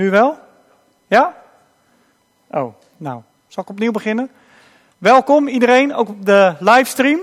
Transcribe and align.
Nu 0.00 0.10
wel? 0.10 0.38
Ja? 1.06 1.42
Oh, 2.50 2.74
nou, 2.96 3.22
zal 3.48 3.62
ik 3.62 3.68
opnieuw 3.68 3.90
beginnen? 3.90 4.30
Welkom 4.98 5.48
iedereen, 5.48 5.94
ook 5.94 6.08
op 6.08 6.26
de 6.26 6.54
livestream. 6.58 7.20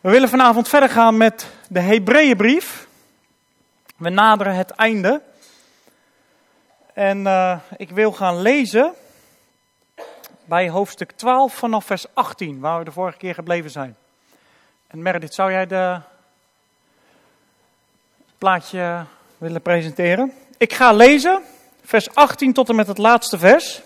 We 0.00 0.10
willen 0.10 0.28
vanavond 0.28 0.68
verder 0.68 0.88
gaan 0.88 1.16
met 1.16 1.46
de 1.68 1.80
Hebreeënbrief. 1.80 2.86
We 3.96 4.08
naderen 4.08 4.54
het 4.54 4.70
einde. 4.70 5.22
En 6.92 7.18
uh, 7.18 7.58
ik 7.76 7.90
wil 7.90 8.12
gaan 8.12 8.40
lezen 8.40 8.92
bij 10.44 10.68
hoofdstuk 10.68 11.10
12 11.10 11.54
vanaf 11.54 11.84
vers 11.84 12.06
18, 12.14 12.60
waar 12.60 12.78
we 12.78 12.84
de 12.84 12.92
vorige 12.92 13.18
keer 13.18 13.34
gebleven 13.34 13.70
zijn. 13.70 13.96
En 14.86 15.02
Meredith, 15.02 15.34
zou 15.34 15.50
jij 15.50 15.66
de 15.66 16.00
plaatje 18.38 19.04
willen 19.38 19.62
presenteren? 19.62 20.32
Ik 20.58 20.72
ga 20.72 20.92
lezen, 20.92 21.42
vers 21.82 22.14
18 22.14 22.52
tot 22.52 22.68
en 22.68 22.76
met 22.76 22.86
het 22.86 22.98
laatste 22.98 23.38
vers. 23.38 23.82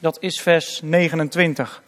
Dat 0.00 0.22
is 0.22 0.40
vers 0.40 0.80
29. 0.82 1.82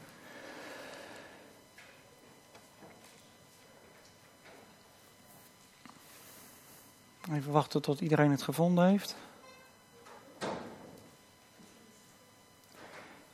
Even 7.33 7.53
wachten 7.53 7.83
tot 7.83 8.01
iedereen 8.01 8.30
het 8.30 8.43
gevonden 8.43 8.88
heeft. 8.88 9.16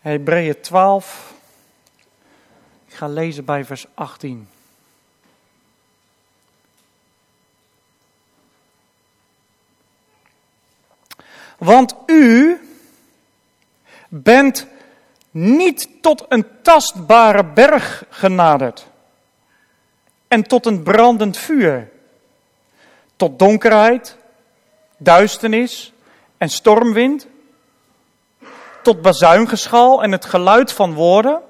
Hebreeën 0.00 0.60
12. 0.60 1.34
Ik 2.86 2.94
ga 2.94 3.08
lezen 3.08 3.44
bij 3.44 3.64
vers 3.64 3.86
18. 3.94 4.48
Want 11.58 11.94
u 12.06 12.60
bent 14.08 14.66
niet 15.30 15.88
tot 16.00 16.24
een 16.28 16.46
tastbare 16.62 17.44
berg 17.44 18.04
genaderd 18.10 18.86
en 20.28 20.42
tot 20.42 20.66
een 20.66 20.82
brandend 20.82 21.36
vuur, 21.36 21.90
tot 23.16 23.38
donkerheid, 23.38 24.16
duisternis 24.96 25.92
en 26.38 26.48
stormwind, 26.48 27.26
tot 28.82 29.02
bazuingeschal 29.02 30.02
en 30.02 30.12
het 30.12 30.24
geluid 30.24 30.72
van 30.72 30.94
woorden. 30.94 31.40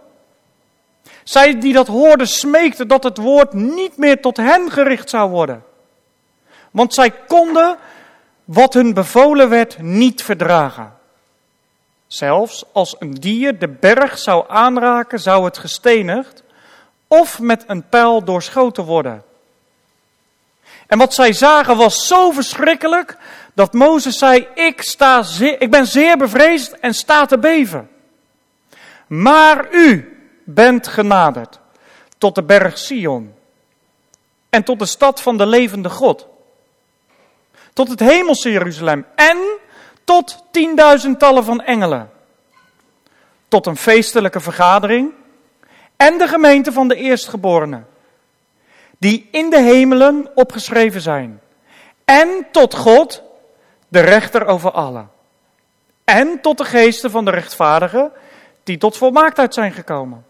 Zij 1.24 1.60
die 1.60 1.72
dat 1.72 1.86
hoorden 1.86 2.28
smeekten 2.28 2.88
dat 2.88 3.02
het 3.02 3.16
woord 3.16 3.52
niet 3.52 3.96
meer 3.96 4.20
tot 4.20 4.36
hen 4.36 4.70
gericht 4.70 5.10
zou 5.10 5.30
worden. 5.30 5.64
Want 6.70 6.94
zij 6.94 7.10
konden 7.10 7.78
wat 8.46 8.74
hun 8.74 8.94
bevolen 8.94 9.48
werd 9.48 9.78
niet 9.78 10.22
verdragen. 10.22 10.94
Zelfs 12.06 12.64
als 12.72 12.96
een 12.98 13.14
dier 13.14 13.58
de 13.58 13.68
berg 13.68 14.18
zou 14.18 14.44
aanraken, 14.48 15.20
zou 15.20 15.44
het 15.44 15.58
gestenigd 15.58 16.42
of 17.06 17.40
met 17.40 17.64
een 17.66 17.88
pijl 17.88 18.24
doorschoten 18.24 18.84
worden. 18.84 19.24
En 20.86 20.98
wat 20.98 21.14
zij 21.14 21.32
zagen 21.32 21.76
was 21.76 22.06
zo 22.06 22.30
verschrikkelijk 22.30 23.16
dat 23.54 23.72
Mozes 23.72 24.18
zei: 24.18 24.48
ik, 24.54 24.82
sta 24.82 25.24
ik 25.38 25.70
ben 25.70 25.86
zeer 25.86 26.16
bevreesd 26.16 26.72
en 26.72 26.94
sta 26.94 27.26
te 27.26 27.38
beven. 27.38 27.90
Maar 29.06 29.72
u 29.72 30.16
bent 30.44 30.88
genaderd 30.88 31.58
tot 32.18 32.34
de 32.34 32.42
berg 32.42 32.78
Sion 32.78 33.34
en 34.50 34.64
tot 34.64 34.78
de 34.78 34.86
stad 34.86 35.22
van 35.22 35.36
de 35.36 35.46
levende 35.46 35.90
God 35.90 36.26
tot 37.76 37.88
het 37.88 38.00
hemelse 38.00 38.50
Jeruzalem 38.50 39.06
en 39.14 39.38
tot 40.04 40.44
tienduizendtallen 40.50 41.44
van 41.44 41.62
engelen. 41.62 42.10
Tot 43.48 43.66
een 43.66 43.76
feestelijke 43.76 44.40
vergadering 44.40 45.12
en 45.96 46.18
de 46.18 46.28
gemeente 46.28 46.72
van 46.72 46.88
de 46.88 46.94
eerstgeborenen, 46.94 47.86
die 48.98 49.28
in 49.30 49.50
de 49.50 49.60
hemelen 49.60 50.30
opgeschreven 50.34 51.00
zijn. 51.00 51.40
En 52.04 52.46
tot 52.50 52.74
God, 52.74 53.22
de 53.88 54.00
rechter 54.00 54.46
over 54.46 54.70
allen. 54.70 55.10
En 56.04 56.40
tot 56.40 56.58
de 56.58 56.64
geesten 56.64 57.10
van 57.10 57.24
de 57.24 57.30
rechtvaardigen, 57.30 58.12
die 58.62 58.78
tot 58.78 58.96
volmaaktheid 58.96 59.54
zijn 59.54 59.72
gekomen. 59.72 60.24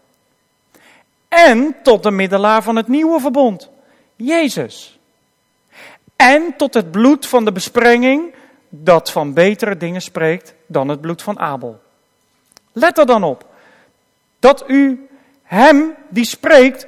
En 1.27 1.75
tot 1.83 2.03
de 2.03 2.11
middelaar 2.11 2.63
van 2.63 2.75
het 2.75 2.87
nieuwe 2.87 3.19
verbond, 3.19 3.69
Jezus 4.15 4.96
en 6.17 6.53
tot 6.57 6.73
het 6.73 6.91
bloed 6.91 7.27
van 7.27 7.45
de 7.45 7.51
besprenging 7.51 8.33
dat 8.69 9.11
van 9.11 9.33
betere 9.33 9.77
dingen 9.77 10.01
spreekt 10.01 10.53
dan 10.65 10.87
het 10.87 11.01
bloed 11.01 11.21
van 11.21 11.39
Abel. 11.39 11.79
Let 12.71 12.97
er 12.97 13.05
dan 13.05 13.23
op 13.23 13.45
dat 14.39 14.63
u 14.67 15.07
hem 15.43 15.95
die 16.09 16.25
spreekt 16.25 16.87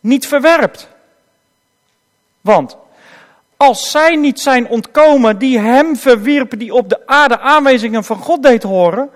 niet 0.00 0.26
verwerpt. 0.26 0.88
Want 2.40 2.76
als 3.56 3.90
zij 3.90 4.16
niet 4.16 4.40
zijn 4.40 4.68
ontkomen 4.68 5.38
die 5.38 5.58
hem 5.58 5.96
verwierpen, 5.96 6.58
die 6.58 6.74
op 6.74 6.88
de 6.88 7.06
aarde 7.06 7.38
aanwijzingen 7.38 8.04
van 8.04 8.16
God 8.16 8.42
deed 8.42 8.62
horen, 8.62 9.10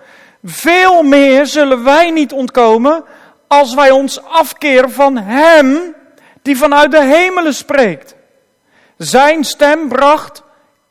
veel 0.44 1.03
meer 1.03 1.47
zullen 1.47 1.84
wij 1.84 2.10
niet 2.10 2.32
ontkomen 2.32 3.04
als 3.47 3.75
wij 3.75 3.91
ons 3.91 4.22
afkeren 4.22 4.91
van 4.91 5.16
hem 5.16 5.94
die 6.42 6.56
vanuit 6.56 6.91
de 6.91 7.04
hemelen 7.04 7.54
spreekt. 7.54 8.14
Zijn 8.98 9.44
stem 9.44 9.88
bracht 9.88 10.42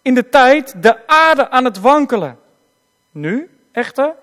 in 0.02 0.14
de 0.14 0.30
tijd 0.30 0.84
de 0.84 1.08
aarde 1.08 1.50
aan 1.50 1.66
het 1.66 1.80
wankelen. 1.80 2.40
Nu, 3.12 3.50
echter, 3.72 4.16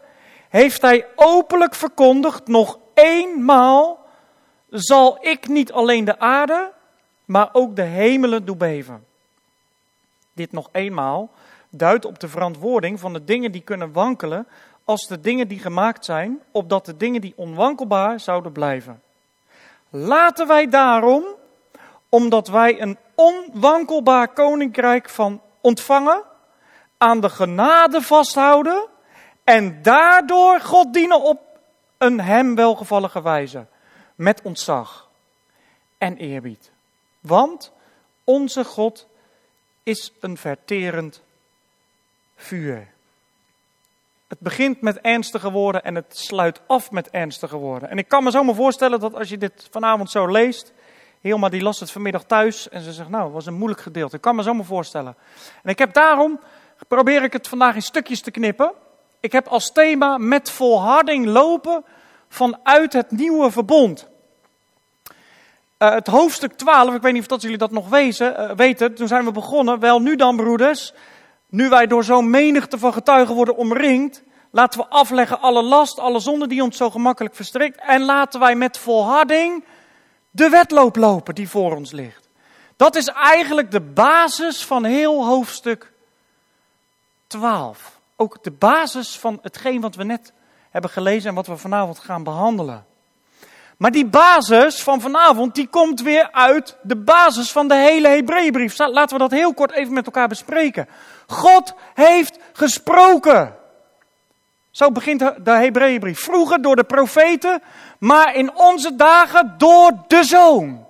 heeft 0.48 0.82
hij 0.82 1.06
openlijk 1.14 1.74
verkondigd, 1.74 2.46
nog 2.46 2.78
eenmaal 2.94 4.06
zal 4.70 5.18
ik 5.20 5.48
niet 5.48 5.72
alleen 5.72 6.04
de 6.04 6.18
aarde, 6.18 6.72
maar 7.24 7.48
ook 7.52 7.76
de 7.76 7.82
hemelen 7.82 8.44
doen 8.44 8.58
beven. 8.58 9.04
Dit 10.32 10.52
nog 10.52 10.68
eenmaal 10.72 11.30
duidt 11.70 12.04
op 12.04 12.20
de 12.20 12.28
verantwoording 12.28 13.00
van 13.00 13.12
de 13.12 13.24
dingen 13.24 13.52
die 13.52 13.62
kunnen 13.62 13.92
wankelen 13.92 14.46
als 14.84 15.06
de 15.06 15.20
dingen 15.20 15.48
die 15.48 15.58
gemaakt 15.58 16.04
zijn, 16.04 16.40
opdat 16.50 16.86
de 16.86 16.96
dingen 16.96 17.20
die 17.20 17.32
onwankelbaar 17.36 18.20
zouden 18.20 18.52
blijven. 18.52 19.02
Laten 19.90 20.46
wij 20.46 20.68
daarom, 20.68 21.24
omdat 22.14 22.48
wij 22.48 22.80
een 22.80 22.98
onwankelbaar 23.14 24.28
koninkrijk 24.28 25.08
van 25.08 25.40
ontvangen, 25.60 26.22
aan 26.98 27.20
de 27.20 27.28
genade 27.28 28.02
vasthouden 28.02 28.86
en 29.44 29.82
daardoor 29.82 30.60
God 30.60 30.92
dienen 30.92 31.22
op 31.22 31.40
een 31.98 32.20
hem 32.20 32.54
welgevallige 32.54 33.22
wijze, 33.22 33.66
met 34.14 34.42
ontzag 34.42 35.08
en 35.98 36.16
eerbied. 36.16 36.70
Want 37.20 37.72
onze 38.24 38.64
God 38.64 39.06
is 39.82 40.12
een 40.20 40.36
verterend 40.36 41.22
vuur. 42.36 42.88
Het 44.28 44.38
begint 44.38 44.80
met 44.80 45.00
ernstige 45.00 45.50
woorden 45.50 45.84
en 45.84 45.94
het 45.94 46.18
sluit 46.18 46.60
af 46.66 46.90
met 46.90 47.10
ernstige 47.10 47.56
woorden. 47.56 47.90
En 47.90 47.98
ik 47.98 48.08
kan 48.08 48.24
me 48.24 48.30
zomaar 48.30 48.54
voorstellen 48.54 49.00
dat 49.00 49.14
als 49.14 49.28
je 49.28 49.38
dit 49.38 49.68
vanavond 49.70 50.10
zo 50.10 50.26
leest, 50.26 50.72
Hilma 51.24 51.48
die 51.48 51.62
las 51.62 51.80
het 51.80 51.90
vanmiddag 51.90 52.24
thuis 52.24 52.68
en 52.68 52.80
ze 52.80 52.92
zegt, 52.92 53.08
nou, 53.08 53.32
was 53.32 53.46
een 53.46 53.54
moeilijk 53.54 53.80
gedeelte. 53.80 54.16
Ik 54.16 54.22
kan 54.22 54.36
me 54.36 54.42
zo 54.42 54.54
maar 54.54 54.64
voorstellen. 54.64 55.16
En 55.62 55.70
ik 55.70 55.78
heb 55.78 55.92
daarom, 55.92 56.40
probeer 56.88 57.22
ik 57.22 57.32
het 57.32 57.48
vandaag 57.48 57.74
in 57.74 57.82
stukjes 57.82 58.20
te 58.20 58.30
knippen. 58.30 58.72
Ik 59.20 59.32
heb 59.32 59.46
als 59.46 59.72
thema 59.72 60.18
met 60.18 60.50
volharding 60.50 61.26
lopen 61.26 61.84
vanuit 62.28 62.92
het 62.92 63.10
nieuwe 63.10 63.50
verbond. 63.50 64.08
Uh, 65.78 65.90
het 65.90 66.06
hoofdstuk 66.06 66.52
12, 66.52 66.94
ik 66.94 67.02
weet 67.02 67.12
niet 67.12 67.22
of 67.22 67.28
dat 67.28 67.42
jullie 67.42 67.58
dat 67.58 67.70
nog 67.70 67.88
wezen, 67.88 68.34
uh, 68.38 68.50
weten, 68.56 68.94
toen 68.94 69.08
zijn 69.08 69.24
we 69.24 69.32
begonnen. 69.32 69.80
Wel, 69.80 70.00
nu 70.00 70.16
dan 70.16 70.36
broeders, 70.36 70.92
nu 71.48 71.68
wij 71.68 71.86
door 71.86 72.04
zo'n 72.04 72.30
menigte 72.30 72.78
van 72.78 72.92
getuigen 72.92 73.34
worden 73.34 73.56
omringd, 73.56 74.22
laten 74.50 74.80
we 74.80 74.86
afleggen 74.88 75.40
alle 75.40 75.62
last, 75.62 75.98
alle 75.98 76.20
zonde 76.20 76.46
die 76.46 76.62
ons 76.62 76.76
zo 76.76 76.90
gemakkelijk 76.90 77.34
verstrikt. 77.34 77.80
En 77.80 78.02
laten 78.02 78.40
wij 78.40 78.54
met 78.54 78.78
volharding 78.78 79.64
de 80.34 80.48
wedloop 80.48 80.96
lopen 80.96 81.34
die 81.34 81.48
voor 81.48 81.76
ons 81.76 81.92
ligt. 81.92 82.28
Dat 82.76 82.94
is 82.94 83.08
eigenlijk 83.08 83.70
de 83.70 83.80
basis 83.80 84.64
van 84.64 84.84
heel 84.84 85.26
hoofdstuk 85.26 85.92
12. 87.26 88.00
Ook 88.16 88.42
de 88.42 88.50
basis 88.50 89.18
van 89.18 89.38
hetgeen 89.42 89.80
wat 89.80 89.94
we 89.94 90.04
net 90.04 90.32
hebben 90.70 90.90
gelezen 90.90 91.28
en 91.28 91.34
wat 91.34 91.46
we 91.46 91.56
vanavond 91.56 91.98
gaan 91.98 92.22
behandelen. 92.22 92.86
Maar 93.76 93.90
die 93.90 94.06
basis 94.06 94.82
van 94.82 95.00
vanavond, 95.00 95.54
die 95.54 95.68
komt 95.68 96.02
weer 96.02 96.32
uit 96.32 96.76
de 96.82 96.96
basis 96.96 97.52
van 97.52 97.68
de 97.68 97.74
hele 97.74 98.08
Hebreeënbrief. 98.08 98.78
Laten 98.78 99.16
we 99.16 99.22
dat 99.22 99.30
heel 99.30 99.54
kort 99.54 99.72
even 99.72 99.92
met 99.92 100.06
elkaar 100.06 100.28
bespreken. 100.28 100.88
God 101.26 101.74
heeft 101.94 102.38
gesproken. 102.52 103.54
Zo 104.74 104.90
begint 104.90 105.18
de 105.18 105.50
Hebreeënbrief. 105.50 106.20
Vroeger 106.20 106.62
door 106.62 106.76
de 106.76 106.84
profeten, 106.84 107.62
maar 107.98 108.34
in 108.34 108.54
onze 108.54 108.96
dagen 108.96 109.54
door 109.58 109.92
de 110.06 110.24
Zoon. 110.24 110.86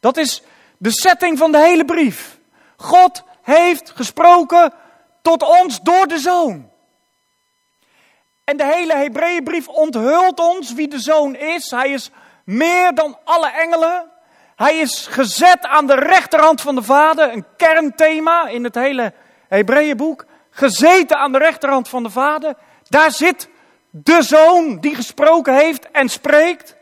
Dat 0.00 0.16
is 0.16 0.42
de 0.78 0.90
setting 0.90 1.38
van 1.38 1.52
de 1.52 1.58
hele 1.58 1.84
brief. 1.84 2.38
God 2.76 3.22
heeft 3.42 3.92
gesproken 3.94 4.72
tot 5.22 5.42
ons 5.42 5.80
door 5.80 6.06
de 6.06 6.18
zoon. 6.18 6.70
En 8.44 8.56
de 8.56 8.64
hele 8.64 8.94
Hebreeënbrief 8.94 9.68
onthult 9.68 10.40
ons 10.40 10.72
wie 10.72 10.88
de 10.88 11.00
zoon 11.00 11.36
is. 11.36 11.70
Hij 11.70 11.90
is 11.90 12.10
meer 12.44 12.94
dan 12.94 13.18
alle 13.24 13.50
engelen. 13.50 14.10
Hij 14.56 14.76
is 14.76 15.06
gezet 15.06 15.64
aan 15.64 15.86
de 15.86 15.94
rechterhand 15.94 16.60
van 16.60 16.74
de 16.74 16.82
Vader, 16.82 17.32
een 17.32 17.46
kernthema 17.56 18.48
in 18.48 18.64
het 18.64 18.74
hele 18.74 19.12
Hebreeënboek. 19.48 20.24
Gezeten 20.56 21.16
aan 21.16 21.32
de 21.32 21.38
rechterhand 21.38 21.88
van 21.88 22.02
de 22.02 22.10
Vader. 22.10 22.54
Daar 22.88 23.10
zit 23.10 23.48
de 23.90 24.22
zoon 24.22 24.78
die 24.80 24.94
gesproken 24.94 25.54
heeft 25.54 25.90
en 25.90 26.08
spreekt. 26.08 26.76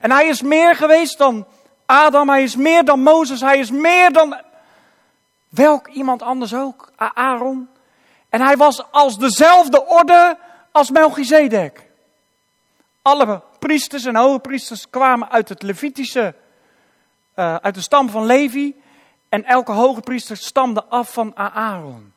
En 0.00 0.10
hij 0.10 0.26
is 0.26 0.42
meer 0.42 0.76
geweest 0.76 1.18
dan 1.18 1.46
Adam, 1.86 2.28
hij 2.28 2.42
is 2.42 2.56
meer 2.56 2.84
dan 2.84 3.00
Mozes, 3.00 3.40
hij 3.40 3.58
is 3.58 3.70
meer 3.70 4.12
dan 4.12 4.40
welk 5.48 5.88
iemand 5.88 6.22
anders 6.22 6.54
ook, 6.54 6.90
Aaron. 6.96 7.68
En 8.28 8.40
hij 8.40 8.56
was 8.56 8.92
als 8.92 9.18
dezelfde 9.18 9.86
orde 9.86 10.38
als 10.72 10.90
Melchizedek. 10.90 11.90
Alle 13.02 13.42
priesters 13.58 14.04
en 14.04 14.16
hoge 14.16 14.38
priesters 14.38 14.90
kwamen 14.90 15.30
uit 15.30 15.48
het 15.48 15.62
Levitische, 15.62 16.34
uh, 17.36 17.54
uit 17.54 17.74
de 17.74 17.80
stam 17.80 18.08
van 18.10 18.26
Levi. 18.26 18.80
En 19.28 19.44
elke 19.44 19.72
hoge 19.72 20.00
priester 20.00 20.36
stamde 20.36 20.84
af 20.84 21.12
van 21.12 21.36
Aaron. 21.36 22.12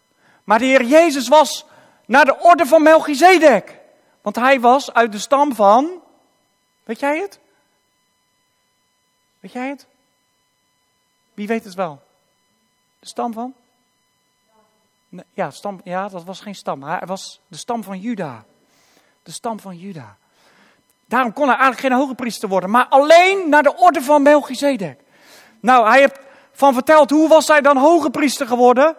Maar 0.45 0.59
de 0.59 0.65
Heer 0.65 0.83
Jezus 0.83 1.27
was 1.27 1.65
naar 2.05 2.25
de 2.25 2.39
orde 2.39 2.65
van 2.65 2.83
Melchizedek. 2.83 3.79
Want 4.21 4.35
hij 4.35 4.59
was 4.59 4.93
uit 4.93 5.11
de 5.11 5.19
stam 5.19 5.55
van, 5.55 6.01
weet 6.83 6.99
jij 6.99 7.19
het? 7.19 7.39
Weet 9.39 9.51
jij 9.51 9.67
het? 9.67 9.85
Wie 11.33 11.47
weet 11.47 11.63
het 11.63 11.73
wel? 11.73 12.01
De 12.99 13.07
stam 13.07 13.33
van? 13.33 13.53
Ja, 15.33 15.51
stam, 15.51 15.81
ja, 15.83 16.07
dat 16.07 16.23
was 16.23 16.39
geen 16.39 16.55
stam. 16.55 16.83
Hij 16.83 17.01
was 17.05 17.39
de 17.47 17.57
stam 17.57 17.83
van 17.83 17.99
Juda. 17.99 18.45
De 19.23 19.31
stam 19.31 19.59
van 19.59 19.77
Juda. 19.77 20.17
Daarom 21.05 21.33
kon 21.33 21.47
hij 21.47 21.57
eigenlijk 21.57 21.87
geen 21.87 21.99
hoge 22.01 22.15
priester 22.15 22.49
worden, 22.49 22.69
maar 22.69 22.87
alleen 22.87 23.49
naar 23.49 23.63
de 23.63 23.75
orde 23.75 24.01
van 24.01 24.21
Melchizedek. 24.21 24.99
Nou, 25.59 25.87
hij 25.87 25.99
heeft 25.99 26.19
van 26.51 26.73
verteld, 26.73 27.09
hoe 27.09 27.27
was 27.27 27.47
hij 27.47 27.61
dan 27.61 27.77
hoge 27.77 28.09
priester 28.09 28.47
geworden? 28.47 28.95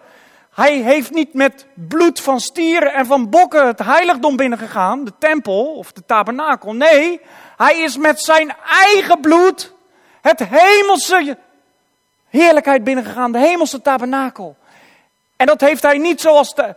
Hij 0.56 0.76
heeft 0.76 1.10
niet 1.10 1.34
met 1.34 1.66
bloed 1.74 2.20
van 2.20 2.40
stieren 2.40 2.92
en 2.92 3.06
van 3.06 3.30
bokken 3.30 3.66
het 3.66 3.78
heiligdom 3.78 4.36
binnengegaan, 4.36 5.04
de 5.04 5.12
tempel 5.18 5.74
of 5.74 5.92
de 5.92 6.04
tabernakel. 6.06 6.74
Nee, 6.74 7.20
hij 7.56 7.78
is 7.78 7.96
met 7.96 8.20
zijn 8.20 8.54
eigen 8.66 9.20
bloed 9.20 9.72
het 10.20 10.40
hemelse 10.48 11.38
heerlijkheid 12.28 12.84
binnengegaan, 12.84 13.32
de 13.32 13.38
hemelse 13.38 13.82
tabernakel. 13.82 14.56
En 15.36 15.46
dat 15.46 15.60
heeft 15.60 15.82
hij 15.82 15.98
niet 15.98 16.20
zoals 16.20 16.54
de 16.54 16.74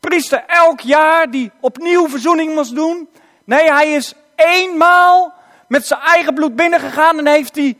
priester 0.00 0.44
elk 0.46 0.80
jaar 0.80 1.30
die 1.30 1.50
opnieuw 1.60 2.08
verzoening 2.08 2.54
moest 2.54 2.74
doen. 2.74 3.08
Nee, 3.44 3.72
hij 3.72 3.92
is 3.92 4.14
eenmaal 4.36 5.34
met 5.68 5.86
zijn 5.86 6.00
eigen 6.00 6.34
bloed 6.34 6.56
binnengegaan 6.56 7.18
en 7.18 7.26
heeft 7.26 7.56
hij 7.56 7.76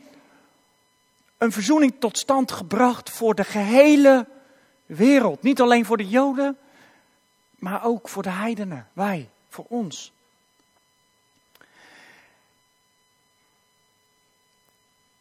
een 1.37 1.51
verzoening 1.51 1.93
tot 1.99 2.17
stand 2.17 2.51
gebracht 2.51 3.09
voor 3.09 3.35
de 3.35 3.43
gehele 3.43 4.33
wereld. 4.85 5.41
Niet 5.41 5.61
alleen 5.61 5.85
voor 5.85 5.97
de 5.97 6.07
Joden, 6.07 6.57
maar 7.59 7.85
ook 7.85 8.09
voor 8.09 8.23
de 8.23 8.29
heidenen, 8.29 8.87
wij, 8.93 9.29
voor 9.49 9.65
ons. 9.67 10.13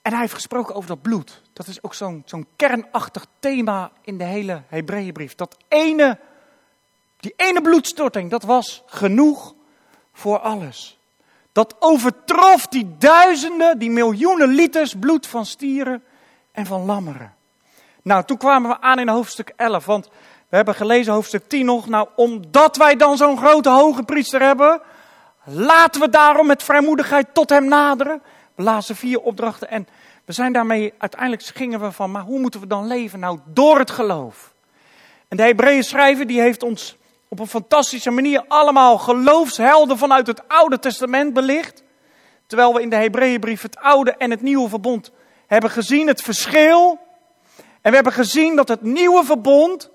En 0.03 0.11
hij 0.11 0.21
heeft 0.21 0.35
gesproken 0.35 0.75
over 0.75 0.89
dat 0.89 1.03
bloed. 1.03 1.43
Dat 1.53 1.67
is 1.67 1.83
ook 1.83 1.95
zo'n 1.95 2.23
zo'n 2.25 2.47
kernachtig 2.57 3.27
thema 3.39 3.91
in 4.01 4.19
de 4.19 4.25
hele 4.25 4.63
Hebreeënbrief. 4.69 5.35
Dat 5.35 5.57
ene, 5.69 6.19
die 7.17 7.33
ene 7.37 7.63
bloedstorting, 7.63 8.31
dat 8.31 8.43
was 8.43 8.83
genoeg 8.87 9.55
voor 10.13 10.39
alles. 10.39 10.99
Dat 11.53 11.77
overtrof 11.79 12.67
die 12.67 12.97
duizenden, 12.99 13.79
die 13.79 13.91
miljoenen 13.91 14.49
liters 14.49 14.95
bloed 14.95 15.27
van 15.27 15.47
stieren 15.47 16.05
en 16.53 16.67
van 16.67 16.85
lammeren. 16.85 17.34
Nou, 18.05 18.25
toen 18.25 18.37
kwamen 18.37 18.71
we 18.71 18.81
aan 18.81 18.99
in 18.99 19.09
hoofdstuk 19.09 19.53
11, 19.57 19.85
want 19.85 20.09
we 20.49 20.57
hebben 20.57 20.75
gelezen 20.75 21.13
hoofdstuk 21.13 21.49
10 21.49 21.65
nog. 21.65 21.89
Nou, 21.89 22.09
omdat 22.17 22.77
wij 22.77 22.97
dan 22.97 23.17
zo'n 23.17 23.39
grote 23.39 23.69
hoge 23.69 24.03
priester 24.03 24.43
hebben, 24.43 24.81
laten 25.45 26.01
we 26.01 26.09
daarom 26.09 26.47
met 26.47 26.63
vrijmoedigheid 26.63 27.27
tot 27.33 27.49
hem 27.49 27.69
naderen. 27.69 28.23
We 28.55 28.63
lazen 28.63 28.97
vier 28.97 29.21
opdrachten 29.21 29.71
en 29.71 29.89
we 30.25 30.33
zijn 30.33 30.53
daarmee, 30.53 30.95
uiteindelijk 30.99 31.43
gingen 31.43 31.81
we 31.81 31.93
van, 31.93 32.11
maar 32.11 32.23
hoe 32.23 32.41
moeten 32.41 32.61
we 32.61 32.67
dan 32.67 32.87
leven? 32.87 33.21
Nou, 33.21 33.39
door 33.45 33.79
het 33.79 33.91
geloof. 33.91 34.53
En 35.29 35.37
de 35.37 35.43
Hebreeën 35.43 35.85
schrijver 35.85 36.27
die 36.27 36.41
heeft 36.41 36.63
ons 36.63 36.97
op 37.29 37.39
een 37.39 37.47
fantastische 37.47 38.11
manier 38.11 38.45
allemaal 38.49 38.99
geloofshelden 38.99 39.99
vanuit 39.99 40.27
het 40.27 40.49
Oude 40.49 40.79
Testament 40.79 41.33
belicht. 41.33 41.83
Terwijl 42.47 42.75
we 42.75 42.83
in 42.83 42.91
de 42.91 42.97
Hebreeënbrief 42.97 43.63
het 43.63 43.77
Oude 43.77 44.13
en 44.13 44.31
het 44.31 44.43
Nieuwe 44.43 44.69
Verbond 44.69 45.11
hebben 45.47 45.71
gezien, 45.71 46.07
het 46.07 46.23
verschil. 46.23 47.04
En 47.85 47.91
we 47.91 47.95
hebben 47.97 48.13
gezien 48.13 48.57
dat 48.57 48.69
het 48.69 48.83
Nieuwe 48.83 49.25
Verbond 49.25 49.91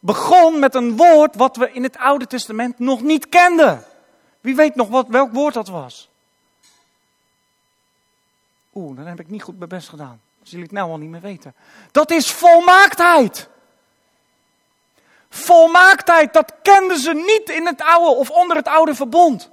begon 0.00 0.58
met 0.58 0.74
een 0.74 0.96
woord 0.96 1.36
wat 1.36 1.56
we 1.56 1.72
in 1.72 1.82
het 1.82 1.96
Oude 1.96 2.26
Testament 2.26 2.78
nog 2.78 3.02
niet 3.02 3.28
kenden. 3.28 3.84
Wie 4.40 4.56
weet 4.56 4.74
nog 4.74 4.88
wat, 4.88 5.06
welk 5.08 5.32
woord 5.32 5.54
dat 5.54 5.68
was? 5.68 6.08
Oeh, 8.74 8.96
dan 8.96 9.06
heb 9.06 9.20
ik 9.20 9.28
niet 9.28 9.42
goed 9.42 9.56
mijn 9.58 9.68
best 9.68 9.88
gedaan. 9.88 10.20
Dat 10.38 10.50
jullie 10.50 10.64
het 10.64 10.74
nou 10.74 10.90
al 10.90 10.98
niet 10.98 11.10
meer 11.10 11.20
weten. 11.20 11.54
Dat 11.92 12.10
is 12.10 12.30
volmaaktheid. 12.30 13.48
Volmaaktheid, 15.28 16.32
dat 16.32 16.52
kenden 16.62 16.98
ze 16.98 17.12
niet 17.12 17.48
in 17.48 17.66
het 17.66 17.82
oude 17.82 18.16
of 18.16 18.30
onder 18.30 18.56
het 18.56 18.68
oude 18.68 18.94
verbond. 18.94 19.50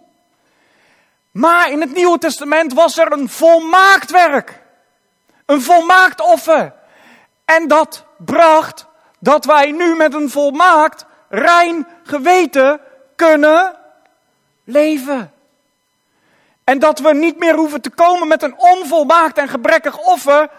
Maar 1.31 1.71
in 1.71 1.81
het 1.81 1.93
Nieuwe 1.93 2.17
Testament 2.17 2.73
was 2.73 2.97
er 2.97 3.11
een 3.11 3.29
volmaakt 3.29 4.11
werk. 4.11 4.61
Een 5.45 5.61
volmaakt 5.61 6.21
offer. 6.21 6.77
En 7.55 7.67
dat 7.67 8.05
bracht 8.17 8.85
dat 9.19 9.45
wij 9.45 9.71
nu 9.71 9.95
met 9.95 10.13
een 10.13 10.29
volmaakt, 10.29 11.05
rein 11.29 11.87
geweten 12.03 12.81
kunnen 13.15 13.75
leven. 14.63 15.33
En 16.63 16.79
dat 16.79 16.99
we 16.99 17.13
niet 17.13 17.39
meer 17.39 17.55
hoeven 17.55 17.81
te 17.81 17.89
komen 17.89 18.27
met 18.27 18.43
een 18.43 18.57
onvolmaakt 18.57 19.37
en 19.37 19.47
gebrekkig 19.47 19.97
offer. 19.97 20.49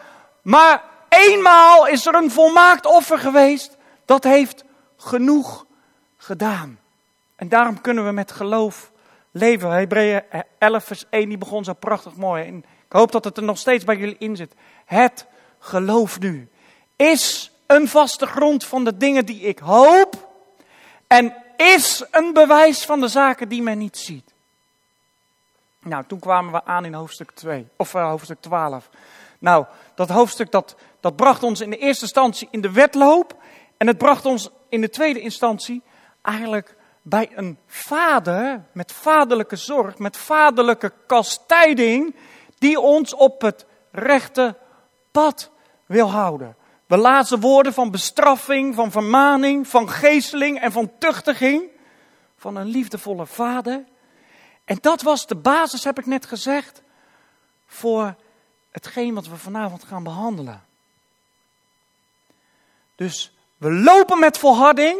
Maar 0.42 0.82
eenmaal 1.08 1.86
is 1.86 2.06
er 2.06 2.14
een 2.14 2.30
volmaakt 2.30 2.86
offer 2.86 3.18
geweest. 3.18 3.76
Dat 4.04 4.24
heeft 4.24 4.64
genoeg 4.96 5.66
gedaan. 6.16 6.78
En 7.36 7.48
daarom 7.48 7.80
kunnen 7.80 8.06
we 8.06 8.12
met 8.12 8.32
geloof 8.32 8.90
leven. 9.30 9.70
Hebreeën 9.70 10.22
11 10.58 10.84
vers 10.84 11.04
1 11.10 11.28
die 11.28 11.38
begon 11.38 11.64
zo 11.64 11.72
prachtig 11.72 12.16
mooi. 12.16 12.44
En 12.46 12.56
ik 12.56 12.92
hoop 12.92 13.12
dat 13.12 13.24
het 13.24 13.36
er 13.36 13.42
nog 13.42 13.58
steeds 13.58 13.84
bij 13.84 13.96
jullie 13.96 14.16
in 14.18 14.36
zit. 14.36 14.54
Het 14.84 15.26
geloof 15.58 16.20
nu 16.20 16.48
is 17.00 17.50
een 17.66 17.88
vaste 17.88 18.26
grond 18.26 18.64
van 18.64 18.84
de 18.84 18.96
dingen 18.96 19.26
die 19.26 19.40
ik 19.40 19.58
hoop. 19.58 20.28
En 21.06 21.34
is 21.56 22.04
een 22.10 22.32
bewijs 22.32 22.84
van 22.84 23.00
de 23.00 23.08
zaken 23.08 23.48
die 23.48 23.62
men 23.62 23.78
niet 23.78 23.98
ziet. 23.98 24.32
Nou, 25.82 26.04
toen 26.06 26.18
kwamen 26.18 26.52
we 26.52 26.64
aan 26.64 26.84
in 26.84 26.94
hoofdstuk 26.94 27.30
2, 27.30 27.66
of 27.76 27.94
uh, 27.94 28.08
hoofdstuk 28.08 28.40
12. 28.40 28.88
Nou, 29.38 29.64
dat 29.94 30.08
hoofdstuk 30.08 30.50
dat, 30.50 30.76
dat 31.00 31.16
bracht 31.16 31.42
ons 31.42 31.60
in 31.60 31.70
de 31.70 31.76
eerste 31.76 32.04
instantie 32.04 32.48
in 32.50 32.60
de 32.60 32.72
wedloop. 32.72 33.36
En 33.76 33.86
het 33.86 33.98
bracht 33.98 34.26
ons 34.26 34.50
in 34.68 34.80
de 34.80 34.90
tweede 34.90 35.20
instantie 35.20 35.82
eigenlijk 36.22 36.76
bij 37.02 37.30
een 37.34 37.58
vader 37.66 38.64
met 38.72 38.92
vaderlijke 38.92 39.56
zorg, 39.56 39.98
met 39.98 40.16
vaderlijke 40.16 40.92
kastijding, 41.06 42.14
die 42.58 42.80
ons 42.80 43.14
op 43.14 43.40
het 43.40 43.66
rechte 43.90 44.56
pad 45.10 45.50
wil 45.86 46.10
houden. 46.10 46.58
We 46.90 46.96
lazen 46.96 47.40
woorden 47.40 47.72
van 47.72 47.90
bestraffing, 47.90 48.74
van 48.74 48.90
vermaning, 48.90 49.68
van 49.68 49.90
geesteling 49.90 50.60
en 50.60 50.72
van 50.72 50.90
tuchtiging 50.98 51.62
van 52.36 52.56
een 52.56 52.66
liefdevolle 52.66 53.26
vader 53.26 53.84
en 54.70 54.78
dat 54.80 55.02
was 55.02 55.26
de 55.26 55.36
basis, 55.36 55.84
heb 55.84 55.98
ik 55.98 56.06
net 56.06 56.26
gezegd, 56.26 56.82
voor 57.66 58.14
hetgeen 58.70 59.14
wat 59.14 59.26
we 59.26 59.36
vanavond 59.36 59.84
gaan 59.84 60.02
behandelen. 60.02 60.64
Dus 62.94 63.32
we 63.56 63.72
lopen 63.72 64.18
met 64.18 64.38
volharding. 64.38 64.98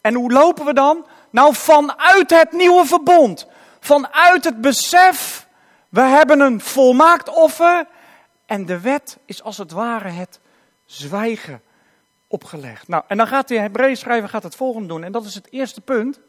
En 0.00 0.14
hoe 0.14 0.32
lopen 0.32 0.64
we 0.64 0.72
dan? 0.72 1.06
Nou, 1.30 1.54
vanuit 1.54 2.30
het 2.30 2.52
nieuwe 2.52 2.86
verbond. 2.86 3.46
Vanuit 3.80 4.44
het 4.44 4.60
besef, 4.60 5.46
we 5.88 6.00
hebben 6.00 6.40
een 6.40 6.60
volmaakt 6.60 7.28
offer. 7.28 7.86
En 8.46 8.66
de 8.66 8.80
wet 8.80 9.18
is 9.24 9.42
als 9.42 9.58
het 9.58 9.70
ware 9.70 10.08
het 10.08 10.40
zwijgen 10.86 11.62
opgelegd. 12.26 12.88
Nou, 12.88 13.04
en 13.08 13.16
dan 13.16 13.26
gaat 13.26 13.48
de 13.48 13.58
Hebreeën 13.58 13.96
schrijver 13.96 14.28
gaat 14.28 14.42
het 14.42 14.56
volgende 14.56 14.88
doen. 14.88 15.04
En 15.04 15.12
dat 15.12 15.24
is 15.24 15.34
het 15.34 15.46
eerste 15.50 15.80
punt. 15.80 16.20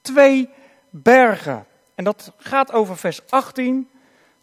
Twee 0.00 0.50
bergen. 0.90 1.66
En 1.94 2.04
dat 2.04 2.32
gaat 2.36 2.72
over 2.72 2.96
vers 2.96 3.20
18 3.30 3.90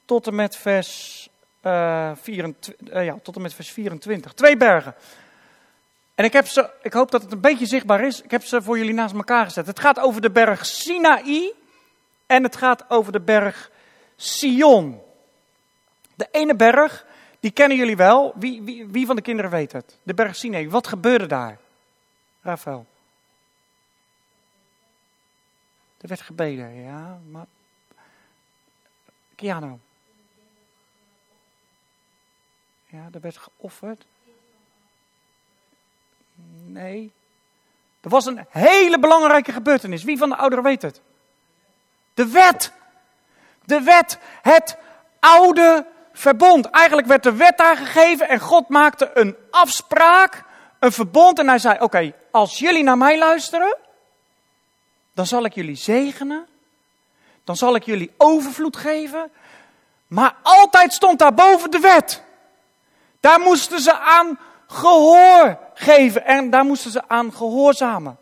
tot 0.06 0.28
en 0.28 0.36
met 0.36 0.56
vers, 0.56 1.30
uh, 1.64 2.12
24, 2.22 2.94
uh, 2.94 3.06
ja, 3.06 3.18
tot 3.24 3.36
en 3.36 3.42
met 3.42 3.54
vers 3.54 3.72
24. 3.72 4.34
Twee 4.34 4.58
bergen. 4.58 4.96
En 6.16 6.26
ik, 6.26 6.34
heb 6.34 6.48
ze, 6.48 6.70
ik 6.82 6.94
hoop 6.94 7.12
dat 7.12 7.22
het 7.22 7.32
een 7.32 7.40
beetje 7.40 7.66
zichtbaar 7.66 8.02
is. 8.02 8.22
Ik 8.22 8.32
heb 8.32 8.44
ze 8.44 8.62
voor 8.62 8.78
jullie 8.78 8.94
naast 8.94 9.16
elkaar 9.16 9.46
gezet. 9.46 9.68
Het 9.68 9.80
gaat 9.80 10.00
over 10.00 10.22
de 10.22 10.32
berg 10.32 10.66
Sinaï 10.66 11.54
en 12.26 12.44
het 12.44 12.56
gaat 12.56 12.90
over 12.90 13.12
de 13.12 13.20
berg 13.20 13.72
Sion. 14.16 15.02
De 16.16 16.28
ene 16.32 16.56
berg, 16.56 17.06
die 17.40 17.52
kennen 17.52 17.78
jullie 17.78 17.96
wel. 17.96 18.34
Wie, 18.36 18.62
wie, 18.62 18.86
wie 18.88 19.06
van 19.06 19.16
de 19.16 19.22
kinderen 19.22 19.52
weet 19.52 19.72
het? 19.72 19.98
De 20.04 20.14
berg 20.14 20.36
Sinaï. 20.36 20.70
Wat 20.70 20.88
gebeurde 20.88 21.26
daar? 21.26 21.58
Rafael. 22.42 22.86
Er 25.98 26.08
werd 26.08 26.22
gebeden, 26.22 26.74
ja. 26.82 27.20
Maar... 27.30 27.46
Kiano. 29.36 29.80
Ja, 32.88 33.08
er 33.14 33.22
werd 33.22 33.38
geofferd. 33.38 34.06
Nee. 36.66 37.12
Er 38.02 38.10
was 38.10 38.26
een 38.26 38.46
hele 38.50 39.00
belangrijke 39.00 39.52
gebeurtenis. 39.52 40.04
Wie 40.04 40.18
van 40.18 40.30
de 40.30 40.36
ouderen 40.36 40.64
weet 40.64 40.82
het? 40.82 41.02
De 42.14 42.28
wet. 42.28 42.74
De 43.66 43.82
wet. 43.82 44.20
Het 44.42 44.78
oude 45.20 45.86
verbond. 46.20 46.66
Eigenlijk 46.70 47.08
werd 47.08 47.24
de 47.24 47.36
wet 47.36 47.58
daar 47.58 47.78
gegeven 47.78 48.30
en 48.30 48.40
God 48.40 48.70
maakte 48.70 49.12
een 49.14 49.36
afspraak, 49.52 50.44
een 50.80 50.92
verbond. 50.92 51.40
En 51.40 51.48
hij 51.48 51.60
zei: 51.60 51.80
Oké, 51.80 52.14
als 52.32 52.60
jullie 52.60 52.84
naar 52.84 52.98
mij 52.98 53.18
luisteren, 53.18 53.78
dan 55.14 55.26
zal 55.26 55.46
ik 55.46 55.54
jullie 55.54 55.76
zegenen. 55.76 56.48
Dan 57.44 57.56
zal 57.56 57.76
ik 57.76 57.84
jullie 57.84 58.14
overvloed 58.18 58.78
geven. 58.78 59.32
Maar 60.08 60.36
altijd 60.42 60.94
stond 60.94 61.20
daar 61.20 61.34
boven 61.34 61.72
de 61.72 61.80
wet. 61.80 62.24
Daar 63.20 63.40
moesten 63.40 63.80
ze 63.80 63.98
aan 63.98 64.40
gehoor 64.68 65.60
geven 65.74 66.26
en 66.26 66.50
daar 66.50 66.66
moesten 66.66 66.92
ze 66.92 67.02
aan 67.08 67.34
gehoorzamen. 67.34 68.18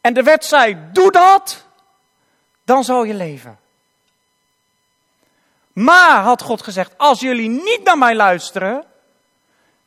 En 0.00 0.14
de 0.14 0.22
wet 0.22 0.44
zei: 0.44 0.78
Doe 0.92 1.10
dat, 1.10 1.66
dan 2.64 2.84
zal 2.84 3.04
je 3.04 3.14
leven. 3.14 3.58
Maar, 5.78 6.22
had 6.22 6.42
God 6.42 6.62
gezegd, 6.62 6.92
als 6.96 7.20
jullie 7.20 7.48
niet 7.48 7.80
naar 7.84 7.98
mij 7.98 8.14
luisteren, 8.14 8.84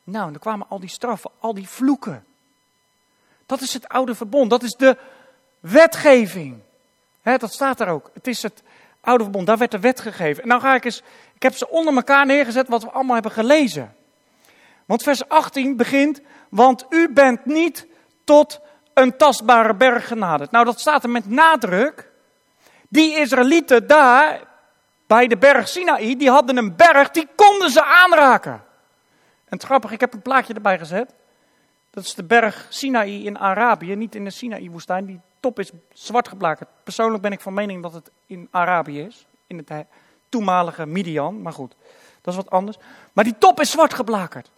nou, 0.03 0.31
dan 0.31 0.39
kwamen 0.39 0.65
al 0.69 0.79
die 0.79 0.89
straffen, 0.89 1.31
al 1.39 1.53
die 1.53 1.69
vloeken. 1.69 2.25
Dat 3.45 3.61
is 3.61 3.73
het 3.73 3.87
oude 3.87 4.15
verbond, 4.15 4.49
dat 4.49 4.63
is 4.63 4.71
de 4.71 4.97
wetgeving. 5.59 6.59
dat 7.23 7.53
staat 7.53 7.79
er 7.79 7.87
ook. 7.87 8.09
Het 8.13 8.27
is 8.27 8.43
het 8.43 8.63
oude 9.01 9.23
verbond, 9.23 9.47
daar 9.47 9.57
werd 9.57 9.71
de 9.71 9.79
wet 9.79 9.99
gegeven. 9.99 10.43
En 10.43 10.49
nou 10.49 10.61
ga 10.61 10.75
ik 10.75 10.85
eens, 10.85 11.01
ik 11.33 11.43
heb 11.43 11.55
ze 11.55 11.69
onder 11.69 11.95
elkaar 11.95 12.25
neergezet 12.25 12.67
wat 12.67 12.83
we 12.83 12.91
allemaal 12.91 13.13
hebben 13.13 13.31
gelezen. 13.31 13.95
Want 14.85 15.03
vers 15.03 15.27
18 15.27 15.77
begint, 15.77 16.21
want 16.49 16.85
u 16.89 17.09
bent 17.09 17.45
niet 17.45 17.87
tot 18.23 18.59
een 18.93 19.17
tastbare 19.17 19.75
berg 19.75 20.07
genaderd. 20.07 20.51
Nou, 20.51 20.65
dat 20.65 20.79
staat 20.79 21.03
er 21.03 21.09
met 21.09 21.29
nadruk. 21.29 22.11
Die 22.89 23.15
Israëlieten 23.15 23.87
daar 23.87 24.49
bij 25.11 25.27
de 25.27 25.37
berg 25.37 25.67
Sinaï, 25.67 26.15
die 26.15 26.29
hadden 26.29 26.57
een 26.57 26.75
berg, 26.75 27.09
die 27.09 27.27
konden 27.35 27.69
ze 27.69 27.83
aanraken. 27.83 28.63
En 29.45 29.59
grappig, 29.59 29.91
ik 29.91 29.99
heb 29.99 30.13
een 30.13 30.21
plaatje 30.21 30.53
erbij 30.53 30.77
gezet. 30.77 31.13
Dat 31.89 32.03
is 32.03 32.13
de 32.13 32.23
berg 32.23 32.65
Sinaï 32.69 33.25
in 33.25 33.39
Arabië, 33.39 33.95
niet 33.95 34.15
in 34.15 34.23
de 34.23 34.29
Sinaï-woestijn. 34.29 35.05
Die 35.05 35.19
top 35.39 35.59
is 35.59 35.71
zwart 35.93 36.27
geblakerd. 36.27 36.69
Persoonlijk 36.83 37.21
ben 37.21 37.31
ik 37.31 37.39
van 37.39 37.53
mening 37.53 37.83
dat 37.83 37.93
het 37.93 38.11
in 38.25 38.47
Arabië 38.51 39.01
is, 39.01 39.25
in 39.47 39.57
het 39.57 39.85
toenmalige 40.29 40.85
Midian, 40.85 41.41
maar 41.41 41.53
goed, 41.53 41.75
dat 42.21 42.33
is 42.33 42.39
wat 42.39 42.49
anders. 42.49 42.77
Maar 43.13 43.23
die 43.23 43.37
top 43.37 43.59
is 43.59 43.71
zwart 43.71 43.93
geblakerd. 43.93 44.51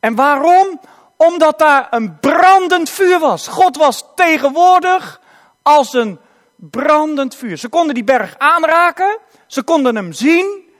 En 0.00 0.14
waarom? 0.14 0.80
Omdat 1.16 1.58
daar 1.58 1.86
een 1.90 2.18
brandend 2.18 2.90
vuur 2.90 3.18
was. 3.18 3.48
God 3.48 3.76
was 3.76 4.04
tegenwoordig 4.14 5.20
als 5.62 5.92
een 5.92 6.18
brandend 6.56 7.34
vuur. 7.34 7.56
Ze 7.56 7.68
konden 7.68 7.94
die 7.94 8.04
berg 8.04 8.38
aanraken, 8.38 9.18
ze 9.48 9.62
konden 9.62 9.96
hem 9.96 10.12
zien 10.12 10.70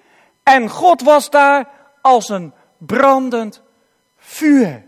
en 0.43 0.69
God 0.69 1.03
was 1.03 1.31
daar 1.31 1.69
als 2.01 2.29
een 2.29 2.53
brandend 2.79 3.63
vuur. 4.17 4.85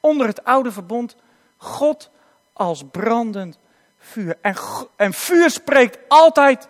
Onder 0.00 0.26
het 0.26 0.44
oude 0.44 0.72
verbond, 0.72 1.16
God 1.56 2.10
als 2.52 2.84
brandend 2.90 3.58
vuur. 3.98 4.38
En, 4.42 4.54
en 4.96 5.12
vuur 5.12 5.50
spreekt 5.50 5.98
altijd, 6.08 6.68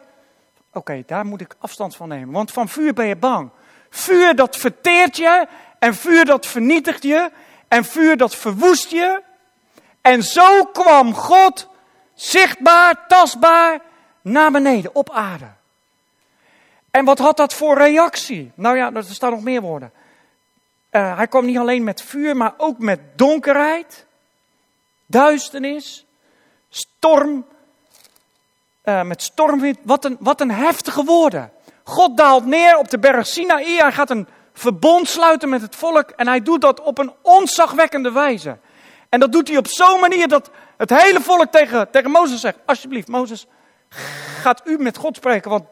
oké, 0.73 1.03
daar 1.07 1.27
moet 1.27 1.41
ik 1.41 1.57
afstand 1.59 1.97
van 1.97 2.09
nemen, 2.09 2.35
want 2.35 2.53
van 2.53 2.69
vuur 2.69 2.93
ben 2.93 3.07
je 3.07 3.17
bang. 3.17 3.51
Vuur 3.91 4.37
dat 4.37 4.57
verteert 4.57 5.17
je 5.17 5.47
en 5.79 5.95
vuur 5.95 6.25
dat 6.25 6.47
vernietigt 6.47 7.03
je 7.03 7.31
en 7.69 7.85
vuur 7.85 8.17
dat 8.17 8.35
verwoest 8.35 8.91
je. 8.91 9.23
En 10.01 10.23
zo 10.23 10.65
kwam 10.65 11.15
God 11.15 11.69
zichtbaar, 12.15 13.07
tastbaar 13.07 13.81
naar 14.23 14.51
beneden 14.51 14.95
op 14.95 15.11
aarde. 15.11 15.58
En 16.99 17.05
wat 17.05 17.19
had 17.19 17.37
dat 17.37 17.55
voor 17.55 17.77
reactie? 17.77 18.53
Nou 18.55 18.77
ja, 18.77 18.93
er 18.93 19.05
staan 19.05 19.31
nog 19.31 19.43
meer 19.43 19.61
woorden. 19.61 19.93
Uh, 20.91 21.17
hij 21.17 21.27
kwam 21.29 21.45
niet 21.45 21.59
alleen 21.59 21.85
met 21.85 22.03
vuur, 22.03 22.37
maar 22.37 22.55
ook 22.57 22.79
met 22.79 23.01
donkerheid, 23.17 24.07
duisternis, 25.07 26.07
storm, 26.69 27.47
uh, 28.85 29.03
met 29.03 29.23
stormwind. 29.23 29.79
Wat 29.83 30.05
een, 30.05 30.17
wat 30.21 30.41
een 30.41 30.51
heftige 30.51 31.05
woorden. 31.05 31.53
God 31.83 32.17
daalt 32.17 32.47
neer 32.47 32.77
op 32.77 32.89
de 32.89 32.99
berg 32.99 33.27
Sinaï. 33.27 33.77
Hij 33.77 33.93
gaat 33.93 34.11
een 34.11 34.29
verbond 34.53 35.09
sluiten 35.09 35.49
met 35.49 35.63
het 35.63 35.77
volk. 35.77 36.11
En 36.11 36.27
hij 36.27 36.43
doet 36.43 36.61
dat 36.61 36.81
op 36.81 36.99
een 36.99 37.13
onzagwekkende 37.23 38.13
wijze. 38.13 38.59
En 39.09 39.21
dat 39.21 39.33
doet 39.33 39.49
hij 39.49 39.57
op 39.57 39.67
zo'n 39.67 40.01
manier 40.01 40.29
dat 40.29 40.51
het 40.77 40.91
hele 40.91 41.21
volk 41.21 41.51
tegen, 41.51 41.91
tegen 41.91 42.11
Mozes 42.11 42.41
zegt: 42.41 42.59
Alsjeblieft, 42.67 43.09
Mozes, 43.09 43.47
gaat 44.41 44.63
u 44.65 44.79
met 44.79 44.97
God 44.97 45.17
spreken, 45.17 45.51
want 45.51 45.65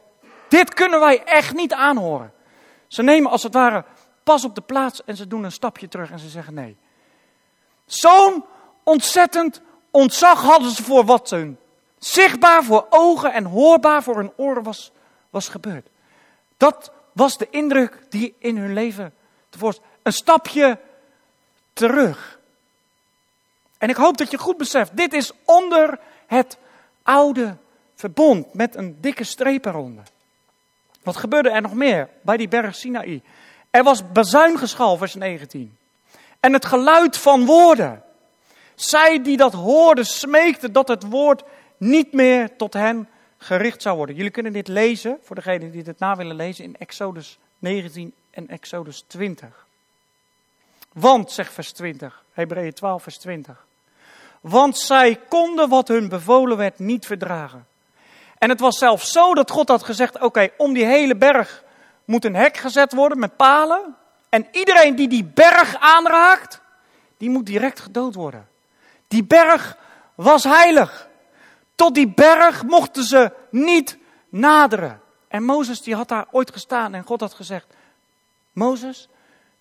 dit 0.49 0.75
kunnen 0.75 1.01
wij 1.01 1.25
echt 1.25 1.55
niet 1.55 1.73
aanhoren. 1.73 2.33
Ze 2.87 3.03
nemen 3.03 3.31
als 3.31 3.43
het 3.43 3.55
ware 3.55 3.85
pas 4.23 4.45
op 4.45 4.55
de 4.55 4.61
plaats 4.61 5.05
en 5.05 5.17
ze 5.17 5.27
doen 5.27 5.45
een 5.45 5.53
stapje 5.53 5.89
terug 5.89 6.11
en 6.11 6.19
ze 6.19 6.29
zeggen 6.29 6.55
nee. 6.55 6.77
Zo'n 7.87 8.45
ontzettend 8.83 9.61
ontzag 9.91 10.43
hadden 10.43 10.71
ze 10.71 10.83
voor 10.83 11.05
wat 11.05 11.31
hun 11.31 11.59
zichtbaar 11.99 12.65
voor 12.65 12.87
ogen 12.91 13.33
en 13.33 13.45
hoorbaar 13.45 14.03
voor 14.03 14.17
hun 14.17 14.33
oren 14.37 14.63
was, 14.63 14.93
was 15.31 15.49
gebeurd. 15.49 15.89
Dat 16.57 16.91
was 17.13 17.39
de 17.39 17.49
indruk 17.51 17.99
die 18.09 18.35
in 18.39 18.57
hun 18.57 18.73
leven 18.73 19.15
tevoorschijn. 19.49 19.89
Een 20.03 20.13
stapje 20.13 20.79
terug. 21.73 22.39
En 23.79 23.89
ik 23.89 23.97
hoop 23.97 24.17
dat 24.17 24.31
je 24.31 24.39
goed 24.39 24.57
beseft, 24.57 24.97
dit 24.97 25.13
is 25.13 25.33
onder 25.45 25.99
het 26.27 26.59
oude 27.03 27.57
verbond 27.95 28.55
met 28.55 28.75
een 28.75 29.01
dikke 29.01 29.25
streep 29.25 29.65
eronder. 29.65 30.05
Wat 31.07 31.17
gebeurde 31.17 31.51
er 31.51 31.63
nog 31.63 31.75
meer 31.75 32.09
bij 32.23 32.37
die 32.37 32.49
berg 32.49 32.75
Sinaï? 32.75 33.23
Er 33.71 33.83
was 33.83 34.13
bazuingeschal, 34.13 34.97
vers 34.97 35.15
19. 35.15 35.77
En 36.41 36.53
het 36.53 36.65
geluid 36.65 37.17
van 37.17 37.45
woorden. 37.45 38.03
Zij 38.75 39.23
die 39.23 39.37
dat 39.37 39.53
hoorden 39.53 40.07
smeekten 40.07 40.73
dat 40.73 40.89
het 40.89 41.09
woord 41.09 41.43
niet 41.77 42.13
meer 42.13 42.57
tot 42.57 42.73
hen 42.73 43.09
gericht 43.39 43.83
zou 43.83 43.97
worden. 43.97 44.15
Jullie 44.15 44.31
kunnen 44.31 44.53
dit 44.53 44.69
lezen, 44.69 45.19
voor 45.23 45.37
degenen 45.37 45.71
die 45.71 45.83
het 45.83 45.99
na 45.99 46.17
willen 46.17 46.37
lezen, 46.37 46.65
in 46.65 46.77
Exodus 46.77 47.39
19 47.59 48.15
en 48.31 48.49
Exodus 48.49 49.05
20. 49.07 49.67
Want, 50.93 51.31
zegt 51.31 51.53
vers 51.53 51.73
20, 51.73 52.25
Hebreeën 52.33 52.73
12, 52.73 53.03
vers 53.03 53.19
20. 53.19 53.67
Want 54.41 54.79
zij 54.79 55.21
konden 55.29 55.69
wat 55.69 55.89
hun 55.89 56.09
bevolen 56.09 56.57
werd 56.57 56.79
niet 56.79 57.07
verdragen. 57.07 57.67
En 58.47 58.53
het 58.53 58.61
was 58.61 58.79
zelfs 58.79 59.13
zo 59.13 59.35
dat 59.35 59.51
God 59.51 59.69
had 59.69 59.83
gezegd: 59.83 60.21
oké, 60.21 60.51
om 60.57 60.73
die 60.73 60.85
hele 60.85 61.17
berg 61.17 61.65
moet 62.05 62.25
een 62.25 62.35
hek 62.35 62.57
gezet 62.57 62.93
worden 62.93 63.19
met 63.19 63.37
palen. 63.37 63.97
En 64.29 64.47
iedereen 64.53 64.97
die 64.97 65.09
die 65.09 65.25
berg 65.25 65.77
aanraakt, 65.81 66.61
die 67.17 67.31
moet 67.31 67.47
direct 67.47 67.81
gedood 67.81 68.15
worden. 68.15 68.49
Die 69.09 69.25
berg 69.25 69.77
was 70.15 70.45
heilig. 70.45 71.09
Tot 71.75 71.95
die 71.95 72.09
berg 72.09 72.63
mochten 72.63 73.05
ze 73.05 73.33
niet 73.51 73.99
naderen. 74.29 75.01
En 75.29 75.43
Mozes 75.43 75.83
die 75.83 75.95
had 75.95 76.09
daar 76.09 76.27
ooit 76.31 76.53
gestaan 76.53 76.95
en 76.95 77.05
God 77.05 77.21
had 77.21 77.35
gezegd: 77.35 77.67
Mozes, 78.53 79.09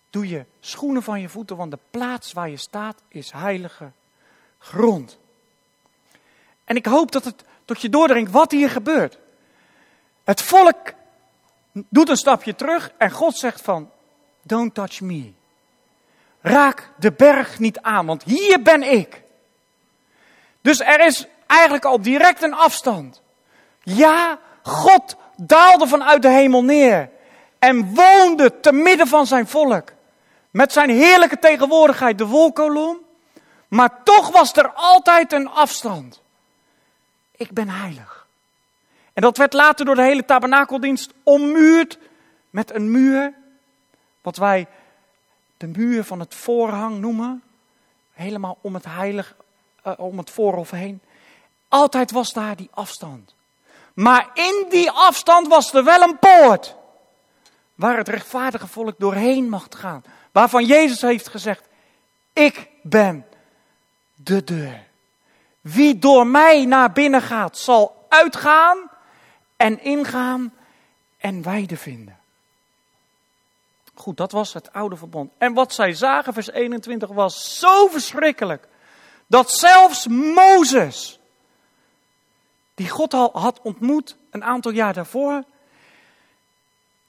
doe 0.10 0.28
je 0.28 0.46
schoenen 0.60 1.04
van 1.04 1.22
je 1.22 1.30
voeten, 1.30 1.58
want 1.58 1.72
de 1.72 1.80
plaats 1.92 2.34
waar 2.34 2.50
je 2.50 2.58
staat 2.58 3.02
is 3.08 3.32
heilige 3.32 3.92
grond. 4.60 5.18
En 6.64 6.76
ik 6.76 6.86
hoop 6.86 7.12
dat 7.12 7.26
het 7.26 7.44
tot 7.66 7.82
je 7.82 7.90
doordringt 7.90 8.32
wat 8.32 8.52
hier 8.52 8.70
gebeurt. 8.70 9.18
Het 10.24 10.42
volk 10.42 10.94
doet 11.72 12.10
een 12.10 12.18
stapje 12.18 12.56
terug 12.56 12.92
en 12.98 13.12
God 13.12 13.38
zegt 13.38 13.62
van, 13.62 13.92
don't 14.42 14.74
touch 14.74 15.02
me. 15.02 15.34
Raak 16.42 16.90
de 16.98 17.12
berg 17.12 17.60
niet 17.60 17.80
aan, 17.80 18.06
want 18.06 18.24
hier 18.24 18.62
ben 18.62 18.92
ik. 18.92 19.22
Dus 20.62 20.80
er 20.80 21.06
is 21.06 21.28
eigenlijk 21.48 21.86
al 21.86 22.02
direct 22.02 22.44
een 22.44 22.54
afstand. 22.54 23.22
Ja, 23.84 24.40
God 24.64 25.16
daalde 25.36 25.88
vanuit 25.88 26.22
de 26.22 26.30
hemel 26.30 26.64
neer 26.64 27.10
en 27.60 27.94
woonde 27.94 28.60
te 28.60 28.72
midden 28.72 29.08
van 29.08 29.28
zijn 29.28 29.48
volk. 29.48 29.92
Met 30.52 30.74
zijn 30.74 30.90
heerlijke 30.90 31.40
tegenwoordigheid, 31.40 32.18
de 32.18 32.26
wolkolom. 32.26 32.98
Maar 33.68 34.04
toch 34.04 34.32
was 34.32 34.54
er 34.54 34.72
altijd 34.74 35.34
een 35.34 35.50
afstand. 35.50 36.22
Ik 37.38 37.52
ben 37.52 37.70
heilig. 37.70 38.28
En 39.14 39.22
dat 39.22 39.38
werd 39.38 39.54
later 39.54 39.86
door 39.86 39.96
de 39.96 40.02
hele 40.02 40.26
tabernakeldienst 40.26 41.14
ommuurd 41.24 41.98
met 42.50 42.74
een 42.74 42.92
muur, 42.92 43.34
wat 44.22 44.38
wij 44.38 44.68
de 45.58 45.68
muur 45.68 46.04
van 46.04 46.20
het 46.20 46.36
voorhang 46.36 47.00
noemen. 47.00 47.44
Helemaal 48.14 48.58
om 48.62 48.74
het 48.74 48.86
heilig, 48.86 49.36
uh, 49.88 49.94
om 49.98 50.18
het 50.18 50.30
voorhof 50.30 50.72
heen. 50.72 51.02
Altijd 51.68 52.12
was 52.12 52.34
daar 52.34 52.56
die 52.56 52.70
afstand. 52.74 53.34
Maar 53.94 54.30
in 54.34 54.66
die 54.70 54.92
afstand 54.92 55.48
was 55.48 55.74
er 55.74 55.84
wel 55.84 56.02
een 56.02 56.20
poort. 56.20 56.76
Waar 57.76 57.98
het 57.98 58.08
rechtvaardige 58.08 58.68
volk 58.68 58.96
doorheen 58.98 59.50
mocht 59.50 59.76
gaan. 59.76 60.04
Waarvan 60.32 60.66
Jezus 60.66 61.02
heeft 61.02 61.28
gezegd: 61.28 61.64
Ik 62.34 62.68
ben 62.82 63.26
de 64.14 64.44
deur. 64.44 64.84
Wie 65.66 66.00
door 66.00 66.28
mij 66.28 66.66
naar 66.66 66.92
binnen 66.92 67.22
gaat, 67.22 67.58
zal 67.58 68.06
uitgaan 68.10 68.90
en 69.56 69.84
ingaan 69.84 70.54
en 71.18 71.44
weide 71.44 71.78
vinden. 71.78 72.20
Goed, 73.94 74.18
dat 74.18 74.32
was 74.32 74.54
het 74.54 74.74
oude 74.74 74.96
verbond. 74.96 75.32
En 75.38 75.54
wat 75.54 75.74
zij 75.74 75.94
zagen, 75.94 76.34
vers 76.34 76.50
21, 76.50 77.10
was 77.10 77.60
zo 77.60 77.88
verschrikkelijk. 77.88 78.68
Dat 79.28 79.52
zelfs 79.52 80.08
Mozes, 80.08 81.20
die 82.76 82.90
God 82.90 83.14
al 83.14 83.30
had 83.34 83.62
ontmoet 83.62 84.16
een 84.30 84.44
aantal 84.44 84.72
jaar 84.72 84.94
daarvoor, 84.94 85.44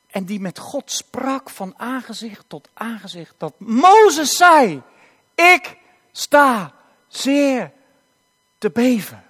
en 0.06 0.24
die 0.24 0.40
met 0.40 0.58
God 0.58 0.90
sprak 0.90 1.50
van 1.50 1.74
aangezicht 1.76 2.44
tot 2.46 2.68
aangezicht, 2.74 3.34
dat 3.38 3.54
Mozes 3.58 4.36
zei, 4.36 4.82
ik 5.34 5.76
sta 6.12 6.72
zeer 7.08 7.74
beven. 8.70 9.24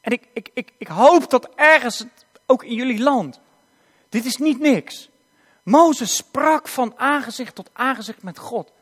En 0.00 0.12
ik, 0.12 0.22
ik, 0.32 0.50
ik, 0.54 0.72
ik 0.78 0.88
hoop 0.88 1.30
dat 1.30 1.48
ergens, 1.54 2.04
ook 2.46 2.64
in 2.64 2.74
jullie 2.74 3.02
land, 3.02 3.40
dit 4.08 4.24
is 4.24 4.36
niet 4.36 4.60
niks. 4.60 5.08
Mozes 5.62 6.16
sprak 6.16 6.68
van 6.68 6.94
aangezicht 6.96 7.54
tot 7.54 7.70
aangezicht 7.72 8.22
met 8.22 8.38
God. 8.38 8.72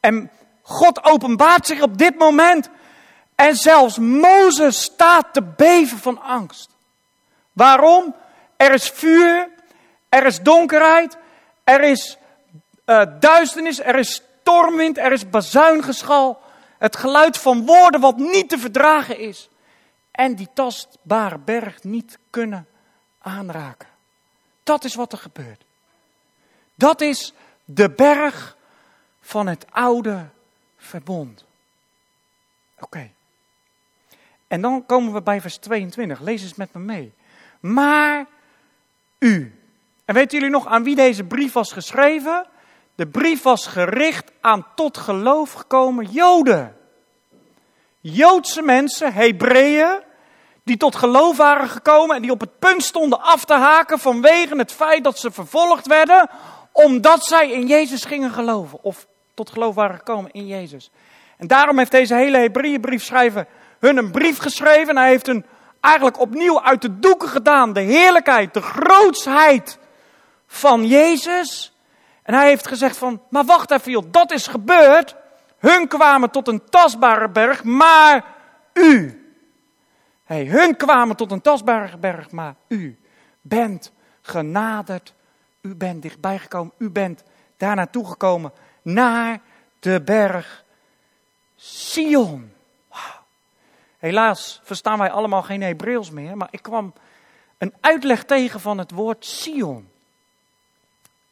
En 0.00 0.30
God 0.62 1.04
openbaart 1.04 1.66
zich 1.66 1.82
op 1.82 1.98
dit 1.98 2.18
moment. 2.18 2.68
En 3.34 3.56
zelfs 3.56 3.98
Mozes 3.98 4.82
staat 4.82 5.32
te 5.32 5.42
beven 5.42 5.98
van 5.98 6.22
angst. 6.22 6.70
Waarom? 7.52 8.14
Er 8.56 8.72
is 8.72 8.88
vuur, 8.88 9.48
er 10.08 10.26
is 10.26 10.40
donkerheid, 10.40 11.16
er 11.64 11.80
is 11.80 12.16
uh, 12.86 13.02
duisternis, 13.20 13.80
er 13.80 13.98
is 13.98 14.22
stormwind, 14.40 14.98
er 14.98 15.12
is 15.12 15.30
bazuingeschal. 15.30 16.40
Het 16.78 16.96
geluid 16.96 17.38
van 17.38 17.66
woorden 17.66 18.00
wat 18.00 18.16
niet 18.16 18.48
te 18.48 18.58
verdragen 18.58 19.18
is. 19.18 19.48
En 20.10 20.34
die 20.34 20.48
tastbare 20.54 21.38
berg 21.38 21.82
niet 21.82 22.18
kunnen 22.30 22.66
aanraken. 23.18 23.88
Dat 24.62 24.84
is 24.84 24.94
wat 24.94 25.12
er 25.12 25.18
gebeurt. 25.18 25.64
Dat 26.74 27.00
is 27.00 27.32
de 27.64 27.90
berg 27.90 28.56
van 29.20 29.46
het 29.46 29.66
oude 29.70 30.28
verbond. 30.76 31.44
Oké. 32.78 33.10
En 34.46 34.60
dan 34.60 34.86
komen 34.86 35.12
we 35.12 35.22
bij 35.22 35.40
vers 35.40 35.56
22. 35.56 36.20
Lees 36.20 36.42
eens 36.42 36.54
met 36.54 36.72
me 36.72 36.80
mee. 36.80 37.12
Maar 37.60 38.26
u. 39.18 39.60
En 40.04 40.14
weten 40.14 40.38
jullie 40.38 40.52
nog 40.52 40.66
aan 40.66 40.82
wie 40.82 40.96
deze 40.96 41.24
brief 41.24 41.52
was 41.52 41.72
geschreven? 41.72 42.46
De 42.94 43.06
brief 43.06 43.42
was 43.42 43.66
gericht 43.66 44.32
aan 44.40 44.66
tot 44.74 44.96
geloof 44.96 45.52
gekomen 45.52 46.10
Joden. 46.10 46.76
Joodse 48.00 48.62
mensen, 48.62 49.12
Hebreeën, 49.12 50.02
die 50.64 50.76
tot 50.76 50.96
geloof 50.96 51.36
waren 51.36 51.68
gekomen 51.68 52.16
en 52.16 52.22
die 52.22 52.30
op 52.30 52.40
het 52.40 52.58
punt 52.58 52.82
stonden 52.82 53.20
af 53.20 53.44
te 53.44 53.54
haken 53.54 53.98
vanwege 53.98 54.56
het 54.56 54.72
feit 54.72 55.04
dat 55.04 55.18
ze 55.18 55.30
vervolgd 55.30 55.86
werden, 55.86 56.30
omdat 56.72 57.24
zij 57.24 57.50
in 57.50 57.66
Jezus 57.66 58.04
gingen 58.04 58.30
geloven. 58.30 58.78
Of 58.82 59.06
tot 59.34 59.50
geloof 59.50 59.74
waren 59.74 59.96
gekomen 59.96 60.30
in 60.30 60.46
Jezus. 60.46 60.90
En 61.36 61.46
daarom 61.46 61.78
heeft 61.78 61.90
deze 61.90 62.14
hele 62.14 62.38
Hebreeënbrief 62.38 63.04
schrijver 63.04 63.46
hun 63.78 63.96
een 63.96 64.10
brief 64.10 64.38
geschreven. 64.38 64.88
En 64.88 64.96
hij 64.96 65.08
heeft 65.08 65.26
hun 65.26 65.46
eigenlijk 65.80 66.20
opnieuw 66.20 66.62
uit 66.62 66.82
de 66.82 66.98
doeken 66.98 67.28
gedaan. 67.28 67.72
De 67.72 67.80
heerlijkheid, 67.80 68.54
de 68.54 68.62
grootsheid 68.62 69.78
van 70.46 70.86
Jezus. 70.86 71.76
En 72.22 72.34
hij 72.34 72.48
heeft 72.48 72.66
gezegd 72.66 72.96
van, 72.96 73.22
maar 73.30 73.44
wacht 73.44 73.70
even 73.70 74.10
dat 74.10 74.32
is 74.32 74.46
gebeurd. 74.46 75.16
Hun 75.58 75.88
kwamen 75.88 76.30
tot 76.30 76.48
een 76.48 76.64
tastbare 76.64 77.28
berg, 77.28 77.64
maar 77.64 78.24
u. 78.72 79.22
Hey, 80.24 80.46
hun 80.46 80.76
kwamen 80.76 81.16
tot 81.16 81.30
een 81.30 81.40
tastbare 81.40 81.96
berg, 81.96 82.30
maar 82.30 82.54
u 82.68 82.98
bent 83.40 83.92
genaderd. 84.22 85.14
U 85.60 85.74
bent 85.74 86.02
dichtbij 86.02 86.38
gekomen. 86.38 86.72
U 86.78 86.90
bent 86.90 87.22
daar 87.56 87.76
naartoe 87.76 88.06
gekomen. 88.06 88.52
Naar 88.82 89.40
de 89.78 90.00
berg 90.00 90.64
Sion. 91.56 92.52
Helaas 93.98 94.60
verstaan 94.64 94.98
wij 94.98 95.10
allemaal 95.10 95.42
geen 95.42 95.62
Hebreeuws 95.62 96.10
meer, 96.10 96.36
maar 96.36 96.48
ik 96.50 96.62
kwam 96.62 96.92
een 97.58 97.74
uitleg 97.80 98.24
tegen 98.24 98.60
van 98.60 98.78
het 98.78 98.90
woord 98.90 99.24
Sion. 99.24 99.90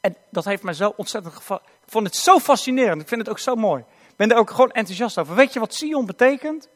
En 0.00 0.16
dat 0.30 0.44
heeft 0.44 0.62
mij 0.62 0.74
zo 0.74 0.92
ontzettend 0.96 1.34
gevallen. 1.34 1.62
Ik 1.64 1.92
vond 1.92 2.06
het 2.06 2.16
zo 2.16 2.38
fascinerend. 2.38 3.00
Ik 3.00 3.08
vind 3.08 3.20
het 3.20 3.30
ook 3.30 3.38
zo 3.38 3.54
mooi. 3.54 3.84
Ben 4.16 4.30
er 4.30 4.36
ook 4.36 4.50
gewoon 4.50 4.70
enthousiast 4.70 5.18
over. 5.18 5.34
Weet 5.34 5.52
je 5.52 5.60
wat 5.60 5.74
Sion 5.74 6.06
betekent? 6.06 6.68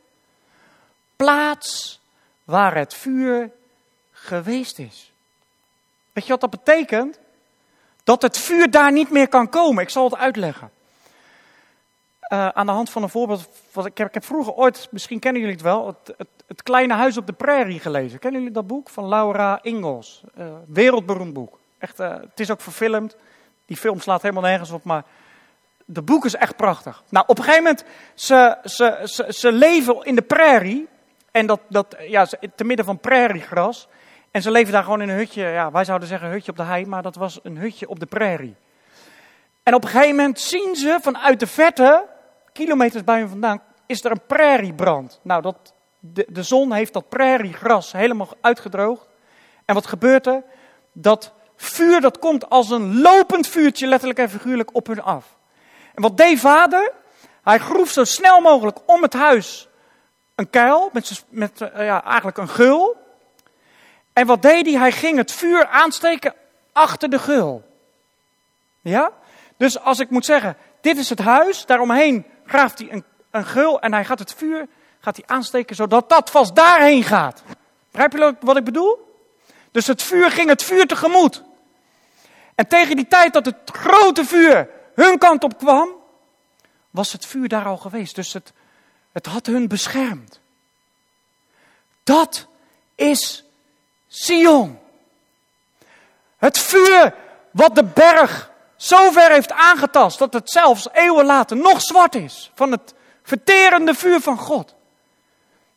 Plaats 1.17 2.01
waar 2.45 2.77
het 2.77 2.95
vuur 2.95 3.51
geweest 4.13 4.79
is. 4.79 5.13
Weet 6.13 6.25
je 6.25 6.31
wat 6.31 6.41
dat 6.41 6.51
betekent? 6.51 7.19
Dat 8.05 8.23
het 8.23 8.39
vuur 8.39 8.71
daar 8.71 8.93
niet 8.93 9.11
meer 9.11 9.29
kan 9.29 9.49
komen. 9.49 9.83
Ik 9.83 9.91
zal 9.91 10.05
het 10.05 10.17
uitleggen. 10.17 10.71
Uh, 12.33 12.49
aan 12.49 12.67
de 12.67 12.73
hand 12.73 12.91
van 12.91 13.03
een 13.03 13.09
voorbeeld. 13.09 13.49
Wat 13.73 13.87
ik, 13.87 13.99
heb, 13.99 14.09
ik 14.09 14.15
heb 14.15 14.25
vroeger 14.25 14.53
ooit, 14.53 14.89
misschien 14.91 15.19
kennen 15.19 15.41
jullie 15.41 15.57
het 15.57 15.65
wel, 15.65 15.87
het, 15.87 16.29
het, 16.47 16.63
Kleine 16.63 16.95
Huis 16.95 17.17
op 17.17 17.27
de 17.27 17.33
Prairie 17.33 17.81
gelezen. 17.81 18.19
Kennen 18.19 18.41
jullie 18.41 18.55
dat 18.55 18.67
boek 18.67 18.89
van 18.89 19.09
Laura 19.09 19.59
Ingalls? 19.63 20.23
Uh, 20.39 20.47
wereldberoemd 20.67 21.33
boek. 21.33 21.59
Echt, 21.79 22.01
uh, 22.01 22.11
het 22.11 22.41
is 22.41 22.51
ook 22.51 22.61
verfilmd. 22.61 23.17
Die 23.67 23.77
film 23.77 24.01
slaat 24.01 24.23
helemaal 24.23 24.43
nergens 24.43 24.71
op, 24.71 24.85
maar 24.85 25.05
de 25.93 26.03
boek 26.03 26.25
is 26.25 26.35
echt 26.35 26.57
prachtig. 26.57 27.03
Nou, 27.09 27.25
op 27.29 27.39
een 27.39 27.45
gegeven 27.45 27.65
moment, 27.65 27.85
ze, 28.15 28.59
ze, 28.65 29.27
ze, 29.29 29.53
leven 29.53 30.03
in 30.03 30.15
de 30.15 30.23
prairie. 30.23 30.89
En 31.31 31.47
dat, 31.47 31.61
dat 31.69 31.97
ja, 32.01 32.27
te 32.55 32.65
midden 32.65 32.85
van 32.85 32.99
prairiegras. 32.99 33.89
En 34.31 34.43
ze 34.43 34.51
leven 34.51 34.73
daar 34.73 34.83
gewoon 34.83 35.03
in 35.03 35.09
een 35.09 35.17
hutje. 35.17 35.43
Ja, 35.43 35.71
wij 35.71 35.85
zouden 35.85 36.09
zeggen 36.09 36.29
hutje 36.29 36.51
op 36.51 36.57
de 36.57 36.63
hei, 36.63 36.87
maar 36.87 37.03
dat 37.03 37.15
was 37.15 37.41
een 37.43 37.57
hutje 37.57 37.89
op 37.89 38.01
de 38.01 38.07
prairie. 38.07 38.57
En 39.63 39.75
op 39.75 39.85
een 39.85 39.91
gegeven 39.91 40.17
moment 40.17 40.41
zien 40.41 40.77
ze 40.77 40.99
vanuit 41.03 41.41
de 41.41 41.47
verte, 41.47 42.07
kilometers 42.53 43.05
bij 43.05 43.19
hen 43.19 43.29
vandaan, 43.29 43.63
is 43.87 44.05
er 44.05 44.11
een 44.11 44.27
prairiebrand. 44.27 45.21
Nou, 45.23 45.43
dat, 45.43 45.75
de, 45.99 46.27
de 46.29 46.43
zon 46.43 46.73
heeft 46.73 46.93
dat 46.93 47.09
prairiegras 47.09 47.93
helemaal 47.93 48.29
uitgedroogd. 48.41 49.09
En 49.65 49.75
wat 49.75 49.87
gebeurt 49.87 50.27
er? 50.27 50.43
Dat 50.93 51.33
vuur 51.57 52.01
dat 52.01 52.19
komt 52.19 52.51
als 52.51 52.71
een 52.71 53.01
lopend 53.01 53.47
vuurtje, 53.47 53.87
letterlijk 53.87 54.19
en 54.19 54.31
figuurlijk, 54.31 54.75
op 54.75 54.87
hun 54.87 55.03
af. 55.03 55.39
En 55.95 56.03
wat 56.03 56.17
deed 56.17 56.39
vader? 56.39 56.93
Hij 57.43 57.59
groef 57.59 57.91
zo 57.91 58.05
snel 58.05 58.41
mogelijk 58.41 58.79
om 58.87 59.03
het 59.03 59.13
huis 59.13 59.69
een 60.35 60.51
kuil, 60.51 60.91
met, 60.93 61.25
met 61.29 61.61
uh, 61.61 61.69
ja, 61.85 62.05
eigenlijk 62.05 62.39
een 62.39 62.49
gul. 62.49 62.97
En 64.13 64.27
wat 64.27 64.43
deed 64.43 64.67
hij? 64.67 64.75
Hij 64.75 64.93
ging 64.93 65.17
het 65.17 65.33
vuur 65.33 65.67
aansteken 65.67 66.35
achter 66.73 67.11
de 67.11 67.19
gul. 67.19 67.63
Ja? 68.81 69.13
Dus 69.57 69.81
als 69.81 69.99
ik 69.99 70.11
moet 70.11 70.25
zeggen, 70.25 70.57
dit 70.81 70.97
is 70.97 71.09
het 71.09 71.19
huis, 71.19 71.67
daaromheen 71.67 72.27
graaft 72.47 72.79
hij 72.79 72.89
een, 72.91 73.05
een 73.31 73.47
gul 73.47 73.81
en 73.81 73.93
hij 73.93 74.05
gaat 74.05 74.19
het 74.19 74.35
vuur 74.35 74.69
gaat 75.01 75.17
hij 75.17 75.25
aansteken 75.27 75.77
zodat 75.77 76.09
dat 76.09 76.31
vast 76.31 76.55
daarheen 76.55 77.03
gaat. 77.03 77.43
Begrijp 77.91 78.13
je 78.13 78.35
wat 78.41 78.57
ik 78.57 78.65
bedoel? 78.65 79.19
Dus 79.71 79.87
het 79.87 80.03
vuur 80.03 80.31
ging 80.31 80.49
het 80.49 80.63
vuur 80.63 80.87
tegemoet. 80.87 81.43
En 82.55 82.67
tegen 82.67 82.97
die 82.97 83.07
tijd 83.09 83.33
dat 83.33 83.45
het 83.45 83.57
grote 83.65 84.25
vuur 84.25 84.69
hun 84.95 85.19
kant 85.19 85.45
op 85.45 85.59
kwam, 85.59 85.89
was 86.91 87.13
het 87.13 87.27
vuur 87.27 87.49
daar 87.49 87.67
al 87.67 87.77
geweest. 87.77 88.15
Dus 88.15 88.33
het, 88.33 88.53
het 89.13 89.27
had 89.27 89.47
hun 89.47 89.69
beschermd. 89.69 90.41
Dat 92.05 92.47
is 92.95 93.45
Sion. 94.09 94.79
Het 96.37 96.59
vuur 96.59 97.15
wat 97.51 97.75
de 97.75 97.85
berg 97.85 98.51
zo 98.77 99.11
ver 99.11 99.31
heeft 99.31 99.53
aangetast 99.53 100.19
dat 100.19 100.33
het 100.33 100.51
zelfs 100.51 100.89
eeuwen 100.93 101.27
later 101.27 101.57
nog 101.57 101.81
zwart 101.81 102.15
is 102.15 102.51
van 102.55 102.71
het 102.71 102.95
verterende 103.23 103.95
vuur 103.95 104.21
van 104.21 104.39
God. 104.39 104.75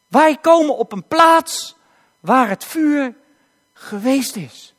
Wij 0.08 0.38
komen 0.38 0.78
op 0.78 0.92
een 0.92 1.08
plaats 1.08 1.76
waar 2.20 2.50
het 2.50 2.66
vuur 2.66 3.16
geweest 3.74 4.36
is. 4.36 4.73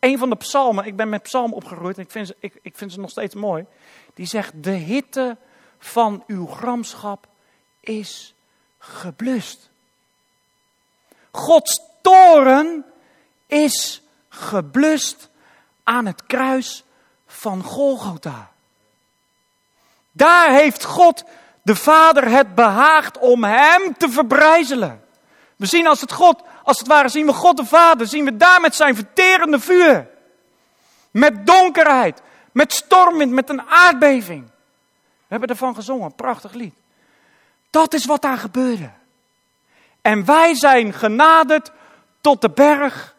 Een 0.00 0.18
van 0.18 0.30
de 0.30 0.36
psalmen, 0.36 0.84
ik 0.84 0.96
ben 0.96 1.08
met 1.08 1.22
psalmen 1.22 1.56
opgegroeid 1.56 1.96
en 1.96 2.02
ik 2.02 2.10
vind, 2.10 2.26
ze, 2.26 2.36
ik, 2.38 2.58
ik 2.62 2.76
vind 2.76 2.92
ze 2.92 3.00
nog 3.00 3.10
steeds 3.10 3.34
mooi. 3.34 3.66
Die 4.14 4.26
zegt, 4.26 4.52
de 4.62 4.70
hitte 4.70 5.36
van 5.78 6.24
uw 6.26 6.46
gramschap 6.46 7.26
is 7.80 8.34
geblust. 8.78 9.70
Gods 11.30 11.80
toren 12.02 12.84
is 13.46 14.02
geblust 14.28 15.28
aan 15.84 16.06
het 16.06 16.26
kruis 16.26 16.84
van 17.26 17.62
Golgotha. 17.62 18.50
Daar 20.12 20.52
heeft 20.52 20.84
God 20.84 21.24
de 21.62 21.76
Vader 21.76 22.28
het 22.28 22.54
behaagd 22.54 23.18
om 23.18 23.44
hem 23.44 23.96
te 23.96 24.08
verbrijzelen. 24.08 25.04
We 25.56 25.66
zien 25.66 25.86
als 25.86 26.00
het 26.00 26.12
God, 26.12 26.42
als 26.62 26.78
het 26.78 26.86
ware 26.86 27.08
zien 27.08 27.26
we 27.26 27.32
God 27.32 27.56
de 27.56 27.64
Vader, 27.64 28.06
zien 28.06 28.24
we 28.24 28.36
daar 28.36 28.60
met 28.60 28.74
zijn 28.74 28.94
verterende 28.94 29.60
vuur. 29.60 30.08
Met 31.10 31.46
donkerheid, 31.46 32.22
met 32.52 32.72
stormwind, 32.72 33.32
met 33.32 33.48
een 33.48 33.62
aardbeving. 33.62 34.44
We 35.30 35.36
hebben 35.36 35.48
ervan 35.48 35.74
gezongen, 35.74 36.04
een 36.04 36.14
prachtig 36.14 36.52
lied. 36.52 36.74
Dat 37.70 37.94
is 37.94 38.04
wat 38.04 38.22
daar 38.22 38.38
gebeurde. 38.38 38.90
En 40.00 40.24
wij 40.24 40.54
zijn 40.54 40.92
genaderd 40.92 41.70
tot 42.20 42.40
de 42.40 42.50
berg 42.50 43.14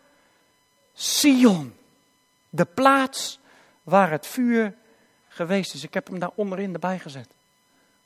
Sion. 0.93 1.75
De 2.49 2.65
plaats 2.65 3.39
waar 3.83 4.11
het 4.11 4.27
vuur 4.27 4.75
geweest 5.27 5.73
is. 5.73 5.83
Ik 5.83 5.93
heb 5.93 6.07
hem 6.07 6.19
daar 6.19 6.31
onderin 6.35 6.73
erbij 6.73 6.99
gezet. 6.99 7.27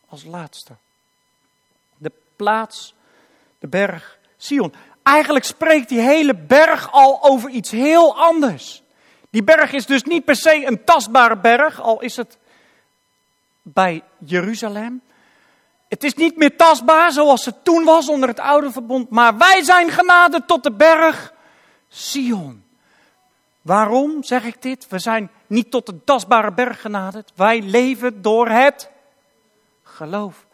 Als 0.10 0.24
laatste. 0.24 0.74
De 1.98 2.12
plaats, 2.36 2.94
de 3.60 3.68
berg 3.68 4.18
Sion. 4.38 4.74
Eigenlijk 5.06 5.46
spreekt 5.46 5.90
die 5.90 6.00
hele 6.00 6.36
berg 6.36 6.92
al 6.92 7.24
over 7.24 7.50
iets 7.50 7.72
heel 7.72 8.18
anders. 8.18 8.84
Die 9.30 9.44
berg 9.44 9.72
is 9.72 9.86
dus 9.86 10.04
niet 10.04 10.26
per 10.26 10.36
se 10.36 10.66
een 10.66 10.84
tastbare 10.84 11.38
berg, 11.38 11.82
al 11.82 12.02
is 12.02 12.16
het 12.16 12.38
bij 13.62 14.04
Jeruzalem. 14.18 15.02
Het 15.88 16.04
is 16.04 16.14
niet 16.14 16.38
meer 16.38 16.58
tastbaar 16.58 17.12
zoals 17.12 17.46
het 17.46 17.64
toen 17.64 17.84
was 17.84 18.10
onder 18.10 18.30
het 18.30 18.40
oude 18.40 18.72
verbond, 18.72 19.10
maar 19.10 19.38
wij 19.38 19.64
zijn 19.64 19.90
genade 19.90 20.46
tot 20.46 20.64
de 20.64 20.72
berg 20.72 21.34
Sion. 21.88 22.64
Waarom 23.62 24.24
zeg 24.24 24.44
ik 24.44 24.62
dit? 24.62 24.88
We 24.88 25.00
zijn 25.00 25.32
niet 25.48 25.72
tot 25.72 25.86
de 25.86 26.04
tastbare 26.04 26.52
berg 26.52 26.82
genaderd. 26.82 27.32
Wij 27.36 27.62
leven 27.62 28.22
door 28.22 28.50
het 28.50 28.90
geloof. 29.84 30.46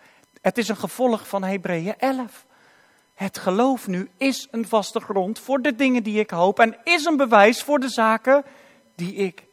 Het 0.41 0.57
is 0.57 0.67
een 0.67 0.77
gevolg 0.77 1.27
van 1.27 1.43
Hebreeën 1.43 1.97
11. 1.97 2.45
Het 3.21 3.37
geloof 3.37 3.87
nu 3.87 4.09
is 4.17 4.47
een 4.51 4.67
vaste 4.67 4.99
grond 4.99 5.39
voor 5.39 5.61
de 5.61 5.75
dingen 5.75 6.03
die 6.03 6.19
ik 6.19 6.29
hoop 6.29 6.59
en 6.59 6.77
is 6.83 7.05
een 7.05 7.17
bewijs 7.17 7.63
voor 7.63 7.79
de 7.79 7.89
zaken 7.89 8.43
die 8.95 9.13
ik 9.13 9.43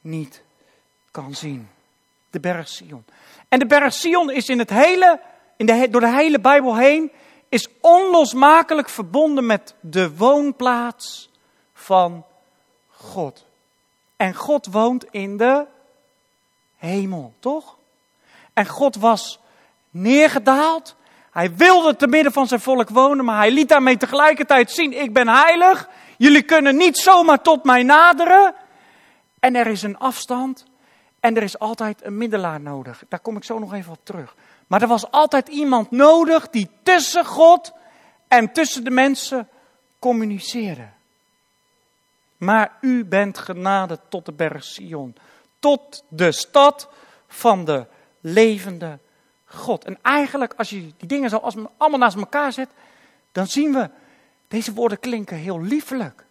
niet 0.00 0.42
kan 1.10 1.34
zien. 1.34 1.68
De 2.30 2.40
berg 2.40 2.68
Sion. 2.68 3.04
En 3.48 3.58
de 3.58 3.66
berg 3.66 3.94
Sion 3.94 4.30
is 4.30 4.48
in 4.48 4.58
het 4.58 4.70
hele, 4.70 5.20
in 5.56 5.66
de, 5.66 5.88
door 5.90 6.00
de 6.00 6.14
hele 6.14 6.40
Bijbel 6.40 6.76
heen, 6.76 7.12
is 7.48 7.68
onlosmakelijk 7.80 8.88
verbonden 8.88 9.46
met 9.46 9.74
de 9.80 10.16
woonplaats 10.16 11.30
van 11.74 12.24
God. 12.90 13.44
En 14.16 14.34
God 14.34 14.66
woont 14.66 15.04
in 15.10 15.36
de 15.36 15.64
hemel, 16.76 17.34
toch? 17.38 17.76
En 18.52 18.66
God 18.66 18.96
was 18.96 19.38
neergedaald. 19.90 20.96
Hij 21.36 21.56
wilde 21.56 21.96
te 21.96 22.06
midden 22.06 22.32
van 22.32 22.46
zijn 22.46 22.60
volk 22.60 22.88
wonen, 22.88 23.24
maar 23.24 23.36
hij 23.36 23.50
liet 23.50 23.68
daarmee 23.68 23.96
tegelijkertijd 23.96 24.70
zien: 24.70 24.92
ik 24.92 25.12
ben 25.12 25.28
heilig. 25.28 25.88
Jullie 26.16 26.42
kunnen 26.42 26.76
niet 26.76 26.98
zomaar 26.98 27.42
tot 27.42 27.64
mij 27.64 27.82
naderen. 27.82 28.54
En 29.40 29.56
er 29.56 29.66
is 29.66 29.82
een 29.82 29.98
afstand. 29.98 30.64
En 31.20 31.36
er 31.36 31.42
is 31.42 31.58
altijd 31.58 32.04
een 32.04 32.16
middelaar 32.16 32.60
nodig. 32.60 33.02
Daar 33.08 33.20
kom 33.20 33.36
ik 33.36 33.44
zo 33.44 33.58
nog 33.58 33.72
even 33.72 33.92
op 33.92 33.98
terug. 34.02 34.34
Maar 34.66 34.82
er 34.82 34.88
was 34.88 35.10
altijd 35.10 35.48
iemand 35.48 35.90
nodig 35.90 36.48
die 36.50 36.70
tussen 36.82 37.24
God 37.24 37.72
en 38.28 38.52
tussen 38.52 38.84
de 38.84 38.90
mensen 38.90 39.48
communiceerde. 39.98 40.88
Maar 42.36 42.72
u 42.80 43.04
bent 43.04 43.38
genaderd 43.38 44.00
tot 44.08 44.24
de 44.24 44.32
berg 44.32 44.64
Sion, 44.64 45.16
tot 45.58 46.04
de 46.08 46.32
stad 46.32 46.88
van 47.28 47.64
de 47.64 47.86
levende 48.20 48.98
God. 49.46 49.84
En 49.84 49.98
eigenlijk, 50.02 50.54
als 50.56 50.70
je 50.70 50.80
die 50.96 51.08
dingen 51.08 51.30
zo 51.30 51.36
als, 51.36 51.54
allemaal 51.76 51.98
naast 51.98 52.16
elkaar 52.16 52.52
zet, 52.52 52.68
dan 53.32 53.46
zien 53.46 53.72
we, 53.72 53.90
deze 54.48 54.72
woorden 54.72 55.00
klinken 55.00 55.36
heel 55.36 55.62
liefelijk. 55.62 56.24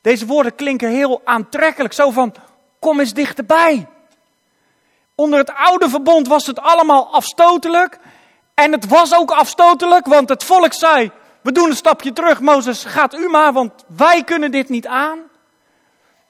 Deze 0.00 0.26
woorden 0.26 0.54
klinken 0.54 0.90
heel 0.90 1.20
aantrekkelijk, 1.24 1.94
zo 1.94 2.10
van, 2.10 2.34
kom 2.78 3.00
eens 3.00 3.12
dichterbij. 3.12 3.86
Onder 5.14 5.38
het 5.38 5.50
oude 5.54 5.88
verbond 5.88 6.28
was 6.28 6.46
het 6.46 6.60
allemaal 6.60 7.12
afstotelijk. 7.12 7.98
En 8.54 8.72
het 8.72 8.86
was 8.86 9.14
ook 9.14 9.30
afstotelijk, 9.30 10.06
want 10.06 10.28
het 10.28 10.44
volk 10.44 10.72
zei, 10.72 11.10
we 11.42 11.52
doen 11.52 11.68
een 11.68 11.76
stapje 11.76 12.12
terug, 12.12 12.40
Mozes, 12.40 12.84
gaat 12.84 13.14
u 13.14 13.28
maar, 13.28 13.52
want 13.52 13.72
wij 13.86 14.24
kunnen 14.24 14.50
dit 14.50 14.68
niet 14.68 14.86
aan. 14.86 15.18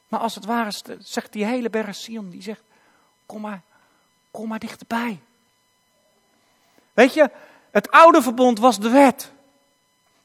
Maar 0.09 0.21
als 0.21 0.35
het 0.35 0.45
ware 0.45 0.71
zegt 0.99 1.33
die 1.33 1.45
hele 1.45 1.71
berg 1.71 1.95
Sion, 1.95 2.31
die 2.31 2.43
zegt, 2.43 2.63
kom 3.27 3.41
maar, 3.41 3.63
kom 4.31 4.49
maar 4.49 4.59
dichterbij. 4.59 5.21
Weet 6.99 7.15
je, 7.15 7.31
het 7.71 7.91
oude 7.91 8.23
verbond 8.23 8.59
was 8.59 8.79
de 8.79 8.91
wet. 8.91 9.33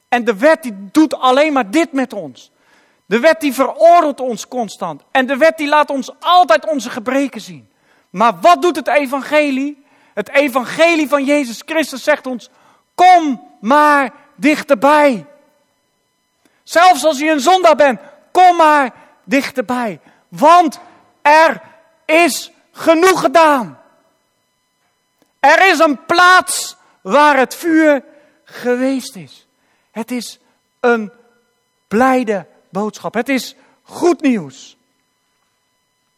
En 0.08 0.24
de 0.24 0.38
wet 0.38 0.64
die 0.64 0.74
doet 0.92 1.16
alleen 1.16 1.54
maar 1.54 1.72
dit 1.72 1.92
met 1.92 2.14
ons. 2.14 2.52
De 3.06 3.20
wet 3.20 3.40
die 3.40 3.54
veroordeelt 3.54 4.20
ons 4.20 4.48
constant. 4.48 5.02
En 5.12 5.26
de 5.26 5.38
wet 5.38 5.58
die 5.58 5.68
laat 5.68 5.90
ons 5.90 6.12
altijd 6.20 6.70
onze 6.70 6.90
gebreken 6.90 7.42
zien. 7.42 7.70
Maar 8.10 8.40
wat 8.40 8.62
doet 8.62 8.76
het 8.76 8.88
evangelie? 8.88 9.86
Het 10.14 10.30
evangelie 10.30 11.08
van 11.08 11.24
Jezus 11.24 11.62
Christus 11.66 12.04
zegt 12.04 12.28
ons, 12.28 12.50
kom 12.96 13.50
maar 13.62 14.14
dichterbij. 14.36 15.26
Zelfs 16.64 17.06
als 17.06 17.20
je 17.20 17.32
een 17.32 17.40
zondaar 17.40 17.76
bent, 17.76 18.00
kom 18.32 18.56
maar 18.56 18.94
dichterbij. 19.24 20.00
Want 20.28 20.80
er 21.22 21.62
is 22.06 22.52
genoeg 22.72 23.20
gedaan. 23.20 23.83
Er 25.44 25.68
is 25.68 25.80
een 25.80 26.06
plaats 26.06 26.76
waar 27.02 27.38
het 27.38 27.56
vuur 27.56 28.04
geweest 28.44 29.16
is. 29.16 29.48
Het 29.92 30.12
is 30.12 30.40
een 30.80 31.12
blijde 31.88 32.46
boodschap. 32.70 33.14
Het 33.14 33.30
is 33.30 33.56
goed 33.82 34.22
nieuws. 34.22 34.78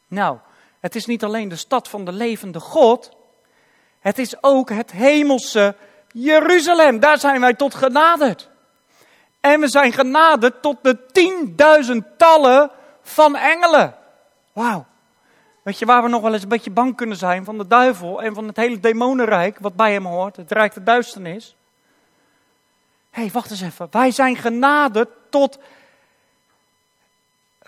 Nou, 0.08 0.38
het 0.80 0.96
is 0.96 1.06
niet 1.06 1.24
alleen 1.24 1.50
de 1.50 1.56
stad 1.56 1.88
van 1.88 2.06
de 2.06 2.12
levende 2.12 2.60
God. 2.60 3.12
Het 4.00 4.18
is 4.18 4.44
ook 4.44 4.70
het 4.70 4.92
hemelse 4.92 5.76
Jeruzalem. 6.12 7.00
Daar 7.00 7.20
zijn 7.20 7.42
wij 7.42 7.54
tot 7.54 7.76
genaderd. 7.76 8.50
En 9.40 9.60
we 9.60 9.68
zijn 9.68 9.94
genaderd 9.94 10.62
tot 10.62 10.78
de 10.82 11.06
tienduizendtallen 11.12 12.72
van 13.02 13.36
engelen. 13.36 13.96
Wauw. 14.54 14.86
Weet 15.66 15.80
je 15.80 15.86
waar 15.86 16.04
we 16.04 16.10
nog 16.10 16.22
wel 16.22 16.34
eens 16.34 16.44
een 16.44 16.50
beetje 16.50 16.72
bang 16.72 16.96
kunnen 16.96 17.18
zijn 17.18 17.46
van 17.46 17.58
de 17.58 17.68
duivel 17.68 18.22
en 18.22 18.34
van 18.34 18.48
het 18.48 18.56
hele 18.56 18.80
demonenrijk 18.80 19.60
wat 19.60 19.76
bij 19.76 19.92
hem 19.94 20.06
hoort, 20.06 20.36
het 20.36 20.52
rijk 20.52 20.74
der 20.74 20.84
duisternis? 20.84 21.56
Hé, 23.10 23.22
hey, 23.22 23.32
wacht 23.32 23.52
eens 23.52 23.62
even. 23.62 23.88
Wij 23.92 24.12
zijn 24.12 24.36
genaderd 24.36 25.10
tot, 25.30 25.60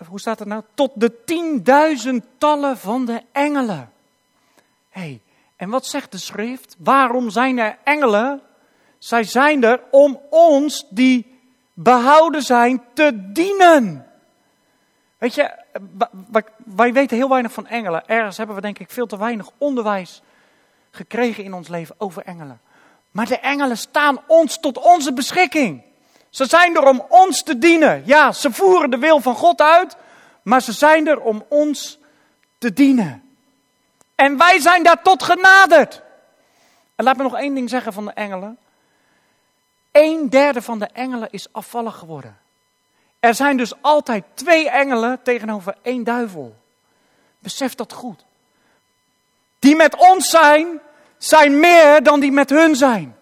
hoe 0.06 0.20
staat 0.20 0.38
het 0.38 0.48
nou? 0.48 0.62
Tot 0.74 0.90
de 0.94 1.24
tienduizendtallen 1.24 2.78
van 2.78 3.04
de 3.04 3.22
engelen. 3.32 3.92
Hé, 4.90 5.00
hey, 5.00 5.20
en 5.56 5.70
wat 5.70 5.86
zegt 5.86 6.12
de 6.12 6.18
schrift? 6.18 6.76
Waarom 6.78 7.30
zijn 7.30 7.58
er 7.58 7.78
engelen? 7.84 8.42
Zij 8.98 9.24
zijn 9.24 9.64
er 9.64 9.80
om 9.90 10.20
ons 10.30 10.86
die 10.88 11.40
behouden 11.72 12.42
zijn 12.42 12.82
te 12.94 13.32
dienen. 13.32 14.07
Weet 15.18 15.34
je, 15.34 15.50
wij 16.64 16.92
weten 16.92 17.16
heel 17.16 17.28
weinig 17.28 17.52
van 17.52 17.66
engelen. 17.66 18.08
Ergens 18.08 18.36
hebben 18.36 18.56
we 18.56 18.62
denk 18.62 18.78
ik 18.78 18.90
veel 18.90 19.06
te 19.06 19.18
weinig 19.18 19.50
onderwijs 19.58 20.22
gekregen 20.90 21.44
in 21.44 21.54
ons 21.54 21.68
leven 21.68 21.94
over 21.98 22.22
engelen. 22.22 22.60
Maar 23.10 23.26
de 23.26 23.38
engelen 23.38 23.78
staan 23.78 24.20
ons 24.26 24.60
tot 24.60 24.78
onze 24.78 25.12
beschikking. 25.12 25.82
Ze 26.30 26.44
zijn 26.44 26.76
er 26.76 26.88
om 26.88 27.06
ons 27.08 27.42
te 27.42 27.58
dienen. 27.58 28.02
Ja, 28.06 28.32
ze 28.32 28.52
voeren 28.52 28.90
de 28.90 28.98
wil 28.98 29.20
van 29.20 29.34
God 29.34 29.60
uit, 29.60 29.96
maar 30.42 30.62
ze 30.62 30.72
zijn 30.72 31.06
er 31.06 31.20
om 31.20 31.44
ons 31.48 31.98
te 32.58 32.72
dienen. 32.72 33.22
En 34.14 34.36
wij 34.36 34.60
zijn 34.60 34.82
daar 34.82 35.02
tot 35.02 35.22
genaderd. 35.22 36.02
En 36.94 37.04
laat 37.04 37.16
me 37.16 37.22
nog 37.22 37.36
één 37.36 37.54
ding 37.54 37.68
zeggen 37.68 37.92
van 37.92 38.04
de 38.04 38.12
engelen. 38.12 38.58
Een 39.92 40.30
derde 40.30 40.62
van 40.62 40.78
de 40.78 40.86
engelen 40.86 41.28
is 41.30 41.52
afvallig 41.52 41.96
geworden. 41.96 42.38
Er 43.20 43.34
zijn 43.34 43.56
dus 43.56 43.82
altijd 43.82 44.24
twee 44.34 44.70
engelen 44.70 45.22
tegenover 45.22 45.76
één 45.82 46.04
duivel. 46.04 46.56
Besef 47.38 47.74
dat 47.74 47.92
goed. 47.92 48.24
Die 49.58 49.76
met 49.76 49.96
ons 49.96 50.30
zijn, 50.30 50.80
zijn 51.18 51.60
meer 51.60 52.02
dan 52.02 52.20
die 52.20 52.32
met 52.32 52.50
hun 52.50 52.76
zijn. 52.76 53.16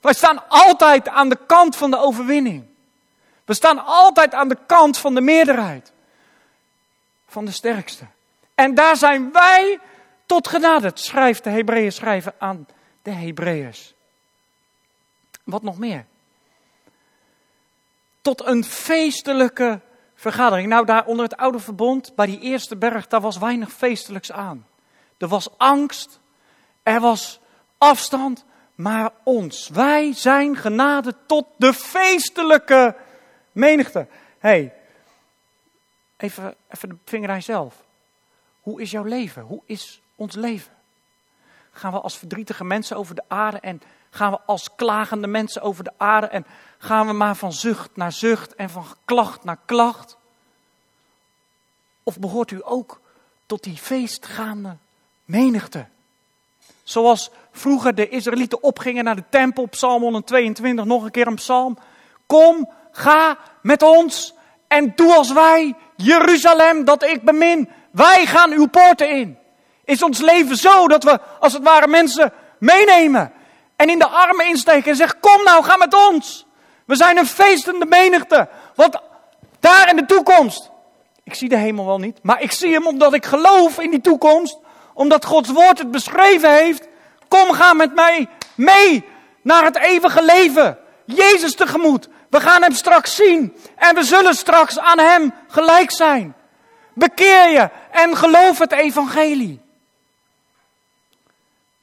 Wij 0.00 0.12
staan 0.12 0.48
altijd 0.48 1.08
aan 1.08 1.28
de 1.28 1.38
kant 1.46 1.76
van 1.76 1.90
de 1.90 1.98
overwinning. 1.98 2.64
We 3.44 3.54
staan 3.54 3.84
altijd 3.84 4.34
aan 4.34 4.48
de 4.48 4.58
kant 4.66 4.98
van 4.98 5.14
de 5.14 5.20
meerderheid. 5.20 5.92
Van 7.26 7.44
de 7.44 7.52
sterkste. 7.52 8.04
En 8.54 8.74
daar 8.74 8.96
zijn 8.96 9.32
wij 9.32 9.78
Tot 10.30 10.48
genade, 10.48 10.90
schrijft 10.94 11.44
de 11.44 11.50
Hebreeën 11.50 11.92
schrijven 11.92 12.34
aan 12.38 12.66
de 13.02 13.10
Hebreeërs. 13.10 13.94
Wat 15.44 15.62
nog 15.62 15.78
meer? 15.78 16.06
Tot 18.20 18.46
een 18.46 18.64
feestelijke 18.64 19.80
vergadering. 20.14 20.68
Nou, 20.68 20.86
daar 20.86 21.06
onder 21.06 21.24
het 21.24 21.36
oude 21.36 21.58
verbond, 21.58 22.14
bij 22.14 22.26
die 22.26 22.40
eerste 22.40 22.76
berg, 22.76 23.06
daar 23.06 23.20
was 23.20 23.38
weinig 23.38 23.72
feestelijks 23.72 24.32
aan. 24.32 24.66
Er 25.18 25.28
was 25.28 25.58
angst, 25.58 26.20
er 26.82 27.00
was 27.00 27.40
afstand, 27.78 28.44
maar 28.74 29.10
ons. 29.24 29.68
Wij 29.68 30.12
zijn 30.12 30.56
genade 30.56 31.14
tot 31.26 31.46
de 31.56 31.72
feestelijke 31.72 32.96
menigte. 33.52 34.06
hey, 34.38 34.74
even, 36.16 36.54
even 36.68 36.88
de 36.88 36.96
vinger 37.04 37.28
aan 37.28 37.34
jezelf. 37.34 37.84
Hoe 38.60 38.80
is 38.80 38.90
jouw 38.90 39.04
leven? 39.04 39.42
Hoe 39.42 39.62
is 39.64 40.02
ons 40.14 40.34
leven? 40.34 40.72
Gaan 41.70 41.92
we 41.92 42.00
als 42.00 42.18
verdrietige 42.18 42.64
mensen 42.64 42.96
over 42.96 43.14
de 43.14 43.24
aarde 43.28 43.60
en 43.60 43.82
gaan 44.10 44.30
we 44.30 44.38
als 44.46 44.68
klagende 44.76 45.26
mensen 45.26 45.62
over 45.62 45.84
de 45.84 45.92
aarde 45.96 46.26
en 46.26 46.46
gaan 46.78 47.06
we 47.06 47.12
maar 47.12 47.36
van 47.36 47.52
zucht 47.52 47.96
naar 47.96 48.12
zucht 48.12 48.54
en 48.54 48.70
van 48.70 48.84
klacht 49.04 49.44
naar 49.44 49.58
klacht? 49.64 50.16
Of 52.02 52.18
behoort 52.18 52.50
u 52.50 52.60
ook 52.64 53.00
tot 53.46 53.62
die 53.62 53.76
feestgaande 53.76 54.76
menigte? 55.24 55.86
Zoals 56.82 57.30
vroeger 57.52 57.94
de 57.94 58.08
Israëlieten 58.08 58.62
opgingen 58.62 59.04
naar 59.04 59.16
de 59.16 59.24
tempel, 59.28 59.66
Psalm 59.66 60.02
122, 60.02 60.84
nog 60.84 61.04
een 61.04 61.10
keer 61.10 61.26
een 61.26 61.34
psalm. 61.34 61.78
Kom, 62.26 62.70
ga 62.92 63.38
met 63.62 63.82
ons 63.82 64.34
en 64.66 64.92
doe 64.94 65.14
als 65.14 65.32
wij, 65.32 65.74
Jeruzalem 65.96 66.84
dat 66.84 67.02
ik 67.02 67.22
bemin. 67.22 67.68
Wij 67.90 68.26
gaan 68.26 68.52
uw 68.52 68.66
poorten 68.66 69.10
in. 69.10 69.38
Is 69.84 70.02
ons 70.02 70.20
leven 70.20 70.56
zo 70.56 70.88
dat 70.88 71.04
we 71.04 71.20
als 71.40 71.52
het 71.52 71.62
ware 71.62 71.86
mensen 71.86 72.32
meenemen 72.58 73.32
en 73.80 73.88
in 73.88 73.98
de 73.98 74.08
armen 74.08 74.46
insteken 74.46 74.90
en 74.90 74.96
zeggen: 74.96 75.20
Kom 75.20 75.44
nou, 75.44 75.64
ga 75.64 75.76
met 75.76 75.94
ons. 76.08 76.46
We 76.86 76.96
zijn 76.96 77.18
een 77.18 77.26
feestende 77.26 77.86
menigte. 77.86 78.48
Want 78.74 79.00
daar 79.60 79.88
in 79.88 79.96
de 79.96 80.06
toekomst, 80.06 80.70
ik 81.24 81.34
zie 81.34 81.48
de 81.48 81.56
hemel 81.56 81.86
wel 81.86 81.98
niet, 81.98 82.18
maar 82.22 82.42
ik 82.42 82.52
zie 82.52 82.72
hem 82.72 82.86
omdat 82.86 83.14
ik 83.14 83.24
geloof 83.26 83.78
in 83.78 83.90
die 83.90 84.00
toekomst, 84.00 84.58
omdat 84.94 85.24
Gods 85.24 85.50
woord 85.50 85.78
het 85.78 85.90
beschreven 85.90 86.54
heeft. 86.54 86.88
Kom, 87.28 87.52
ga 87.52 87.72
met 87.72 87.94
mij 87.94 88.28
mee 88.54 89.04
naar 89.42 89.64
het 89.64 89.76
eeuwige 89.76 90.24
leven. 90.24 90.78
Jezus 91.04 91.54
tegemoet. 91.54 92.08
We 92.30 92.40
gaan 92.40 92.62
hem 92.62 92.72
straks 92.72 93.16
zien 93.16 93.56
en 93.76 93.94
we 93.94 94.02
zullen 94.02 94.34
straks 94.34 94.78
aan 94.78 94.98
hem 94.98 95.34
gelijk 95.48 95.90
zijn. 95.90 96.34
Bekeer 96.94 97.50
je 97.50 97.70
en 97.90 98.16
geloof 98.16 98.58
het 98.58 98.72
evangelie. 98.72 99.60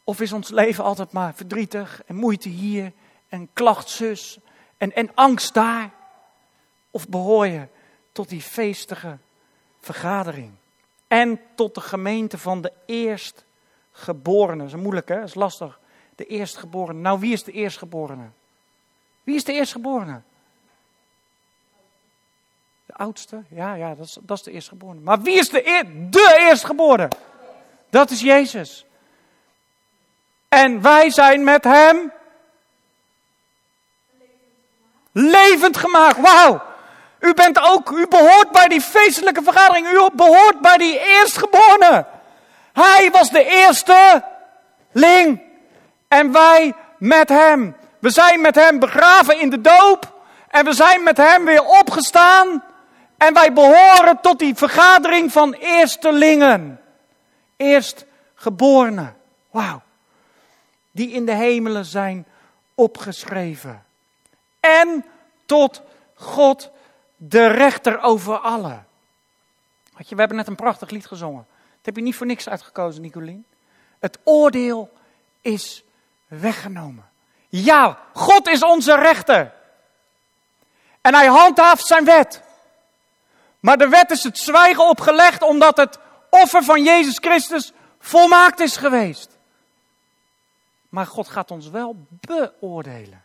Of 0.08 0.22
is 0.22 0.32
ons 0.32 0.50
leven 0.50 0.84
altijd 0.84 1.12
maar 1.12 1.34
verdrietig 1.34 2.02
en 2.06 2.16
moeite 2.16 2.50
hier 2.50 2.92
en 3.30 3.50
klacht 3.54 3.90
zus 3.90 4.38
en, 4.78 4.96
en 4.96 5.12
angst 5.16 5.54
daar? 5.54 5.92
Of 6.92 7.08
behoor 7.08 7.48
je 7.48 7.68
tot 8.12 8.30
die 8.30 8.42
feestige 8.42 9.18
vergadering? 9.80 10.52
En 11.08 11.40
tot 11.56 11.76
de 11.76 11.82
gemeente 11.82 12.38
van 12.38 12.62
de 12.62 12.72
eerstgeborenen. 12.86 14.66
Dat 14.66 14.76
is 14.76 14.82
moeilijk 14.82 15.08
hè, 15.08 15.16
dat 15.16 15.28
is 15.28 15.36
lastig. 15.36 15.80
De 16.16 16.26
eerstgeborene. 16.26 17.00
Nou, 17.00 17.20
wie 17.20 17.34
is 17.34 17.44
de 17.44 17.52
eerstgeborene? 17.52 18.28
Wie 19.24 19.36
is 19.36 19.44
de 19.44 19.54
eerstgeborene? 19.54 20.22
De 22.86 22.94
oudste? 22.94 23.44
Ja, 23.50 23.74
ja, 23.74 23.96
dat 23.96 24.06
is, 24.06 24.18
dat 24.22 24.38
is 24.38 24.44
de 24.44 24.52
eerstgeborene. 24.52 25.00
Maar 25.00 25.22
wie 25.22 25.38
is 25.38 25.50
de, 25.50 25.68
eer, 25.68 26.12
de 26.12 26.38
eerstgeborene? 26.40 27.12
Dat 27.90 28.10
is 28.10 28.22
Jezus. 28.22 28.86
En 30.64 30.82
wij 30.82 31.10
zijn 31.10 31.44
met 31.44 31.64
hem 31.64 32.12
levend 35.12 35.78
gemaakt. 35.78 36.20
Wauw. 36.20 36.62
U 37.20 37.34
bent 37.34 37.60
ook, 37.60 37.92
u 37.92 38.08
behoort 38.08 38.52
bij 38.52 38.68
die 38.68 38.82
feestelijke 38.82 39.44
vergadering. 39.44 39.88
U 39.88 40.10
behoort 40.14 40.60
bij 40.62 40.78
die 40.78 41.00
eerstgeborene. 41.00 42.06
Hij 42.74 43.10
was 43.12 43.30
de 43.30 43.44
eerste 43.44 44.24
ling. 44.92 45.42
En 46.08 46.32
wij 46.32 46.74
met 46.98 47.30
hem. 47.30 47.76
We 48.00 48.10
zijn 48.10 48.42
met 48.42 48.56
hem 48.56 48.80
begraven 48.80 49.40
in 49.40 49.50
de 49.50 49.62
doop. 49.62 50.22
En 50.48 50.66
we 50.66 50.74
zijn 50.74 51.04
met 51.04 51.18
hem 51.18 51.46
weer 51.46 51.64
opgestaan. 51.64 52.64
En 53.18 53.34
wij 53.34 53.54
behoren 53.54 54.22
tot 54.22 54.40
die 54.40 54.56
vergadering 54.56 55.32
van 55.32 55.54
eerstelingen. 55.54 56.82
Eerstgeborenen. 57.58 59.18
Wauw 59.52 59.86
die 60.98 61.12
in 61.12 61.26
de 61.26 61.34
hemelen 61.34 61.86
zijn 61.86 62.26
opgeschreven. 62.76 63.86
En 64.60 65.06
tot 65.46 65.82
God, 66.14 66.70
de 67.16 67.48
rechter 67.48 68.02
over 68.02 68.38
allen. 68.38 68.88
Je, 69.98 70.14
we 70.16 70.20
hebben 70.20 70.38
net 70.38 70.48
een 70.48 70.56
prachtig 70.56 70.90
lied 70.90 71.06
gezongen. 71.06 71.46
Dat 71.50 71.86
heb 71.86 71.96
je 71.96 72.02
niet 72.02 72.16
voor 72.16 72.26
niks 72.26 72.50
uitgekozen, 72.50 73.02
Nicolien. 73.02 73.46
Het 74.00 74.18
oordeel 74.24 74.90
is 75.42 75.84
weggenomen. 76.28 77.06
Ja, 77.50 78.00
God 78.14 78.48
is 78.48 78.64
onze 78.64 78.96
rechter. 78.96 79.54
En 81.02 81.14
hij 81.14 81.28
handhaaft 81.28 81.86
zijn 81.86 82.06
wet. 82.06 82.42
Maar 83.60 83.78
de 83.78 83.88
wet 83.88 84.12
is 84.12 84.24
het 84.24 84.38
zwijgen 84.38 84.90
opgelegd 84.90 85.42
omdat 85.42 85.78
het 85.78 86.00
offer 86.30 86.64
van 86.64 86.84
Jezus 86.84 87.18
Christus 87.18 87.72
volmaakt 88.00 88.60
is 88.60 88.78
geweest. 88.78 89.37
Maar 90.90 91.06
God 91.06 91.28
gaat 91.28 91.52
ons 91.52 91.70
wel 91.70 92.08
beoordelen. 92.10 93.24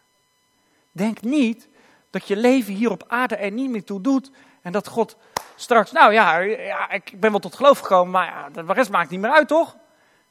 Denk 0.93 1.21
niet 1.21 1.69
dat 2.11 2.29
je 2.29 2.37
leven 2.37 2.75
hier 2.75 2.91
op 2.91 3.05
aarde 3.09 3.37
er 3.37 3.51
niet 3.51 3.71
meer 3.71 3.85
toe 3.85 4.01
doet. 4.01 4.31
En 4.63 4.73
dat 4.73 4.89
God 4.89 5.17
straks, 5.57 5.93
nou 5.93 6.13
ja, 6.13 6.39
ja 6.39 6.91
ik 6.91 7.21
ben 7.21 7.31
wel 7.31 7.41
tot 7.41 7.55
geloof 7.55 7.79
gekomen, 7.79 8.11
maar 8.11 8.27
ja, 8.27 8.51
de 8.51 8.73
rest 8.73 8.91
maakt 8.91 9.11
niet 9.11 9.21
meer 9.21 9.31
uit, 9.31 9.49
toch? 9.49 9.77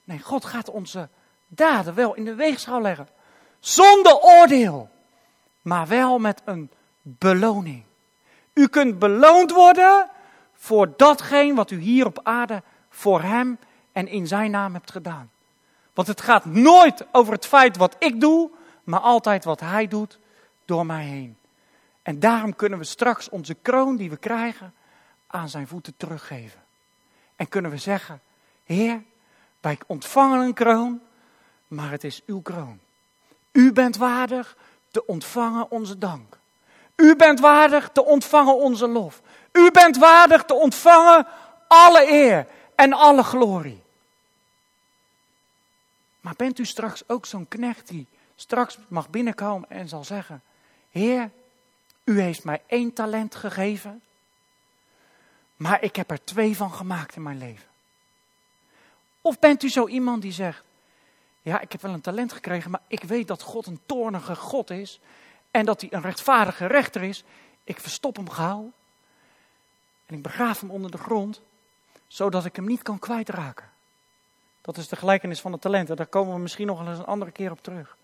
Nee, 0.03 0.19
God 0.19 0.45
gaat 0.45 0.69
onze 0.69 1.09
daden 1.47 1.93
wel 1.93 2.13
in 2.13 2.25
de 2.25 2.35
weegschaal 2.35 2.81
leggen. 2.81 3.07
Zonder 3.59 4.19
oordeel, 4.19 4.89
maar 5.61 5.87
wel 5.87 6.19
met 6.19 6.41
een 6.45 6.71
beloning. 7.01 7.83
U 8.53 8.67
kunt 8.67 8.99
beloond 8.99 9.51
worden 9.51 10.09
voor 10.53 10.93
datgene 10.97 11.53
wat 11.53 11.71
u 11.71 11.79
hier 11.79 12.05
op 12.05 12.19
aarde 12.23 12.63
voor 12.89 13.21
Hem 13.21 13.59
en 13.91 14.07
in 14.07 14.27
Zijn 14.27 14.51
naam 14.51 14.73
hebt 14.73 14.91
gedaan. 14.91 15.31
Want 15.93 16.07
het 16.07 16.21
gaat 16.21 16.45
nooit 16.45 17.05
over 17.11 17.33
het 17.33 17.45
feit 17.45 17.77
wat 17.77 17.95
ik 17.99 18.21
doe, 18.21 18.49
maar 18.83 18.99
altijd 18.99 19.43
wat 19.43 19.59
Hij 19.59 19.87
doet 19.87 20.19
door 20.65 20.85
mij 20.85 21.05
heen. 21.05 21.37
En 22.01 22.19
daarom 22.19 22.55
kunnen 22.55 22.79
we 22.79 22.85
straks 22.85 23.29
onze 23.29 23.53
kroon 23.53 23.95
die 23.95 24.09
we 24.09 24.17
krijgen 24.17 24.73
aan 25.27 25.49
zijn 25.49 25.67
voeten 25.67 25.93
teruggeven. 25.97 26.59
En 27.35 27.49
kunnen 27.49 27.71
we 27.71 27.77
zeggen, 27.77 28.21
Heer, 28.63 29.03
wij 29.61 29.79
ontvangen 29.87 30.39
een 30.39 30.53
kroon, 30.53 31.01
maar 31.67 31.91
het 31.91 32.03
is 32.03 32.21
uw 32.25 32.41
kroon. 32.41 32.79
U 33.51 33.71
bent 33.71 33.97
waardig 33.97 34.55
te 34.91 35.05
ontvangen 35.05 35.71
onze 35.71 35.97
dank. 35.97 36.39
U 36.95 37.15
bent 37.15 37.39
waardig 37.39 37.89
te 37.89 38.05
ontvangen 38.05 38.57
onze 38.57 38.87
lof. 38.87 39.21
U 39.51 39.71
bent 39.71 39.97
waardig 39.97 40.43
te 40.43 40.53
ontvangen 40.53 41.27
alle 41.67 42.11
eer 42.11 42.47
en 42.75 42.93
alle 42.93 43.23
glorie. 43.23 43.83
Maar 46.21 46.33
bent 46.37 46.59
u 46.59 46.65
straks 46.65 47.03
ook 47.07 47.25
zo'n 47.25 47.47
knecht 47.47 47.87
die 47.87 48.07
straks 48.35 48.77
mag 48.87 49.09
binnenkomen 49.09 49.69
en 49.69 49.87
zal 49.87 50.03
zeggen: 50.03 50.41
Heer, 50.89 51.31
u 52.03 52.21
heeft 52.21 52.43
mij 52.43 52.61
één 52.67 52.93
talent 52.93 53.35
gegeven, 53.35 54.01
maar 55.55 55.83
ik 55.83 55.95
heb 55.95 56.11
er 56.11 56.23
twee 56.23 56.55
van 56.55 56.71
gemaakt 56.71 57.15
in 57.15 57.23
mijn 57.23 57.37
leven. 57.37 57.67
Of 59.21 59.39
bent 59.39 59.63
u 59.63 59.69
zo 59.69 59.87
iemand 59.87 60.21
die 60.21 60.31
zegt: 60.31 60.63
Ja, 61.41 61.59
ik 61.59 61.71
heb 61.71 61.81
wel 61.81 61.93
een 61.93 62.01
talent 62.01 62.33
gekregen, 62.33 62.71
maar 62.71 62.81
ik 62.87 63.03
weet 63.03 63.27
dat 63.27 63.41
God 63.41 63.65
een 63.65 63.81
toornige 63.85 64.35
God 64.35 64.69
is 64.69 64.99
en 65.51 65.65
dat 65.65 65.81
hij 65.81 65.93
een 65.93 66.01
rechtvaardige 66.01 66.65
rechter 66.65 67.03
is. 67.03 67.23
Ik 67.63 67.79
verstop 67.79 68.15
hem 68.15 68.29
gauw 68.29 68.71
en 70.05 70.15
ik 70.15 70.21
begraaf 70.21 70.61
hem 70.61 70.71
onder 70.71 70.91
de 70.91 70.97
grond, 70.97 71.41
zodat 72.07 72.45
ik 72.45 72.55
hem 72.55 72.65
niet 72.65 72.81
kan 72.81 72.99
kwijtraken. 72.99 73.69
Dat 74.61 74.77
is 74.77 74.87
de 74.87 74.95
gelijkenis 74.95 75.41
van 75.41 75.51
de 75.51 75.59
talenten. 75.59 75.95
Daar 75.95 76.05
komen 76.05 76.33
we 76.33 76.39
misschien 76.39 76.67
nog 76.67 76.87
eens 76.87 76.99
een 76.99 77.05
andere 77.05 77.31
keer 77.31 77.51
op 77.51 77.63
terug. 77.63 77.97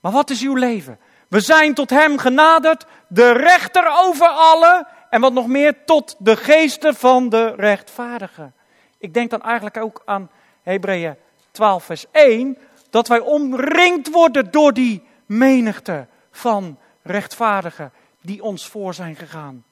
Maar 0.00 0.12
wat 0.12 0.30
is 0.30 0.42
uw 0.42 0.54
leven? 0.54 0.98
We 1.28 1.40
zijn 1.40 1.74
tot 1.74 1.90
Hem 1.90 2.18
genaderd, 2.18 2.86
de 3.08 3.32
rechter 3.32 3.98
over 4.00 4.26
allen. 4.26 4.86
En 5.10 5.20
wat 5.20 5.32
nog 5.32 5.46
meer, 5.46 5.84
tot 5.84 6.16
de 6.18 6.36
geesten 6.36 6.94
van 6.94 7.28
de 7.28 7.54
rechtvaardigen. 7.54 8.54
Ik 8.98 9.14
denk 9.14 9.30
dan 9.30 9.42
eigenlijk 9.42 9.76
ook 9.76 10.02
aan 10.04 10.30
Hebreeën 10.62 11.16
12, 11.50 11.84
vers 11.84 12.06
1. 12.10 12.58
Dat 12.90 13.08
wij 13.08 13.20
omringd 13.20 14.10
worden 14.10 14.50
door 14.50 14.72
die 14.72 15.02
menigte 15.26 16.06
van 16.30 16.78
rechtvaardigen 17.02 17.92
die 18.20 18.42
ons 18.42 18.66
voor 18.68 18.94
zijn 18.94 19.16
gegaan. 19.16 19.64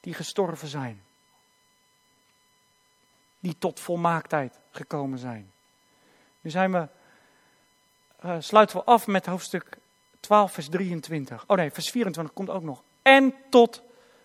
Die 0.00 0.14
gestorven 0.14 0.68
zijn. 0.68 1.02
Die 3.40 3.56
tot 3.58 3.80
volmaaktheid 3.80 4.58
gekomen 4.70 5.18
zijn. 5.18 5.51
Nu 6.42 6.50
zijn 6.50 6.72
we, 6.72 6.88
uh, 8.24 8.36
sluiten 8.38 8.76
we 8.76 8.84
af 8.84 9.06
met 9.06 9.26
hoofdstuk 9.26 9.78
12, 10.20 10.52
vers 10.52 10.68
23. 10.68 11.44
Oh 11.46 11.56
nee, 11.56 11.70
vers 11.70 11.90
24 11.90 12.34
komt 12.34 12.50
ook 12.50 12.62
nog. 12.62 12.82
En 13.02 13.34
tot 13.50 13.82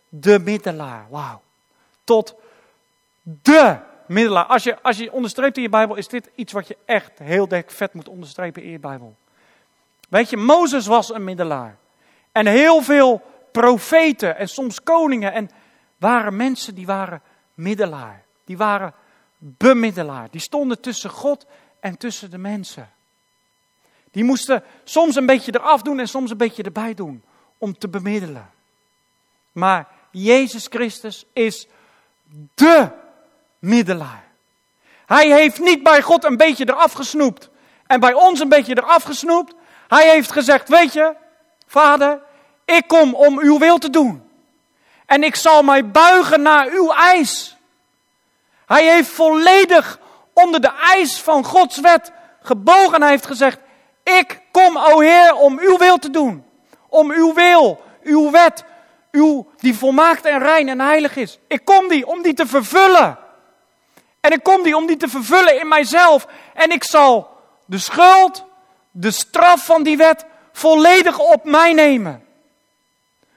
de 0.10 0.40
middelaar. 0.40 1.06
Wauw. 1.10 1.42
Tot 2.04 2.36
de 3.22 3.78
middelaar. 4.08 4.46
Als 4.46 4.64
je, 4.64 4.82
als 4.82 4.98
je 4.98 5.12
onderstreept 5.12 5.56
in 5.56 5.62
je 5.62 5.70
Bijbel, 5.70 5.96
is 5.96 6.08
dit 6.08 6.30
iets 6.36 6.54
wat 6.54 6.68
je 6.68 6.78
echt 6.86 7.20
heel 7.20 7.48
dik 7.48 7.72
vet 7.72 7.94
moet 7.94 8.08
onderstrepen 8.08 8.64
in 8.64 8.70
je 8.70 8.80
Bijbel. 8.80 9.16
Weet 10.10 10.30
je, 10.30 10.38
Mozes 10.38 10.86
was 10.86 11.14
een 11.14 11.24
middelaar. 11.24 11.78
En 12.32 12.48
heel 12.48 12.82
veel 12.82 13.22
profeten 13.52 14.38
en 14.38 14.50
soms 14.50 14.84
koningen 14.84 15.34
en 15.34 15.50
waren 15.98 16.36
mensen 16.36 16.76
die 16.76 16.86
waren 16.86 17.22
middelaar. 17.54 18.24
Die 18.46 18.58
waren 18.58 18.94
bemiddelaar. 19.38 20.28
Die 20.32 20.42
stonden 20.42 20.82
tussen 20.82 21.10
God 21.10 21.46
en 21.80 21.98
tussen 21.98 22.32
de 22.32 22.38
mensen. 22.38 22.90
Die 24.12 24.24
moesten 24.24 24.64
soms 24.84 25.16
een 25.16 25.26
beetje 25.26 25.56
eraf 25.56 25.82
doen 25.82 26.00
en 26.00 26.08
soms 26.08 26.32
een 26.32 26.38
beetje 26.38 26.64
erbij 26.64 26.94
doen 26.94 27.24
om 27.58 27.78
te 27.78 27.88
bemiddelen. 27.88 28.50
Maar 29.52 29.88
Jezus 30.12 30.68
Christus 30.70 31.26
is 31.34 31.68
de 32.54 32.90
middelaar. 33.60 34.24
Hij 35.06 35.32
heeft 35.32 35.60
niet 35.60 35.84
bij 35.84 36.02
God 36.02 36.24
een 36.24 36.38
beetje 36.38 36.68
eraf 36.68 36.92
gesnoept 36.92 37.50
en 37.88 38.00
bij 38.00 38.14
ons 38.14 38.40
een 38.40 38.50
beetje 38.50 38.78
eraf 38.78 39.04
gesnoept. 39.04 39.54
Hij 39.88 40.10
heeft 40.10 40.32
gezegd, 40.32 40.70
weet 40.70 40.94
je, 40.94 41.16
vader, 41.68 42.22
ik 42.66 42.88
kom 42.88 43.14
om 43.16 43.40
uw 43.40 43.60
wil 43.60 43.78
te 43.78 43.90
doen. 43.90 44.30
En 45.06 45.24
ik 45.24 45.36
zal 45.36 45.64
mij 45.64 45.92
buigen 45.92 46.42
naar 46.42 46.68
uw 46.68 46.92
eis. 46.92 47.56
Hij 48.66 48.94
heeft 48.94 49.10
volledig 49.10 50.00
onder 50.44 50.62
de 50.62 50.72
eis 50.82 51.22
van 51.22 51.44
Gods 51.44 51.80
wet 51.80 52.12
gebogen. 52.42 53.04
Heeft 53.04 53.26
gezegd, 53.26 53.60
ik 54.04 54.42
kom, 54.52 54.78
o 54.78 55.00
Heer, 55.00 55.36
om 55.36 55.60
uw 55.60 55.78
wil 55.78 55.98
te 55.98 56.10
doen. 56.10 56.46
Om 56.90 57.12
uw 57.12 57.34
wil, 57.34 57.84
uw 58.04 58.32
wet, 58.32 58.64
uw, 59.12 59.48
die 59.58 59.76
volmaakt 59.76 60.26
en 60.26 60.40
rein 60.40 60.70
en 60.70 60.80
heilig 60.80 61.16
is. 61.16 61.40
Ik 61.48 61.66
kom 61.66 61.88
die 61.88 62.08
om 62.08 62.22
die 62.22 62.34
te 62.34 62.48
vervullen. 62.48 63.18
En 64.20 64.32
ik 64.32 64.44
kom 64.44 64.64
die 64.64 64.76
om 64.76 64.86
die 64.88 64.98
te 64.98 65.08
vervullen 65.08 65.60
in 65.60 65.68
mijzelf. 65.68 66.28
En 66.54 66.72
ik 66.72 66.84
zal 66.84 67.30
de 67.66 67.78
schuld, 67.78 68.46
de 68.92 69.12
straf 69.12 69.66
van 69.66 69.84
die 69.84 69.98
wet 69.98 70.26
volledig 70.52 71.20
op 71.20 71.44
mij 71.44 71.74
nemen. 71.74 72.24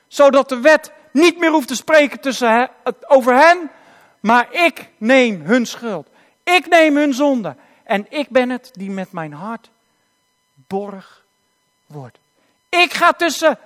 Zodat 0.08 0.48
de 0.48 0.60
wet 0.60 0.92
niet 1.12 1.38
meer 1.38 1.50
hoeft 1.50 1.68
te 1.68 1.76
spreken 1.76 2.20
tussen 2.20 2.70
over 3.06 3.34
hen, 3.34 3.70
maar 4.20 4.46
ik 4.50 4.88
neem 4.96 5.40
hun 5.42 5.66
schuld. 5.66 6.08
Ik 6.42 6.66
neem 6.68 6.96
hun 6.96 7.14
zonde. 7.14 7.56
En 7.84 8.06
ik 8.10 8.28
ben 8.28 8.50
het 8.50 8.70
die 8.72 8.90
met 8.90 9.12
mijn 9.12 9.32
hart 9.32 9.70
borg 10.54 11.24
wordt. 11.86 12.18
Ik 12.68 12.92
ga 12.92 13.12
tussen 13.12 13.58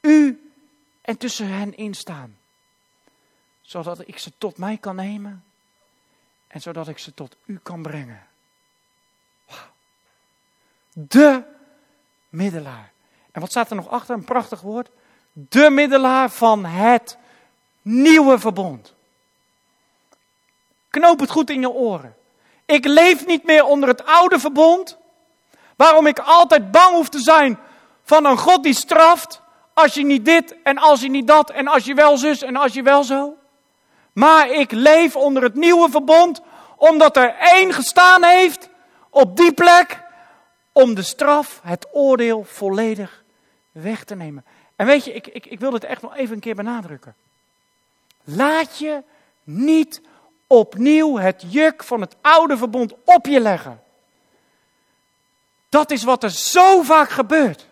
u 0.00 0.50
en 1.00 1.16
tussen 1.16 1.46
hen 1.46 1.76
instaan. 1.76 2.38
Zodat 3.60 4.08
ik 4.08 4.18
ze 4.18 4.32
tot 4.38 4.58
mij 4.58 4.76
kan 4.76 4.96
nemen. 4.96 5.44
En 6.46 6.60
zodat 6.60 6.88
ik 6.88 6.98
ze 6.98 7.14
tot 7.14 7.36
u 7.44 7.58
kan 7.62 7.82
brengen. 7.82 8.26
De 10.92 11.42
middelaar. 12.28 12.92
En 13.32 13.40
wat 13.40 13.50
staat 13.50 13.70
er 13.70 13.76
nog 13.76 13.88
achter? 13.88 14.14
Een 14.14 14.24
prachtig 14.24 14.60
woord. 14.60 14.88
De 15.32 15.70
middelaar 15.70 16.30
van 16.30 16.64
het 16.64 17.18
nieuwe 17.82 18.38
verbond. 18.38 18.94
Knoop 20.90 21.20
het 21.20 21.30
goed 21.30 21.50
in 21.50 21.60
je 21.60 21.70
oren. 21.70 22.16
Ik 22.66 22.84
leef 22.84 23.26
niet 23.26 23.44
meer 23.44 23.64
onder 23.64 23.88
het 23.88 24.04
oude 24.04 24.38
verbond. 24.38 24.96
Waarom 25.76 26.06
ik 26.06 26.18
altijd 26.18 26.70
bang 26.70 26.94
hoef 26.94 27.08
te 27.08 27.20
zijn 27.20 27.58
van 28.04 28.24
een 28.24 28.38
God 28.38 28.62
die 28.62 28.74
straft. 28.74 29.40
Als 29.74 29.94
je 29.94 30.04
niet 30.04 30.24
dit 30.24 30.54
en 30.62 30.78
als 30.78 31.00
je 31.00 31.08
niet 31.08 31.26
dat 31.26 31.50
en 31.50 31.66
als 31.66 31.84
je 31.84 31.94
wel 31.94 32.16
zus 32.16 32.42
en 32.42 32.56
als 32.56 32.72
je 32.72 32.82
wel 32.82 33.04
zo. 33.04 33.36
Maar 34.12 34.50
ik 34.50 34.72
leef 34.72 35.16
onder 35.16 35.42
het 35.42 35.54
nieuwe 35.54 35.90
verbond 35.90 36.40
omdat 36.76 37.16
er 37.16 37.34
één 37.38 37.72
gestaan 37.72 38.24
heeft 38.24 38.68
op 39.10 39.36
die 39.36 39.52
plek 39.52 40.02
om 40.72 40.94
de 40.94 41.02
straf, 41.02 41.60
het 41.62 41.86
oordeel 41.92 42.44
volledig 42.44 43.22
weg 43.72 44.04
te 44.04 44.14
nemen. 44.14 44.44
En 44.76 44.86
weet 44.86 45.04
je, 45.04 45.12
ik, 45.12 45.26
ik, 45.26 45.46
ik 45.46 45.60
wil 45.60 45.70
dit 45.70 45.84
echt 45.84 46.02
nog 46.02 46.16
even 46.16 46.34
een 46.34 46.40
keer 46.40 46.54
benadrukken. 46.54 47.14
Laat 48.24 48.78
je 48.78 49.02
niet 49.44 50.00
opnieuw 50.52 51.18
het 51.18 51.44
juk 51.48 51.84
van 51.84 52.00
het 52.00 52.16
oude 52.20 52.56
verbond 52.56 52.94
op 53.04 53.26
je 53.26 53.40
leggen. 53.40 53.82
Dat 55.68 55.90
is 55.90 56.02
wat 56.02 56.22
er 56.22 56.30
zo 56.30 56.82
vaak 56.82 57.10
gebeurt. 57.10 57.66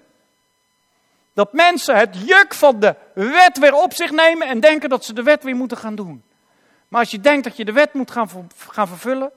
Dat 1.33 1.53
mensen 1.53 1.97
het 1.97 2.17
juk 2.25 2.55
van 2.55 2.81
de 2.81 2.95
wet 3.13 3.59
weer 3.59 3.75
op 3.75 3.95
zich 3.95 4.11
nemen 4.11 4.49
en 4.49 4.61
denken 4.61 4.89
dat 4.89 5.05
ze 5.05 5.13
de 5.13 5.23
wet 5.23 5.43
weer 5.43 5.57
moeten 5.57 5.77
gaan 5.77 5.95
doen. 5.95 6.23
Maar 6.89 7.01
als 7.01 7.11
je 7.11 7.21
denkt 7.21 7.45
dat 7.45 7.57
je 7.57 7.65
de 7.65 7.73
wet 7.73 7.93
moet 7.93 8.11
gaan, 8.11 8.29
gaan 8.57 8.89
vervullen, 8.89 9.31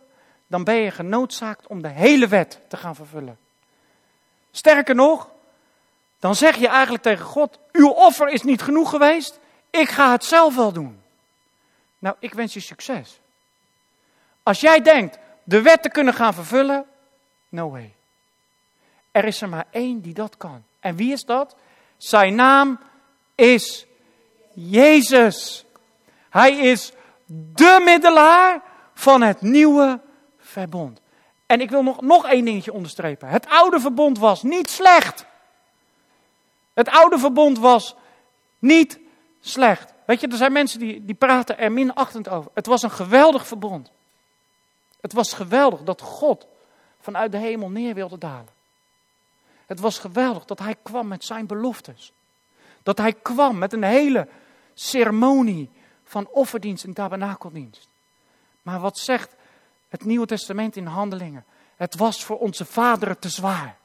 dan 0.47 0.63
ben 0.63 0.75
je 0.75 0.91
genoodzaakt 0.91 1.67
om 1.67 1.82
de 1.82 1.88
hele 1.88 2.27
wet 2.27 2.60
te 2.67 2.77
gaan 2.77 2.95
vervullen. 2.95 3.38
Sterker 4.51 4.95
nog, 4.95 5.30
dan 6.19 6.36
zeg 6.36 6.56
je 6.56 6.67
eigenlijk 6.67 7.04
tegen 7.04 7.25
God: 7.25 7.60
Uw 7.71 7.89
offer 7.89 8.27
is 8.27 8.41
niet 8.41 8.62
genoeg 8.62 8.89
geweest, 8.89 9.39
ik 9.69 9.89
ga 9.89 10.12
het 10.12 10.25
zelf 10.25 10.56
wel 10.56 10.71
doen. 10.71 11.01
Nou, 11.99 12.15
ik 12.19 12.34
wens 12.34 12.54
je 12.54 12.60
succes. 12.60 13.21
Als 14.52 14.60
jij 14.60 14.82
denkt 14.82 15.18
de 15.44 15.62
wet 15.62 15.84
te 15.84 15.90
kunnen 15.90 16.14
gaan 16.14 16.34
vervullen, 16.34 16.86
no 17.50 17.70
way. 17.70 17.94
Er 19.12 19.26
is 19.26 19.42
er 19.42 19.50
maar 19.50 19.66
één 19.70 20.02
die 20.02 20.14
dat 20.14 20.38
kan. 20.38 20.64
En 20.80 20.96
wie 20.96 21.12
is 21.12 21.24
dat? 21.24 21.56
Zijn 21.98 22.36
naam 22.36 22.80
is 23.36 23.86
Jezus. 24.54 25.66
Hij 26.30 26.58
is 26.58 26.92
de 27.26 27.82
middelaar 27.84 28.62
van 28.94 29.22
het 29.22 29.42
nieuwe 29.42 30.00
verbond. 30.38 31.02
En 31.46 31.62
ik 31.62 31.70
wil 31.70 31.84
nog, 31.84 32.02
nog 32.02 32.26
één 32.26 32.46
dingetje 32.46 32.74
onderstrepen. 32.74 33.28
Het 33.28 33.48
oude 33.48 33.80
verbond 33.80 34.20
was 34.20 34.44
niet 34.44 34.70
slecht. 34.70 35.26
Het 36.74 36.90
oude 36.90 37.20
verbond 37.20 37.60
was 37.60 37.96
niet 38.60 39.00
slecht. 39.42 39.94
Weet 40.06 40.20
je, 40.20 40.28
er 40.28 40.38
zijn 40.38 40.52
mensen 40.52 40.80
die, 40.80 41.06
die 41.06 41.16
praten 41.16 41.58
er 41.58 41.72
minachtend 41.72 42.30
over. 42.30 42.52
Het 42.54 42.66
was 42.66 42.82
een 42.82 42.92
geweldig 42.92 43.48
verbond. 43.48 43.92
Het 45.02 45.14
was 45.14 45.34
geweldig 45.34 45.84
dat 45.84 46.02
God 46.02 46.48
vanuit 47.00 47.32
de 47.32 47.38
hemel 47.38 47.70
neer 47.70 47.94
wilde 47.94 48.18
dalen. 48.18 48.60
Het 49.66 49.80
was 49.80 50.00
geweldig 50.00 50.46
dat 50.46 50.60
hij 50.60 50.76
kwam 50.84 51.08
met 51.08 51.24
zijn 51.24 51.46
beloftes. 51.46 52.12
Dat 52.84 52.98
hij 52.98 53.14
kwam 53.14 53.58
met 53.58 53.74
een 53.74 53.84
hele 53.84 54.28
ceremonie 54.74 55.70
van 56.04 56.28
offerdienst 56.28 56.84
en 56.84 56.94
tabernakeldienst. 56.94 57.88
Maar 58.62 58.80
wat 58.80 58.98
zegt 58.98 59.36
het 59.90 60.06
Nieuwe 60.06 60.26
Testament 60.26 60.76
in 60.76 60.86
handelingen? 60.86 61.46
Het 61.76 61.96
was 61.96 62.24
voor 62.24 62.38
onze 62.38 62.66
vaderen 62.66 63.20
te 63.20 63.30
zwaar. 63.30 63.78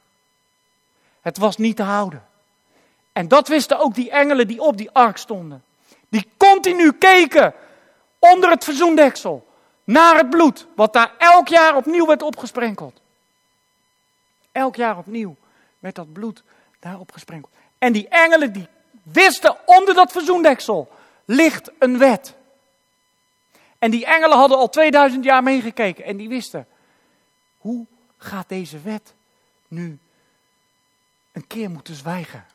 Het 1.21 1.37
was 1.37 1.57
niet 1.57 1.75
te 1.75 1.83
houden. 1.83 2.25
En 3.11 3.27
dat 3.27 3.47
wisten 3.47 3.79
ook 3.79 3.95
die 3.95 4.11
engelen 4.11 4.47
die 4.47 4.61
op 4.61 4.77
die 4.77 4.91
ark 4.91 5.17
stonden. 5.17 5.63
Die 6.09 6.29
continu 6.37 6.91
keken 6.91 7.53
onder 8.19 8.49
het 8.49 8.63
verzoendeksel 8.63 9.46
naar 9.87 10.15
het 10.15 10.29
bloed, 10.29 10.67
wat 10.75 10.93
daar 10.93 11.11
elk 11.17 11.47
jaar 11.47 11.75
opnieuw 11.75 12.05
werd 12.05 12.21
opgesprenkeld. 12.21 13.01
Elk 14.51 14.75
jaar 14.75 14.97
opnieuw 14.97 15.35
werd 15.79 15.95
dat 15.95 16.13
bloed 16.13 16.43
daarop 16.79 17.11
gesprenkeld. 17.11 17.53
En 17.77 17.93
die 17.93 18.07
engelen 18.07 18.53
die 18.53 18.67
wisten 19.03 19.55
onder 19.65 19.93
dat 19.93 20.11
verzoendeksel 20.11 20.91
ligt 21.25 21.71
een 21.79 21.97
wet. 21.97 22.33
En 23.79 23.91
die 23.91 24.05
engelen 24.05 24.37
hadden 24.37 24.57
al 24.57 24.69
2000 24.69 25.23
jaar 25.23 25.43
meegekeken 25.43 26.03
en 26.03 26.17
die 26.17 26.29
wisten, 26.29 26.67
hoe 27.57 27.85
gaat 28.17 28.49
deze 28.49 28.81
wet 28.81 29.13
nu 29.67 29.99
een 31.31 31.47
keer 31.47 31.69
moeten 31.69 31.95
zwijgen? 31.95 32.45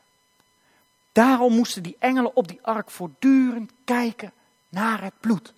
Daarom 1.11 1.53
moesten 1.53 1.83
die 1.83 1.95
engelen 1.99 2.35
op 2.35 2.47
die 2.47 2.59
ark 2.61 2.91
voortdurend 2.91 3.71
kijken 3.85 4.31
naar 4.69 5.01
het 5.01 5.13
bloed. 5.19 5.53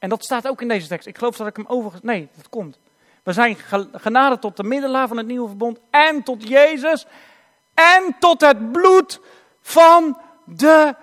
En 0.00 0.08
dat 0.08 0.24
staat 0.24 0.48
ook 0.48 0.62
in 0.62 0.68
deze 0.68 0.88
tekst. 0.88 1.06
Ik 1.06 1.18
geloof 1.18 1.36
dat 1.36 1.46
ik 1.46 1.56
hem 1.56 1.66
overigens. 1.68 2.02
Nee, 2.02 2.28
dat 2.36 2.48
komt. 2.48 2.78
We 3.22 3.32
zijn 3.32 3.56
genade 3.92 4.38
tot 4.38 4.56
de 4.56 4.62
middelaar 4.62 5.08
van 5.08 5.16
het 5.16 5.26
nieuwe 5.26 5.48
verbond. 5.48 5.78
En 5.90 6.22
tot 6.22 6.48
Jezus. 6.48 7.06
En 7.74 8.16
tot 8.18 8.40
het 8.40 8.72
bloed 8.72 9.20
van 9.60 10.18
de 10.44 10.94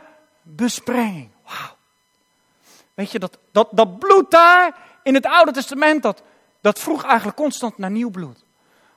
besprenging. 0.41 1.30
Wauw. 1.43 1.76
Weet 2.93 3.12
je, 3.12 3.20
dat, 3.20 3.38
dat, 3.52 3.68
dat 3.72 4.00
bloed 4.00 4.32
daar 4.32 4.78
in 5.04 5.14
het 5.14 5.26
Oude 5.26 5.52
Testament, 5.52 6.04
dat, 6.04 6.24
dat 6.62 6.80
vroeg 6.80 7.04
eigenlijk 7.04 7.38
constant 7.38 7.78
naar 7.78 7.91
nieuw 7.91 8.10
bloed. 8.10 8.43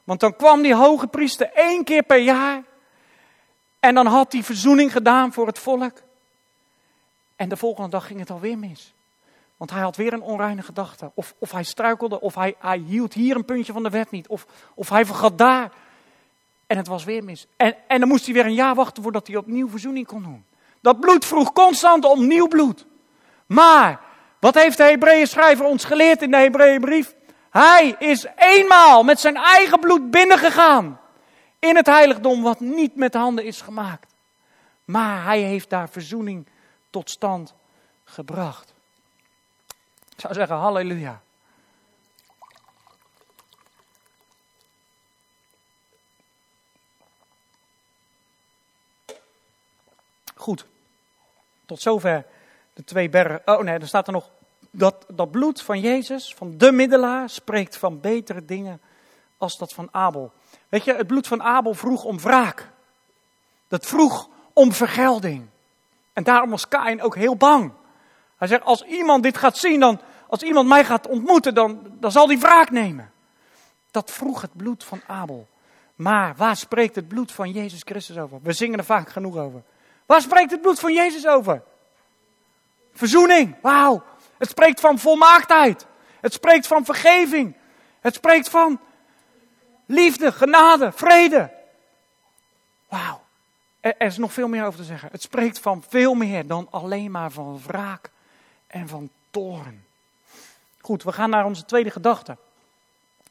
Want 0.04 0.20
dan 0.20 0.36
kwam 0.36 0.62
die 0.62 0.74
hoge 0.74 1.06
priester 1.06 1.50
één 1.52 1.84
keer 1.84 2.02
per 2.02 2.18
jaar. 2.18 2.62
En 3.80 3.94
dan 3.94 4.06
had 4.06 4.32
hij 4.32 4.42
verzoening 4.42 4.92
gedaan 4.92 5.32
voor 5.32 5.46
het 5.46 5.58
volk. 5.58 6.02
En 7.36 7.48
de 7.48 7.56
volgende 7.56 7.90
dag 7.90 8.06
ging 8.06 8.20
het 8.20 8.30
alweer 8.30 8.58
mis. 8.58 8.94
Want 9.60 9.72
hij 9.72 9.80
had 9.80 9.96
weer 9.96 10.12
een 10.12 10.22
onreine 10.22 10.62
gedachte. 10.62 11.10
Of, 11.14 11.34
of 11.38 11.50
hij 11.50 11.62
struikelde, 11.62 12.20
of 12.20 12.34
hij, 12.34 12.54
hield 12.86 13.12
hier 13.12 13.36
een 13.36 13.44
puntje 13.44 13.72
van 13.72 13.82
de 13.82 13.90
wet 13.90 14.10
niet. 14.10 14.28
Of, 14.28 14.46
of 14.74 14.88
hij 14.88 15.04
vergat 15.06 15.38
daar. 15.38 15.70
En 16.66 16.76
het 16.76 16.86
was 16.86 17.04
weer 17.04 17.24
mis. 17.24 17.46
En, 17.56 17.74
en 17.86 18.00
dan 18.00 18.08
moest 18.08 18.24
hij 18.24 18.34
weer 18.34 18.46
een 18.46 18.54
jaar 18.54 18.74
wachten 18.74 19.02
voordat 19.02 19.26
hij 19.26 19.36
opnieuw 19.36 19.68
verzoening 19.68 20.06
kon 20.06 20.22
doen. 20.22 20.44
Dat 20.80 21.00
bloed 21.00 21.24
vroeg 21.24 21.52
constant 21.52 22.04
om 22.04 22.26
nieuw 22.26 22.48
bloed. 22.48 22.86
Maar, 23.46 24.00
wat 24.38 24.54
heeft 24.54 24.76
de 24.76 24.82
Hebreeën 24.82 25.26
schrijver 25.26 25.64
ons 25.64 25.84
geleerd 25.84 26.22
in 26.22 26.30
de 26.30 26.36
Hebreeënbrief? 26.36 27.14
Hij 27.50 27.96
is 27.98 28.26
eenmaal 28.36 29.02
met 29.02 29.20
zijn 29.20 29.36
eigen 29.36 29.80
bloed 29.80 30.10
binnengegaan. 30.10 31.00
In 31.58 31.76
het 31.76 31.86
heiligdom 31.86 32.42
wat 32.42 32.60
niet 32.60 32.94
met 32.96 33.14
handen 33.14 33.44
is 33.44 33.60
gemaakt. 33.60 34.14
Maar 34.84 35.24
hij 35.24 35.40
heeft 35.40 35.70
daar 35.70 35.88
verzoening 35.88 36.46
tot 36.90 37.10
stand 37.10 37.54
gebracht. 38.04 38.78
Ik 40.20 40.26
zou 40.26 40.38
zeggen, 40.38 40.56
halleluja. 40.56 41.20
Goed. 50.34 50.66
Tot 51.66 51.80
zover 51.80 52.26
de 52.72 52.84
twee 52.84 53.08
bergen. 53.08 53.42
Oh 53.44 53.60
nee, 53.60 53.78
er 53.78 53.86
staat 53.86 54.06
er 54.06 54.12
nog. 54.12 54.30
Dat, 54.70 55.04
dat 55.08 55.30
bloed 55.30 55.62
van 55.62 55.80
Jezus, 55.80 56.34
van 56.34 56.58
de 56.58 56.72
middelaar, 56.72 57.30
spreekt 57.30 57.76
van 57.76 58.00
betere 58.00 58.44
dingen 58.44 58.80
als 59.38 59.58
dat 59.58 59.72
van 59.72 59.88
Abel. 59.90 60.32
Weet 60.68 60.84
je, 60.84 60.94
het 60.94 61.06
bloed 61.06 61.26
van 61.26 61.42
Abel 61.42 61.74
vroeg 61.74 62.04
om 62.04 62.20
wraak. 62.20 62.70
Dat 63.68 63.86
vroeg 63.86 64.28
om 64.52 64.72
vergelding. 64.72 65.48
En 66.12 66.24
daarom 66.24 66.50
was 66.50 66.68
Kain 66.68 67.02
ook 67.02 67.14
heel 67.14 67.36
bang. 67.36 67.72
Hij 68.36 68.48
zegt, 68.48 68.64
als 68.64 68.82
iemand 68.82 69.22
dit 69.22 69.36
gaat 69.36 69.56
zien, 69.56 69.80
dan, 69.80 70.00
als 70.30 70.42
iemand 70.42 70.68
mij 70.68 70.84
gaat 70.84 71.06
ontmoeten, 71.06 71.54
dan, 71.54 71.80
dan 72.00 72.12
zal 72.12 72.28
hij 72.28 72.38
wraak 72.38 72.70
nemen. 72.70 73.12
Dat 73.90 74.10
vroeg 74.10 74.40
het 74.40 74.56
bloed 74.56 74.84
van 74.84 75.00
Abel. 75.06 75.48
Maar 75.94 76.34
waar 76.36 76.56
spreekt 76.56 76.94
het 76.94 77.08
bloed 77.08 77.32
van 77.32 77.50
Jezus 77.50 77.80
Christus 77.84 78.18
over? 78.18 78.38
We 78.42 78.52
zingen 78.52 78.78
er 78.78 78.84
vaak 78.84 79.08
genoeg 79.08 79.36
over. 79.36 79.62
Waar 80.06 80.20
spreekt 80.20 80.50
het 80.50 80.60
bloed 80.60 80.80
van 80.80 80.92
Jezus 80.92 81.26
over? 81.26 81.62
Verzoening, 82.92 83.56
wauw. 83.62 84.02
Het 84.38 84.48
spreekt 84.48 84.80
van 84.80 84.98
volmaaktheid. 84.98 85.86
Het 86.20 86.32
spreekt 86.32 86.66
van 86.66 86.84
vergeving. 86.84 87.56
Het 88.00 88.14
spreekt 88.14 88.48
van 88.48 88.80
liefde, 89.86 90.32
genade, 90.32 90.92
vrede. 90.92 91.50
Wauw. 92.88 93.22
Er, 93.80 93.94
er 93.98 94.06
is 94.06 94.16
nog 94.16 94.32
veel 94.32 94.48
meer 94.48 94.64
over 94.64 94.78
te 94.78 94.84
zeggen. 94.84 95.08
Het 95.12 95.22
spreekt 95.22 95.58
van 95.58 95.84
veel 95.88 96.14
meer 96.14 96.46
dan 96.46 96.66
alleen 96.70 97.10
maar 97.10 97.30
van 97.30 97.60
wraak 97.66 98.10
en 98.66 98.88
van 98.88 99.10
toren. 99.30 99.88
Goed, 100.80 101.02
we 101.02 101.12
gaan 101.12 101.30
naar 101.30 101.44
onze 101.44 101.64
tweede 101.64 101.90
gedachte. 101.90 102.36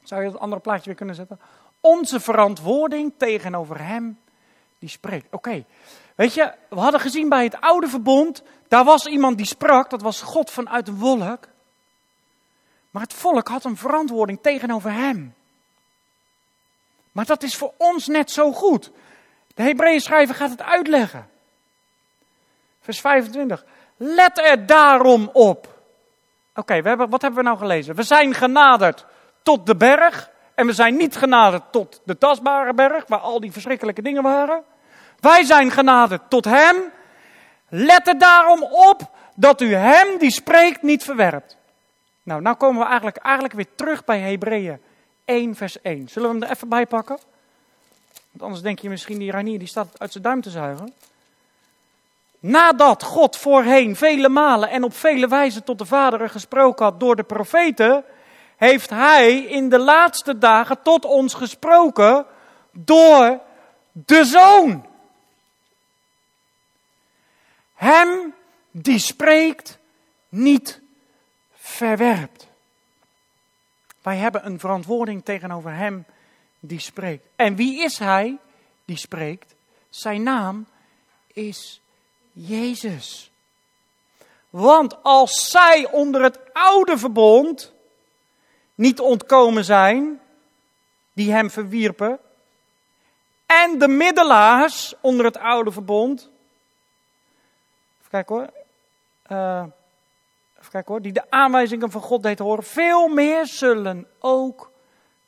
Zou 0.02 0.22
je 0.22 0.28
het 0.28 0.38
andere 0.38 0.60
plaatje 0.60 0.84
weer 0.84 0.94
kunnen 0.94 1.14
zetten? 1.14 1.40
Onze 1.80 2.20
verantwoording 2.20 3.12
tegenover 3.16 3.84
Hem 3.86 4.18
die 4.78 4.88
spreekt. 4.88 5.26
Oké, 5.30 5.64
weet 6.14 6.34
je, 6.34 6.52
we 6.68 6.80
hadden 6.80 7.00
gezien 7.00 7.28
bij 7.28 7.44
het 7.44 7.60
oude 7.60 7.88
verbond, 7.88 8.42
daar 8.68 8.84
was 8.84 9.06
iemand 9.06 9.36
die 9.36 9.46
sprak, 9.46 9.90
dat 9.90 10.02
was 10.02 10.20
God 10.22 10.50
vanuit 10.50 10.86
de 10.86 10.94
wolk. 10.94 11.48
Maar 12.90 13.02
het 13.02 13.14
volk 13.14 13.48
had 13.48 13.64
een 13.64 13.76
verantwoording 13.76 14.38
tegenover 14.42 14.92
Hem. 14.92 15.34
Maar 17.12 17.26
dat 17.26 17.42
is 17.42 17.56
voor 17.56 17.72
ons 17.76 18.06
net 18.06 18.30
zo 18.30 18.52
goed. 18.52 18.90
De 19.54 19.62
Hebreeën 19.62 20.00
schrijver 20.00 20.34
gaat 20.34 20.50
het 20.50 20.62
uitleggen. 20.62 21.28
Vers 22.80 23.00
25. 23.00 23.64
Let 23.96 24.38
er 24.38 24.66
daarom 24.66 25.30
op. 25.32 25.79
Oké, 26.60 26.82
wat 26.82 27.22
hebben 27.22 27.34
we 27.34 27.42
nou 27.42 27.58
gelezen? 27.58 27.94
We 27.94 28.02
zijn 28.02 28.34
genaderd 28.34 29.06
tot 29.42 29.66
de 29.66 29.76
berg. 29.76 30.30
En 30.54 30.66
we 30.66 30.72
zijn 30.72 30.96
niet 30.96 31.16
genaderd 31.16 31.62
tot 31.70 32.00
de 32.04 32.18
tastbare 32.18 32.74
berg, 32.74 33.04
waar 33.06 33.18
al 33.18 33.40
die 33.40 33.52
verschrikkelijke 33.52 34.02
dingen 34.02 34.22
waren. 34.22 34.62
Wij 35.20 35.44
zijn 35.44 35.70
genaderd 35.70 36.22
tot 36.28 36.44
Hem. 36.44 36.76
Let 37.68 38.08
er 38.08 38.18
daarom 38.18 38.62
op 38.62 39.10
dat 39.34 39.60
u 39.60 39.74
Hem 39.74 40.18
die 40.18 40.30
spreekt 40.30 40.82
niet 40.82 41.04
verwerpt. 41.04 41.56
Nou, 42.22 42.42
nou 42.42 42.56
komen 42.56 42.80
we 42.80 42.86
eigenlijk, 42.86 43.16
eigenlijk 43.16 43.54
weer 43.54 43.74
terug 43.74 44.04
bij 44.04 44.20
Hebreeën 44.20 44.80
1, 45.24 45.54
vers 45.54 45.80
1. 45.80 46.08
Zullen 46.08 46.28
we 46.28 46.34
hem 46.34 46.44
er 46.44 46.50
even 46.50 46.68
bij 46.68 46.86
pakken? 46.86 47.18
Want 48.30 48.42
anders 48.42 48.62
denk 48.62 48.78
je 48.78 48.88
misschien, 48.88 49.18
die 49.18 49.30
Ranier 49.30 49.58
die 49.58 49.68
staat 49.68 49.98
uit 49.98 50.12
zijn 50.12 50.24
duim 50.24 50.40
te 50.40 50.50
zuigen. 50.50 50.92
Nadat 52.40 53.02
God 53.02 53.36
voorheen 53.36 53.96
vele 53.96 54.28
malen 54.28 54.70
en 54.70 54.84
op 54.84 54.94
vele 54.94 55.28
wijzen 55.28 55.64
tot 55.64 55.78
de 55.78 55.86
vaderen 55.86 56.30
gesproken 56.30 56.84
had 56.84 57.00
door 57.00 57.16
de 57.16 57.22
profeten, 57.22 58.04
heeft 58.56 58.90
Hij 58.90 59.38
in 59.38 59.68
de 59.68 59.78
laatste 59.78 60.38
dagen 60.38 60.82
tot 60.82 61.04
ons 61.04 61.34
gesproken 61.34 62.26
door 62.72 63.40
de 63.92 64.24
Zoon. 64.24 64.86
Hem 67.74 68.34
die 68.70 68.98
spreekt 68.98 69.78
niet 70.28 70.80
verwerpt. 71.54 72.46
Wij 74.02 74.16
hebben 74.16 74.46
een 74.46 74.58
verantwoording 74.58 75.24
tegenover 75.24 75.74
Hem 75.74 76.04
die 76.60 76.80
spreekt. 76.80 77.26
En 77.36 77.56
wie 77.56 77.82
is 77.82 77.98
Hij 77.98 78.38
die 78.84 78.96
spreekt? 78.96 79.54
Zijn 79.88 80.22
naam 80.22 80.66
is 81.32 81.80
Jezus. 82.32 83.30
Want 84.50 85.02
als 85.02 85.50
zij 85.50 85.88
onder 85.90 86.22
het 86.22 86.38
oude 86.52 86.98
verbond 86.98 87.72
niet 88.74 89.00
ontkomen 89.00 89.64
zijn, 89.64 90.20
die 91.12 91.32
hem 91.32 91.50
verwierpen, 91.50 92.18
en 93.46 93.78
de 93.78 93.88
middelaars 93.88 94.94
onder 95.00 95.24
het 95.24 95.36
oude 95.36 95.72
verbond, 95.72 96.20
even 97.98 98.10
kijken 98.10 98.34
hoor, 98.34 98.50
uh, 99.28 99.64
even 100.58 100.70
kijken 100.70 100.92
hoor, 100.92 101.02
die 101.02 101.12
de 101.12 101.30
aanwijzingen 101.30 101.90
van 101.90 102.02
God 102.02 102.22
deed 102.22 102.38
horen, 102.38 102.64
veel 102.64 103.08
meer 103.08 103.46
zullen 103.46 104.06
ook 104.18 104.70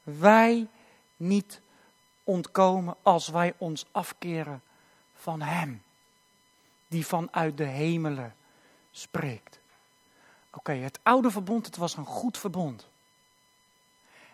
wij 0.03 0.69
niet 1.17 1.61
ontkomen 2.25 2.97
als 3.03 3.29
wij 3.29 3.55
ons 3.59 3.87
afkeren 3.91 4.63
van 5.15 5.41
Hem 5.41 5.83
die 6.93 7.07
vanuit 7.07 7.57
de 7.57 7.65
hemelen 7.65 8.35
spreekt. 8.91 9.61
Oké, 10.51 10.73
het 10.73 10.99
oude 11.03 11.31
verbond, 11.31 11.67
het 11.67 11.77
was 11.77 11.97
een 11.97 12.05
goed 12.05 12.39
verbond. 12.39 12.89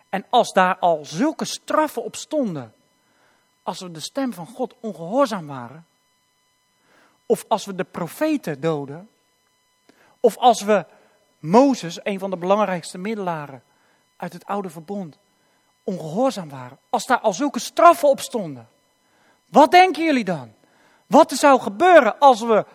En 0.09 0.25
als 0.29 0.53
daar 0.53 0.77
al 0.77 1.05
zulke 1.05 1.45
straffen 1.45 2.03
op 2.03 2.15
stonden, 2.15 2.73
als 3.63 3.79
we 3.79 3.91
de 3.91 3.99
stem 3.99 4.33
van 4.33 4.47
God 4.47 4.75
ongehoorzaam 4.79 5.47
waren, 5.47 5.85
of 7.25 7.45
als 7.47 7.65
we 7.65 7.75
de 7.75 7.83
profeten 7.83 8.61
doden, 8.61 9.09
of 10.19 10.37
als 10.37 10.61
we 10.61 10.85
Mozes, 11.39 11.99
een 12.03 12.19
van 12.19 12.29
de 12.29 12.37
belangrijkste 12.37 12.97
middelaren 12.97 13.63
uit 14.15 14.33
het 14.33 14.45
oude 14.45 14.69
verbond, 14.69 15.17
ongehoorzaam 15.83 16.49
waren, 16.49 16.77
als 16.89 17.05
daar 17.05 17.19
al 17.19 17.33
zulke 17.33 17.59
straffen 17.59 18.09
op 18.09 18.19
stonden, 18.19 18.69
wat 19.45 19.71
denken 19.71 20.03
jullie 20.03 20.23
dan? 20.23 20.57
Wat 21.09 21.31
er 21.31 21.37
zou 21.37 21.59
gebeuren 21.59 22.19
als 22.19 22.41
we 22.41 22.65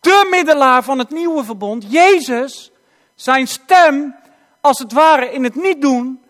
de 0.00 0.26
middelaar 0.30 0.82
van 0.82 0.98
het 0.98 1.10
nieuwe 1.10 1.44
verbond, 1.44 1.84
Jezus, 1.88 2.70
zijn 3.14 3.48
stem 3.48 4.14
als 4.60 4.78
het 4.78 4.92
ware 4.92 5.32
in 5.32 5.44
het 5.44 5.54
niet 5.54 5.80
doen 5.80 6.22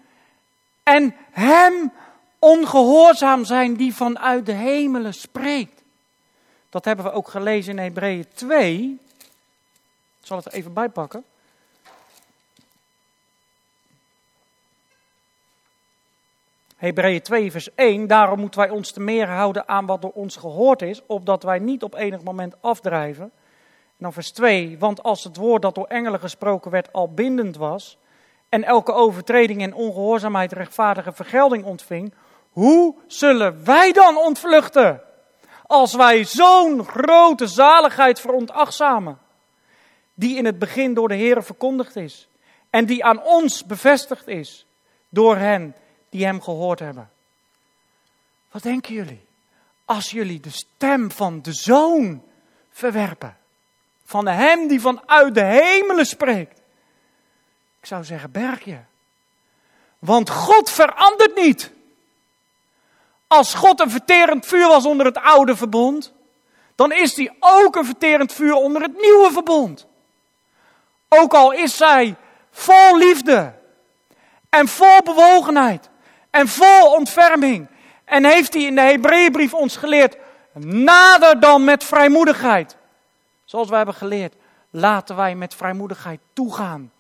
en 0.83 1.15
hem 1.31 1.93
ongehoorzaam 2.39 3.45
zijn 3.45 3.77
die 3.77 3.95
vanuit 3.95 4.47
de 4.47 4.53
hemelen 4.53 5.15
spreekt. 5.15 5.83
Dat 6.71 6.85
hebben 6.85 7.05
we 7.05 7.13
ook 7.13 7.29
gelezen 7.29 7.79
in 7.79 7.85
Hebreeën 7.85 8.27
2. 8.35 9.01
Ik 10.21 10.27
zal 10.27 10.37
het 10.37 10.53
even 10.53 10.73
bij 10.73 10.89
Hebreeën 16.77 17.23
2, 17.23 17.51
vers 17.51 17.75
1. 17.75 18.07
Daarom 18.07 18.41
moeten 18.41 18.61
wij 18.61 18.71
ons 18.71 18.91
te 18.91 19.01
meer 19.01 19.29
houden 19.29 19.69
aan 19.69 19.87
wat 19.87 20.03
door 20.03 20.13
ons 20.13 20.37
gehoord 20.37 20.83
is, 20.83 21.07
opdat 21.07 21.43
wij 21.43 21.59
niet 21.59 21.83
op 21.83 21.95
enig 21.95 22.23
moment 22.23 22.55
afdrijven. 22.61 23.25
En 23.25 23.31
dan 23.99 24.13
vers 24.13 24.31
2. 24.31 24.79
Want 24.79 25.03
als 25.03 25.25
het 25.25 25.37
woord 25.37 25.63
dat 25.63 25.75
door 25.75 25.87
engelen 25.87 26.21
gesproken 26.21 26.71
werd 26.71 26.93
al 26.93 27.13
bindend 27.13 27.57
was, 27.57 27.99
en 28.49 28.65
elke 28.65 28.93
overtreding 28.93 29.63
en 29.63 29.75
ongehoorzaamheid 29.75 30.53
rechtvaardige 30.53 31.13
vergelding 31.13 31.65
ontving, 31.65 32.15
hoe 32.51 32.95
zullen 33.07 33.65
wij 33.65 33.93
dan 33.93 34.17
ontvluchten? 34.17 35.01
Als 35.67 35.95
wij 35.95 36.25
zo'n 36.25 36.85
grote 36.85 37.47
zaligheid 37.47 38.21
veronachtzamen, 38.21 39.19
die 40.15 40.37
in 40.37 40.45
het 40.45 40.59
begin 40.59 40.95
door 40.95 41.09
de 41.09 41.15
Heer 41.15 41.43
verkondigd 41.43 41.97
is, 41.97 42.29
en 42.71 42.87
die 42.87 43.05
aan 43.05 43.23
ons 43.23 43.67
bevestigd 43.67 44.29
is 44.29 44.67
door 45.09 45.37
hen 45.37 45.75
die 46.15 46.25
hem 46.25 46.43
gehoord 46.43 46.79
hebben. 46.79 47.11
Wat 48.51 48.63
denken 48.63 48.95
jullie? 48.95 49.25
Als 49.85 50.11
jullie 50.11 50.41
de 50.41 50.51
stem 50.51 51.11
van 51.11 51.43
de 51.43 51.53
zoon 51.53 52.23
verwerpen, 52.71 53.37
van 54.05 54.27
hem 54.27 54.69
die 54.69 54.81
vanuit 54.81 55.35
de 55.35 55.45
hemelen 55.45 56.07
spreekt, 56.07 56.61
Ik 57.81 57.87
zou 57.87 58.05
zeggen, 58.05 58.31
berg 58.31 58.65
je. 58.65 58.79
Want 59.99 60.31
God 60.31 60.71
verandert 60.71 61.37
niet. 61.37 61.71
Als 63.27 63.55
God 63.55 63.81
een 63.81 63.91
verterend 63.91 64.47
vuur 64.47 64.69
was 64.69 64.85
onder 64.85 65.07
het 65.07 65.19
oude 65.19 65.57
verbond, 65.57 66.13
dan 66.75 66.93
is 66.93 67.17
hij 67.17 67.35
ook 67.41 67.77
een 67.77 67.85
verterend 67.85 68.33
vuur 68.33 68.55
onder 68.55 68.83
het 68.83 69.01
nieuwe 69.01 69.31
verbond. 69.33 69.87
Ook 71.09 71.35
al 71.35 71.53
is 71.53 71.77
zij 71.77 72.17
vol 72.51 72.97
liefde 72.97 73.55
en 74.49 74.69
vol 74.69 75.03
bewogenheid 75.03 75.93
en 76.35 76.49
vol 76.49 76.93
ontferming. 76.95 77.67
En 78.05 78.25
heeft 78.25 78.55
hij 78.55 78.63
in 78.63 78.75
de 78.75 78.81
Hebreeënbrief 78.81 79.55
ons 79.55 79.77
geleerd, 79.77 80.17
nader 80.63 81.41
dan 81.41 81.65
met 81.65 81.85
vrijmoedigheid. 81.85 82.77
Zoals 83.45 83.69
wij 83.69 83.77
hebben 83.77 83.95
geleerd, 83.95 84.35
laten 84.71 85.17
wij 85.17 85.35
met 85.35 85.55
vrijmoedigheid 85.55 86.21
toegaan. 86.33 86.93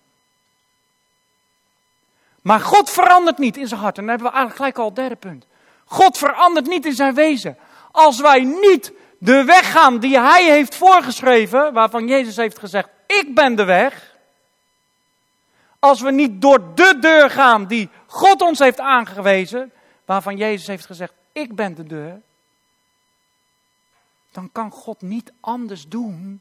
Maar 2.43 2.61
God 2.61 2.91
verandert 2.91 3.39
niet 3.39 3.57
in 3.57 3.68
zijn 3.68 3.80
hart. 3.80 3.99
En 3.99 4.07
dan 4.07 4.11
hebben 4.11 4.32
we 4.32 4.37
eigenlijk 4.37 4.57
gelijk 4.57 4.78
al 4.78 4.95
het 4.95 5.11
derde 5.11 5.28
punt. 5.28 5.47
God 5.85 6.18
verandert 6.18 6.66
niet 6.66 6.87
in 6.87 6.95
zijn 6.95 7.14
wezen. 7.14 7.59
Als 7.91 8.20
wij 8.20 8.41
niet 8.41 8.93
de 9.18 9.45
weg 9.45 9.72
gaan 9.72 9.99
die 9.99 10.20
hij 10.20 10.51
heeft 10.51 10.76
voorgeschreven, 10.76 11.72
waarvan 11.72 12.07
Jezus 12.07 12.37
heeft 12.37 12.59
gezegd, 12.59 12.89
ik 13.07 13.35
ben 13.35 13.55
de 13.55 13.64
weg. 13.64 14.12
Als 15.78 16.01
we 16.01 16.11
niet 16.11 16.41
door 16.41 16.74
de 16.74 16.97
deur 17.01 17.30
gaan 17.30 17.66
die 17.66 17.91
God 18.14 18.42
ons 18.42 18.58
heeft 18.58 18.80
aangewezen, 18.80 19.72
waarvan 20.04 20.36
Jezus 20.36 20.66
heeft 20.66 20.86
gezegd, 20.86 21.12
ik 21.32 21.54
ben 21.54 21.74
de 21.74 21.84
deur. 21.84 22.20
Dan 24.32 24.52
kan 24.52 24.70
God 24.70 25.02
niet 25.02 25.32
anders 25.40 25.88
doen 25.88 26.40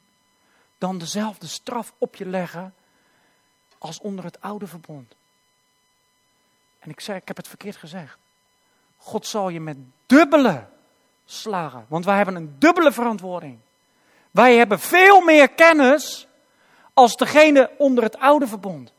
dan 0.78 0.98
dezelfde 0.98 1.48
straf 1.48 1.94
op 1.98 2.16
je 2.16 2.26
leggen 2.26 2.74
als 3.78 4.00
onder 4.00 4.26
het 4.26 4.42
oude 4.42 4.68
verbond. 4.68 5.16
En 6.80 6.90
ik 6.90 7.00
zeg, 7.00 7.16
ik 7.16 7.28
heb 7.28 7.38
het 7.38 7.48
verkeerd 7.48 7.76
gezegd. 7.76 8.18
God 8.98 9.28
zal 9.28 9.50
je 9.50 9.60
met 9.60 9.78
dubbele 10.06 10.66
slagen, 11.26 11.86
want 11.88 12.06
wij 12.06 12.16
hebben 12.16 12.36
een 12.36 12.56
dubbele 12.60 12.92
verantwoording. 12.92 13.60
Wij 14.32 14.56
hebben 14.56 14.80
veel 14.80 15.22
meer 15.22 15.50
kennis 15.50 16.28
als 16.94 17.16
degene 17.16 17.72
onder 17.78 18.04
het 18.04 18.18
oude 18.18 18.48
verbond. 18.48 18.94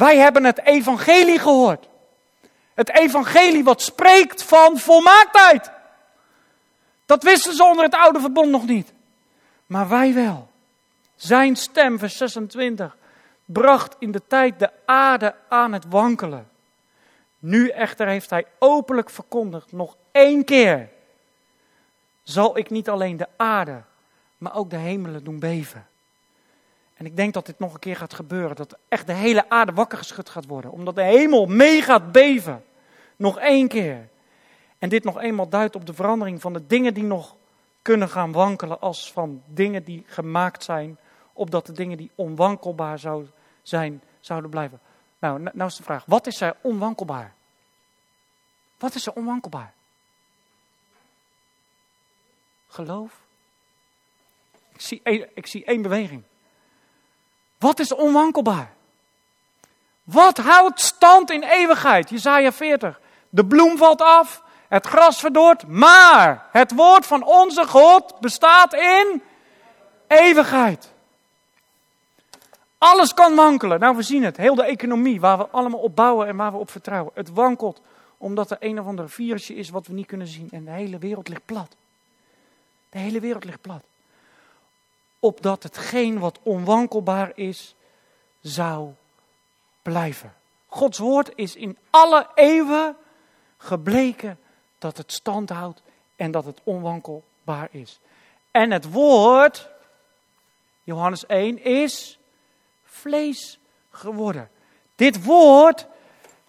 Wij 0.00 0.18
hebben 0.18 0.44
het 0.44 0.60
evangelie 0.60 1.38
gehoord. 1.38 1.88
Het 2.74 2.90
evangelie 2.90 3.64
wat 3.64 3.82
spreekt 3.82 4.42
van 4.42 4.78
volmaaktheid. 4.78 5.70
Dat 7.06 7.22
wisten 7.22 7.54
ze 7.54 7.64
onder 7.64 7.84
het 7.84 7.94
oude 7.94 8.20
verbond 8.20 8.50
nog 8.50 8.66
niet. 8.66 8.92
Maar 9.66 9.88
wij 9.88 10.14
wel. 10.14 10.50
Zijn 11.16 11.56
stem, 11.56 11.98
vers 11.98 12.16
26, 12.16 12.96
bracht 13.44 13.96
in 13.98 14.10
de 14.10 14.22
tijd 14.26 14.58
de 14.58 14.70
aarde 14.84 15.34
aan 15.48 15.72
het 15.72 15.84
wankelen. 15.88 16.48
Nu 17.38 17.68
echter 17.68 18.06
heeft 18.06 18.30
hij 18.30 18.46
openlijk 18.58 19.10
verkondigd, 19.10 19.72
nog 19.72 19.96
één 20.12 20.44
keer, 20.44 20.88
zal 22.22 22.58
ik 22.58 22.70
niet 22.70 22.88
alleen 22.88 23.16
de 23.16 23.28
aarde, 23.36 23.82
maar 24.38 24.54
ook 24.54 24.70
de 24.70 24.76
hemelen 24.76 25.24
doen 25.24 25.38
beven. 25.38 25.89
En 27.00 27.06
ik 27.06 27.16
denk 27.16 27.34
dat 27.34 27.46
dit 27.46 27.58
nog 27.58 27.74
een 27.74 27.80
keer 27.80 27.96
gaat 27.96 28.14
gebeuren, 28.14 28.56
dat 28.56 28.78
echt 28.88 29.06
de 29.06 29.12
hele 29.12 29.50
aarde 29.50 29.72
wakker 29.72 29.98
geschud 29.98 30.28
gaat 30.28 30.46
worden, 30.46 30.70
omdat 30.70 30.94
de 30.94 31.02
hemel 31.02 31.46
mee 31.46 31.82
gaat 31.82 32.12
beven. 32.12 32.64
Nog 33.16 33.38
één 33.38 33.68
keer. 33.68 34.08
En 34.78 34.88
dit 34.88 35.04
nog 35.04 35.20
eenmaal 35.20 35.48
duidt 35.48 35.74
op 35.74 35.86
de 35.86 35.94
verandering 35.94 36.40
van 36.40 36.52
de 36.52 36.66
dingen 36.66 36.94
die 36.94 37.02
nog 37.02 37.36
kunnen 37.82 38.08
gaan 38.08 38.32
wankelen, 38.32 38.80
als 38.80 39.12
van 39.12 39.42
dingen 39.46 39.84
die 39.84 40.04
gemaakt 40.06 40.64
zijn, 40.64 40.98
opdat 41.32 41.66
de 41.66 41.72
dingen 41.72 41.96
die 41.96 42.10
onwankelbaar 42.14 42.98
zou 42.98 43.26
zijn, 43.62 44.02
zouden 44.18 44.50
blijven. 44.50 44.80
Nou, 45.18 45.40
nou 45.42 45.70
is 45.70 45.76
de 45.76 45.82
vraag, 45.82 46.04
wat 46.04 46.26
is 46.26 46.40
er 46.40 46.56
onwankelbaar? 46.60 47.34
Wat 48.78 48.94
is 48.94 49.06
er 49.06 49.12
onwankelbaar? 49.12 49.72
Geloof? 52.68 53.20
Ik 55.34 55.46
zie 55.46 55.64
één 55.64 55.82
beweging. 55.82 56.22
Wat 57.60 57.78
is 57.78 57.92
onwankelbaar? 57.92 58.72
Wat 60.02 60.38
houdt 60.38 60.80
stand 60.80 61.30
in 61.30 61.42
eeuwigheid? 61.42 62.10
Jezaja 62.10 62.52
40. 62.52 63.00
De 63.28 63.44
bloem 63.44 63.76
valt 63.76 64.02
af, 64.02 64.42
het 64.68 64.86
gras 64.86 65.20
verdort, 65.20 65.66
maar 65.66 66.46
het 66.52 66.74
woord 66.74 67.06
van 67.06 67.24
onze 67.24 67.66
God 67.66 68.20
bestaat 68.20 68.74
in 68.74 69.22
eeuwigheid. 70.06 70.92
Alles 72.78 73.14
kan 73.14 73.34
wankelen. 73.34 73.80
Nou, 73.80 73.96
we 73.96 74.02
zien 74.02 74.24
het. 74.24 74.36
Heel 74.36 74.54
de 74.54 74.64
economie 74.64 75.20
waar 75.20 75.38
we 75.38 75.48
allemaal 75.48 75.80
op 75.80 75.96
bouwen 75.96 76.26
en 76.26 76.36
waar 76.36 76.52
we 76.52 76.58
op 76.58 76.70
vertrouwen. 76.70 77.12
Het 77.14 77.30
wankelt 77.32 77.80
omdat 78.16 78.50
er 78.50 78.56
een 78.60 78.80
of 78.80 78.86
ander 78.86 79.10
virusje 79.10 79.54
is 79.54 79.70
wat 79.70 79.86
we 79.86 79.92
niet 79.92 80.06
kunnen 80.06 80.26
zien. 80.26 80.48
En 80.50 80.64
de 80.64 80.70
hele 80.70 80.98
wereld 80.98 81.28
ligt 81.28 81.44
plat. 81.44 81.76
De 82.90 82.98
hele 82.98 83.20
wereld 83.20 83.44
ligt 83.44 83.60
plat. 83.60 83.82
Opdat 85.20 85.62
hetgeen 85.62 86.18
wat 86.18 86.38
onwankelbaar 86.42 87.32
is, 87.34 87.74
zou 88.40 88.90
blijven. 89.82 90.34
Gods 90.66 90.98
woord 90.98 91.30
is 91.34 91.56
in 91.56 91.78
alle 91.90 92.28
eeuwen 92.34 92.96
gebleken 93.56 94.38
dat 94.78 94.96
het 94.96 95.12
stand 95.12 95.50
houdt 95.50 95.82
en 96.16 96.30
dat 96.30 96.44
het 96.44 96.60
onwankelbaar 96.64 97.68
is. 97.70 98.00
En 98.50 98.70
het 98.70 98.92
woord, 98.92 99.68
Johannes 100.82 101.26
1, 101.26 101.64
is 101.64 102.18
vlees 102.84 103.58
geworden. 103.90 104.50
Dit 104.94 105.24
woord 105.24 105.86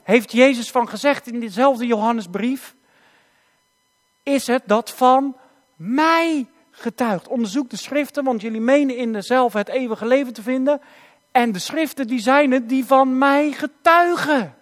heeft 0.03 0.31
Jezus 0.31 0.71
van 0.71 0.89
gezegd 0.89 1.27
in 1.27 1.39
dezelfde 1.39 1.85
Johannesbrief. 1.85 2.75
Is 4.23 4.47
het 4.47 4.63
dat 4.65 4.91
van 4.91 5.37
mij 5.75 6.47
getuigt. 6.71 7.27
Onderzoek 7.27 7.69
de 7.69 7.77
schriften, 7.77 8.23
want 8.23 8.41
jullie 8.41 8.61
menen 8.61 8.97
in 8.97 9.13
dezelfde 9.13 9.57
het 9.57 9.69
eeuwige 9.69 10.05
leven 10.05 10.33
te 10.33 10.41
vinden. 10.41 10.81
En 11.31 11.51
de 11.51 11.59
schriften 11.59 12.07
die 12.07 12.19
zijn 12.19 12.51
het 12.51 12.69
die 12.69 12.85
van 12.85 13.17
mij 13.17 13.51
getuigen. 13.51 14.55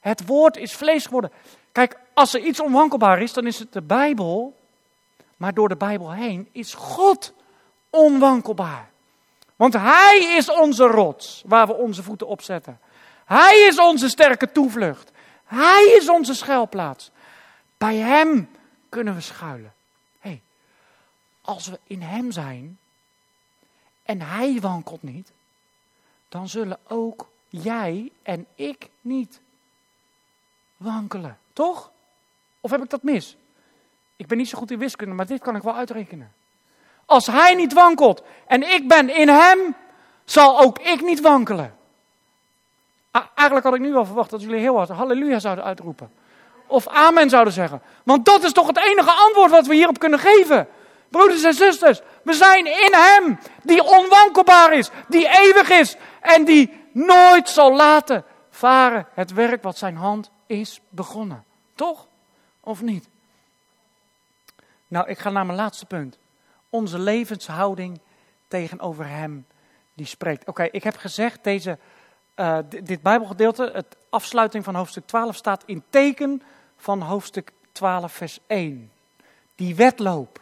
Het 0.00 0.26
woord 0.26 0.56
is 0.56 0.72
vlees 0.72 1.04
geworden. 1.04 1.32
Kijk, 1.72 1.98
als 2.14 2.34
er 2.34 2.40
iets 2.40 2.60
onwankelbaar 2.60 3.22
is, 3.22 3.32
dan 3.32 3.46
is 3.46 3.58
het 3.58 3.72
de 3.72 3.82
Bijbel. 3.82 4.56
Maar 5.36 5.54
door 5.54 5.68
de 5.68 5.76
Bijbel 5.76 6.12
heen 6.12 6.48
is 6.52 6.74
God 6.74 7.32
onwankelbaar. 7.90 8.90
Want 9.56 9.72
Hij 9.72 10.34
is 10.36 10.50
onze 10.50 10.84
rots 10.84 11.42
waar 11.46 11.66
we 11.66 11.74
onze 11.74 12.02
voeten 12.02 12.26
op 12.26 12.42
zetten. 12.42 12.80
Hij 13.24 13.66
is 13.68 13.78
onze 13.78 14.08
sterke 14.08 14.52
toevlucht. 14.52 15.10
Hij 15.44 15.94
is 15.98 16.08
onze 16.08 16.34
schuilplaats. 16.34 17.10
Bij 17.78 17.96
Hem 17.96 18.50
kunnen 18.88 19.14
we 19.14 19.20
schuilen. 19.20 19.72
Als 21.42 21.66
we 21.66 21.78
in 21.86 22.02
Hem 22.02 22.32
zijn 22.32 22.78
en 24.02 24.20
Hij 24.20 24.60
wankelt 24.60 25.02
niet, 25.02 25.30
dan 26.28 26.48
zullen 26.48 26.78
ook 26.88 27.28
jij 27.48 28.10
en 28.22 28.46
ik 28.54 28.88
niet 29.00 29.40
wankelen. 30.76 31.38
Toch? 31.52 31.90
Of 32.60 32.70
heb 32.70 32.82
ik 32.82 32.90
dat 32.90 33.02
mis? 33.02 33.36
Ik 34.16 34.26
ben 34.26 34.38
niet 34.38 34.48
zo 34.48 34.58
goed 34.58 34.70
in 34.70 34.78
wiskunde, 34.78 35.14
maar 35.14 35.26
dit 35.26 35.40
kan 35.40 35.56
ik 35.56 35.62
wel 35.62 35.74
uitrekenen. 35.74 36.32
Als 37.06 37.26
hij 37.26 37.54
niet 37.54 37.72
wankelt 37.72 38.22
en 38.46 38.62
ik 38.62 38.88
ben 38.88 39.16
in 39.16 39.28
hem, 39.28 39.74
zal 40.24 40.60
ook 40.60 40.78
ik 40.78 41.00
niet 41.00 41.20
wankelen. 41.20 41.76
eigenlijk 43.10 43.66
had 43.66 43.74
ik 43.74 43.80
nu 43.80 43.92
wel 43.92 44.04
verwacht 44.04 44.30
dat 44.30 44.42
jullie 44.42 44.60
heel 44.60 44.76
hard 44.76 44.88
halleluja 44.88 45.38
zouden 45.38 45.64
uitroepen. 45.64 46.12
Of 46.66 46.88
amen 46.88 47.30
zouden 47.30 47.52
zeggen. 47.52 47.82
Want 48.02 48.24
dat 48.24 48.42
is 48.42 48.52
toch 48.52 48.66
het 48.66 48.78
enige 48.78 49.12
antwoord 49.12 49.50
wat 49.50 49.66
we 49.66 49.74
hierop 49.74 49.98
kunnen 49.98 50.18
geven. 50.18 50.68
Broeders 51.12 51.42
en 51.42 51.54
zusters, 51.54 52.00
we 52.22 52.32
zijn 52.32 52.66
in 52.66 52.92
hem 52.92 53.38
die 53.62 53.82
onwankelbaar 53.82 54.72
is, 54.72 54.90
die 55.08 55.28
eeuwig 55.28 55.70
is 55.70 55.96
en 56.20 56.44
die 56.44 56.80
nooit 56.92 57.48
zal 57.48 57.74
laten 57.74 58.24
varen 58.50 59.06
het 59.14 59.32
werk 59.32 59.62
wat 59.62 59.78
zijn 59.78 59.96
hand 59.96 60.30
is 60.46 60.80
begonnen. 60.88 61.44
Toch? 61.74 62.06
Of 62.60 62.82
niet? 62.82 63.08
Nou, 64.88 65.08
ik 65.08 65.18
ga 65.18 65.30
naar 65.30 65.46
mijn 65.46 65.58
laatste 65.58 65.86
punt. 65.86 66.18
Onze 66.70 66.98
levenshouding 66.98 68.00
tegenover 68.48 69.08
Hem 69.08 69.46
die 69.94 70.06
spreekt. 70.06 70.48
Oké, 70.48 70.62
ik 70.70 70.82
heb 70.82 70.96
gezegd, 70.96 71.44
deze, 71.44 71.78
uh, 72.36 72.58
dit 72.68 73.02
Bijbelgedeelte, 73.02 73.70
het 73.74 73.96
afsluiting 74.10 74.64
van 74.64 74.74
hoofdstuk 74.74 75.06
12, 75.06 75.36
staat 75.36 75.62
in 75.66 75.82
teken 75.90 76.42
van 76.76 77.00
hoofdstuk 77.00 77.52
12, 77.72 78.12
vers 78.12 78.38
1. 78.46 78.90
Die 79.54 79.74
wedloop. 79.74 80.40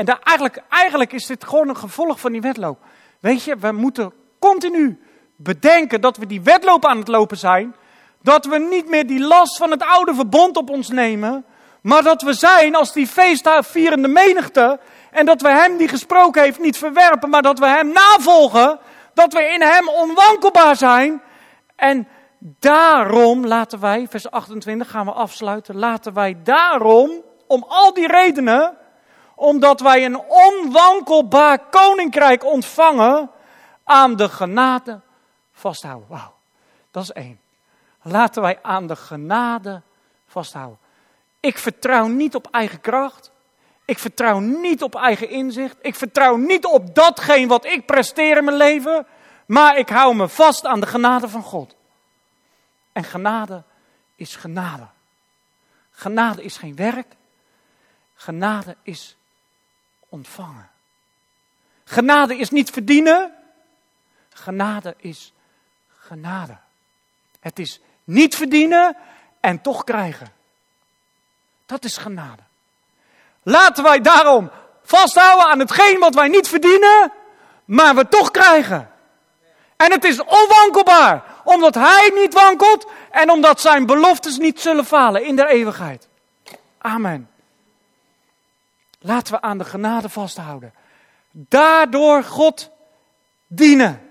En 0.00 0.06
daar, 0.06 0.20
eigenlijk, 0.22 0.62
eigenlijk 0.68 1.12
is 1.12 1.26
dit 1.26 1.44
gewoon 1.44 1.68
een 1.68 1.76
gevolg 1.76 2.20
van 2.20 2.32
die 2.32 2.40
wedloop. 2.40 2.78
Weet 3.20 3.44
je, 3.44 3.56
we 3.56 3.72
moeten 3.72 4.12
continu 4.38 5.00
bedenken 5.36 6.00
dat 6.00 6.16
we 6.16 6.26
die 6.26 6.42
wedloop 6.42 6.86
aan 6.86 6.98
het 6.98 7.08
lopen 7.08 7.36
zijn. 7.36 7.76
Dat 8.22 8.44
we 8.44 8.58
niet 8.58 8.88
meer 8.88 9.06
die 9.06 9.20
last 9.20 9.56
van 9.56 9.70
het 9.70 9.82
oude 9.82 10.14
verbond 10.14 10.56
op 10.56 10.70
ons 10.70 10.88
nemen. 10.88 11.44
Maar 11.82 12.02
dat 12.02 12.22
we 12.22 12.32
zijn 12.32 12.74
als 12.74 12.92
die 12.92 13.06
feestvierende 13.06 14.08
menigte. 14.08 14.80
En 15.10 15.26
dat 15.26 15.40
we 15.40 15.48
hem 15.48 15.76
die 15.76 15.88
gesproken 15.88 16.42
heeft 16.42 16.60
niet 16.60 16.78
verwerpen, 16.78 17.30
maar 17.30 17.42
dat 17.42 17.58
we 17.58 17.66
hem 17.66 17.92
navolgen. 17.92 18.78
Dat 19.14 19.32
we 19.32 19.42
in 19.42 19.62
Hem 19.62 19.88
onwankelbaar 19.88 20.76
zijn. 20.76 21.22
En 21.76 22.08
daarom 22.38 23.46
laten 23.46 23.80
wij, 23.80 24.06
vers 24.10 24.30
28 24.30 24.90
gaan 24.90 25.06
we 25.06 25.12
afsluiten, 25.12 25.76
laten 25.76 26.14
wij 26.14 26.36
daarom, 26.42 27.10
om 27.46 27.64
al 27.68 27.94
die 27.94 28.06
redenen, 28.06 28.78
omdat 29.40 29.80
wij 29.80 30.04
een 30.04 30.20
onwankelbaar 30.28 31.58
koninkrijk 31.58 32.44
ontvangen, 32.44 33.30
aan 33.84 34.16
de 34.16 34.28
genade 34.28 35.00
vasthouden. 35.52 36.08
Wauw, 36.08 36.34
dat 36.90 37.02
is 37.02 37.12
één. 37.12 37.40
Laten 38.02 38.42
wij 38.42 38.58
aan 38.62 38.86
de 38.86 38.96
genade 38.96 39.82
vasthouden. 40.26 40.78
Ik 41.40 41.58
vertrouw 41.58 42.06
niet 42.06 42.34
op 42.34 42.48
eigen 42.50 42.80
kracht. 42.80 43.30
Ik 43.84 43.98
vertrouw 43.98 44.38
niet 44.38 44.82
op 44.82 44.94
eigen 44.94 45.28
inzicht. 45.28 45.76
Ik 45.80 45.94
vertrouw 45.94 46.36
niet 46.36 46.64
op 46.64 46.94
datgene 46.94 47.46
wat 47.46 47.64
ik 47.64 47.86
presteer 47.86 48.36
in 48.36 48.44
mijn 48.44 48.56
leven. 48.56 49.06
Maar 49.46 49.78
ik 49.78 49.88
hou 49.88 50.14
me 50.14 50.28
vast 50.28 50.66
aan 50.66 50.80
de 50.80 50.86
genade 50.86 51.28
van 51.28 51.42
God. 51.42 51.76
En 52.92 53.04
genade 53.04 53.62
is 54.14 54.36
genade. 54.36 54.86
Genade 55.90 56.42
is 56.42 56.56
geen 56.56 56.76
werk. 56.76 57.16
Genade 58.14 58.76
is 58.82 59.18
ontvangen. 60.10 60.70
Genade 61.84 62.36
is 62.36 62.50
niet 62.50 62.70
verdienen. 62.70 63.34
Genade 64.28 64.94
is 64.96 65.32
genade. 65.98 66.56
Het 67.40 67.58
is 67.58 67.80
niet 68.04 68.36
verdienen 68.36 68.96
en 69.40 69.60
toch 69.60 69.84
krijgen. 69.84 70.32
Dat 71.66 71.84
is 71.84 71.96
genade. 71.96 72.42
Laten 73.42 73.82
wij 73.82 74.00
daarom 74.00 74.50
vasthouden 74.82 75.46
aan 75.46 75.58
hetgeen 75.58 75.98
wat 75.98 76.14
wij 76.14 76.28
niet 76.28 76.48
verdienen, 76.48 77.12
maar 77.64 77.94
we 77.94 78.08
toch 78.08 78.30
krijgen. 78.30 78.90
En 79.76 79.90
het 79.90 80.04
is 80.04 80.24
onwankelbaar, 80.24 81.24
omdat 81.44 81.74
Hij 81.74 82.12
niet 82.14 82.34
wankelt 82.34 82.86
en 83.10 83.30
omdat 83.30 83.60
Zijn 83.60 83.86
beloftes 83.86 84.38
niet 84.38 84.60
zullen 84.60 84.84
falen 84.84 85.24
in 85.24 85.36
de 85.36 85.48
eeuwigheid. 85.48 86.08
Amen. 86.78 87.30
Laten 89.00 89.32
we 89.32 89.40
aan 89.40 89.58
de 89.58 89.64
genade 89.64 90.08
vasthouden. 90.08 90.74
Daardoor 91.30 92.24
God 92.24 92.70
dienen. 93.46 94.10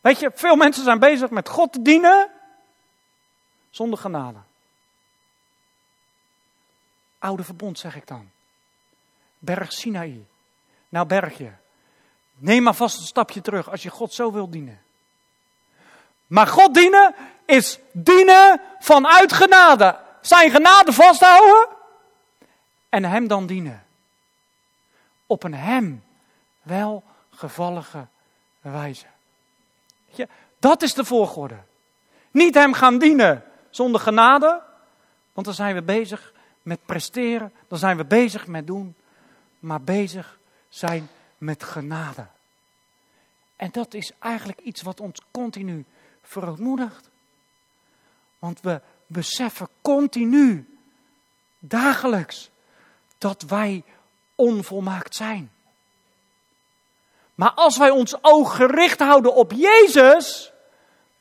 Weet 0.00 0.20
je, 0.20 0.30
veel 0.34 0.56
mensen 0.56 0.84
zijn 0.84 0.98
bezig 0.98 1.30
met 1.30 1.48
God 1.48 1.72
te 1.72 1.82
dienen 1.82 2.30
zonder 3.70 3.98
genade. 3.98 4.38
Oude 7.18 7.44
verbond 7.44 7.78
zeg 7.78 7.96
ik 7.96 8.06
dan. 8.06 8.30
Berg 9.38 9.72
Sinaï. 9.72 10.26
Nou 10.88 11.06
bergje. 11.06 11.52
Neem 12.34 12.62
maar 12.62 12.74
vast 12.74 12.98
een 12.98 13.06
stapje 13.06 13.40
terug 13.40 13.70
als 13.70 13.82
je 13.82 13.90
God 13.90 14.12
zo 14.12 14.32
wil 14.32 14.50
dienen. 14.50 14.80
Maar 16.26 16.46
God 16.46 16.74
dienen 16.74 17.14
is 17.44 17.78
dienen 17.92 18.60
vanuit 18.78 19.32
genade. 19.32 19.98
Zijn 20.20 20.50
genade 20.50 20.92
vasthouden 20.92 21.68
en 22.88 23.04
hem 23.04 23.28
dan 23.28 23.46
dienen. 23.46 23.86
Op 25.28 25.42
een 25.42 25.54
hem 25.54 26.02
welgevallige 26.62 28.06
wijze. 28.60 29.06
Ja, 30.06 30.26
dat 30.58 30.82
is 30.82 30.94
de 30.94 31.04
volgorde. 31.04 31.58
Niet 32.30 32.54
hem 32.54 32.72
gaan 32.72 32.98
dienen 32.98 33.44
zonder 33.70 34.00
genade, 34.00 34.62
want 35.32 35.46
dan 35.46 35.54
zijn 35.54 35.74
we 35.74 35.82
bezig 35.82 36.32
met 36.62 36.86
presteren, 36.86 37.52
dan 37.68 37.78
zijn 37.78 37.96
we 37.96 38.04
bezig 38.04 38.46
met 38.46 38.66
doen, 38.66 38.94
maar 39.58 39.80
bezig 39.80 40.38
zijn 40.68 41.08
met 41.38 41.62
genade. 41.62 42.26
En 43.56 43.70
dat 43.72 43.94
is 43.94 44.12
eigenlijk 44.18 44.60
iets 44.60 44.82
wat 44.82 45.00
ons 45.00 45.20
continu 45.30 45.84
verootmoedigt. 46.22 47.10
Want 48.38 48.60
we 48.60 48.80
beseffen 49.06 49.68
continu, 49.82 50.78
dagelijks, 51.58 52.50
dat 53.18 53.42
wij 53.42 53.84
onvolmaakt 54.38 55.14
zijn. 55.14 55.50
Maar 57.34 57.52
als 57.54 57.76
wij 57.76 57.90
ons 57.90 58.24
oog 58.24 58.56
gericht 58.56 59.00
houden 59.00 59.34
op 59.34 59.52
Jezus, 59.52 60.52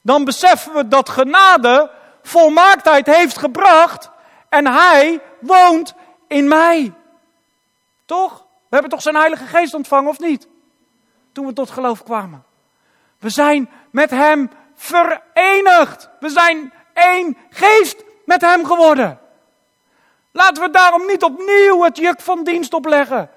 dan 0.02 0.26
beseffen 0.26 0.74
we 0.74 0.88
dat 0.88 1.10
genade 1.10 1.92
volmaaktheid 2.24 3.06
heeft 3.06 3.38
gebracht 3.38 4.10
en 4.50 4.68
Hij 4.68 5.22
woont 5.40 5.94
in 6.28 6.48
mij. 6.48 6.94
Toch? 8.06 8.38
We 8.38 8.74
hebben 8.74 8.90
toch 8.90 9.02
zijn 9.02 9.16
Heilige 9.16 9.46
Geest 9.46 9.74
ontvangen, 9.74 10.10
of 10.10 10.20
niet? 10.20 10.48
Toen 11.32 11.46
we 11.46 11.54
tot 11.54 11.70
geloof 11.70 12.04
kwamen. 12.04 12.44
We 13.20 13.30
zijn 13.30 13.70
met 13.92 14.10
Hem 14.10 14.50
verenigd. 14.76 16.10
We 16.20 16.30
zijn 16.30 16.74
één 16.94 17.38
geest 17.50 18.04
met 18.26 18.42
Hem 18.42 18.66
geworden. 18.66 19.20
Laten 20.38 20.64
we 20.64 20.70
daarom 20.70 21.06
niet 21.06 21.24
opnieuw 21.24 21.84
het 21.84 21.98
juk 21.98 22.22
van 22.22 22.44
dienst 22.44 22.74
opleggen. 22.74 23.30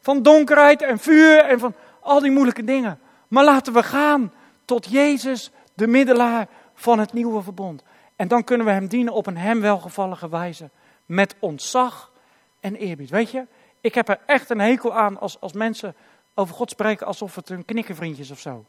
Van 0.00 0.22
donkerheid 0.22 0.82
en 0.82 0.98
vuur 0.98 1.38
en 1.38 1.58
van 1.58 1.74
al 2.00 2.20
die 2.20 2.30
moeilijke 2.30 2.64
dingen. 2.64 3.00
Maar 3.28 3.44
laten 3.44 3.72
we 3.72 3.82
gaan 3.82 4.32
tot 4.64 4.90
Jezus, 4.90 5.50
de 5.74 5.86
middelaar 5.86 6.46
van 6.74 6.98
het 6.98 7.12
nieuwe 7.12 7.42
verbond. 7.42 7.82
En 8.16 8.28
dan 8.28 8.44
kunnen 8.44 8.66
we 8.66 8.72
Hem 8.72 8.88
dienen 8.88 9.12
op 9.12 9.26
een 9.26 9.36
Hem 9.36 9.60
welgevallige 9.60 10.28
wijze. 10.28 10.70
Met 11.06 11.34
ontzag 11.38 12.12
en 12.60 12.76
eerbied. 12.76 13.10
Weet 13.10 13.30
je, 13.30 13.46
ik 13.80 13.94
heb 13.94 14.08
er 14.08 14.18
echt 14.26 14.50
een 14.50 14.60
hekel 14.60 14.94
aan 14.94 15.20
als, 15.20 15.40
als 15.40 15.52
mensen 15.52 15.94
over 16.34 16.54
God 16.54 16.70
spreken 16.70 17.06
alsof 17.06 17.34
het 17.34 17.48
hun 17.48 17.64
knikkenvriendjes 17.64 18.30
of 18.30 18.38
zo. 18.38 18.64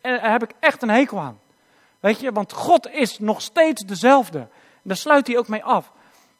Daar 0.00 0.32
heb 0.32 0.42
ik 0.42 0.50
echt 0.60 0.82
een 0.82 0.90
hekel 0.90 1.18
aan. 1.18 1.40
Weet 2.00 2.20
je, 2.20 2.32
want 2.32 2.52
God 2.52 2.90
is 2.90 3.18
nog 3.18 3.42
steeds 3.42 3.82
dezelfde. 3.82 4.48
daar 4.82 4.96
sluit 4.96 5.26
hij 5.26 5.38
ook 5.38 5.48
mee 5.48 5.64
af. 5.64 5.92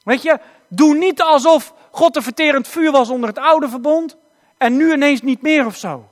Weet 0.02 0.22
je, 0.22 0.38
doe 0.68 0.94
niet 0.94 1.22
alsof 1.22 1.74
God 1.90 2.16
een 2.16 2.22
verterend 2.22 2.68
vuur 2.68 2.90
was 2.90 3.08
onder 3.08 3.28
het 3.28 3.38
oude 3.38 3.68
verbond 3.68 4.16
en 4.56 4.76
nu 4.76 4.92
ineens 4.92 5.22
niet 5.22 5.42
meer 5.42 5.66
of 5.66 5.76
zo. 5.76 6.10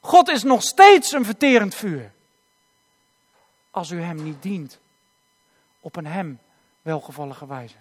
God 0.00 0.28
is 0.28 0.42
nog 0.42 0.62
steeds 0.62 1.12
een 1.12 1.24
verterend 1.24 1.74
vuur. 1.74 2.12
Als 3.70 3.90
u 3.90 4.02
hem 4.02 4.22
niet 4.22 4.42
dient 4.42 4.78
op 5.80 5.96
een 5.96 6.06
hem 6.06 6.38
welgevallige 6.82 7.46
wijze. 7.46 7.76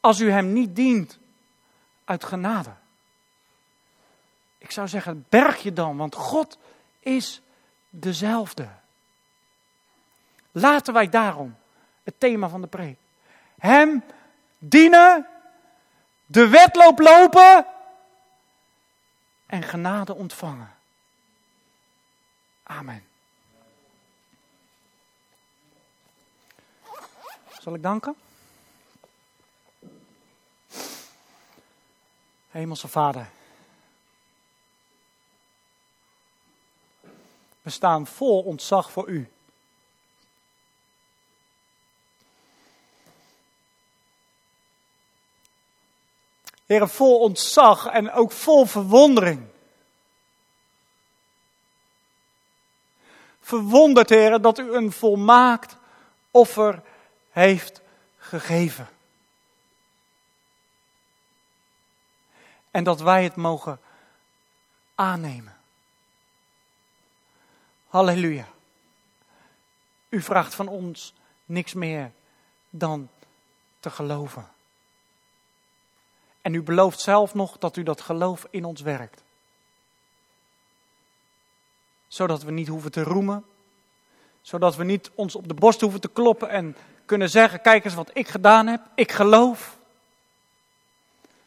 Als 0.00 0.20
u 0.20 0.30
hem 0.30 0.52
niet 0.52 0.76
dient 0.76 1.18
uit 2.04 2.24
genade. 2.24 2.70
Ik 4.58 4.70
zou 4.70 4.88
zeggen, 4.88 5.26
berg 5.28 5.62
je 5.62 5.72
dan, 5.72 5.96
want 5.96 6.14
God 6.14 6.58
is 6.98 7.40
dezelfde. 7.90 8.68
Laten 10.52 10.94
wij 10.94 11.08
daarom 11.08 11.56
het 12.02 12.14
thema 12.20 12.48
van 12.48 12.60
de 12.60 12.66
preek. 12.66 12.96
Hem 13.58 14.02
dienen, 14.58 15.26
de 16.26 16.48
wedloop 16.48 16.98
lopen 16.98 17.66
en 19.46 19.62
genade 19.62 20.14
ontvangen. 20.14 20.74
Amen. 22.62 23.06
Zal 27.60 27.74
ik 27.74 27.82
danken? 27.82 28.16
Hemelse 32.50 32.88
Vader. 32.88 33.28
We 37.62 37.70
staan 37.70 38.06
vol 38.06 38.42
ontzag 38.42 38.90
voor 38.90 39.08
U. 39.08 39.30
Heer, 46.66 46.88
vol 46.88 47.18
ontzag 47.18 47.86
en 47.86 48.12
ook 48.12 48.32
vol 48.32 48.66
verwondering. 48.66 49.46
Verwonderd, 53.40 54.08
Heer, 54.08 54.40
dat 54.40 54.58
u 54.58 54.74
een 54.74 54.92
volmaakt 54.92 55.76
offer 56.30 56.82
heeft 57.30 57.80
gegeven. 58.18 58.88
En 62.70 62.84
dat 62.84 63.00
wij 63.00 63.24
het 63.24 63.36
mogen 63.36 63.80
aannemen. 64.94 65.56
Halleluja. 67.88 68.48
U 70.08 70.22
vraagt 70.22 70.54
van 70.54 70.68
ons 70.68 71.14
niks 71.44 71.74
meer 71.74 72.12
dan 72.70 73.08
te 73.80 73.90
geloven. 73.90 74.48
En 76.46 76.54
u 76.54 76.62
belooft 76.62 77.00
zelf 77.00 77.34
nog 77.34 77.58
dat 77.58 77.76
u 77.76 77.82
dat 77.82 78.00
geloof 78.00 78.46
in 78.50 78.64
ons 78.64 78.80
werkt. 78.80 79.22
Zodat 82.08 82.42
we 82.42 82.50
niet 82.50 82.68
hoeven 82.68 82.90
te 82.90 83.02
roemen. 83.02 83.44
Zodat 84.40 84.76
we 84.76 84.84
niet 84.84 85.10
ons 85.14 85.34
op 85.34 85.48
de 85.48 85.54
borst 85.54 85.80
hoeven 85.80 86.00
te 86.00 86.08
kloppen 86.08 86.48
en 86.48 86.76
kunnen 87.04 87.30
zeggen: 87.30 87.60
Kijk 87.60 87.84
eens 87.84 87.94
wat 87.94 88.10
ik 88.12 88.28
gedaan 88.28 88.66
heb. 88.66 88.80
Ik 88.94 89.12
geloof. 89.12 89.78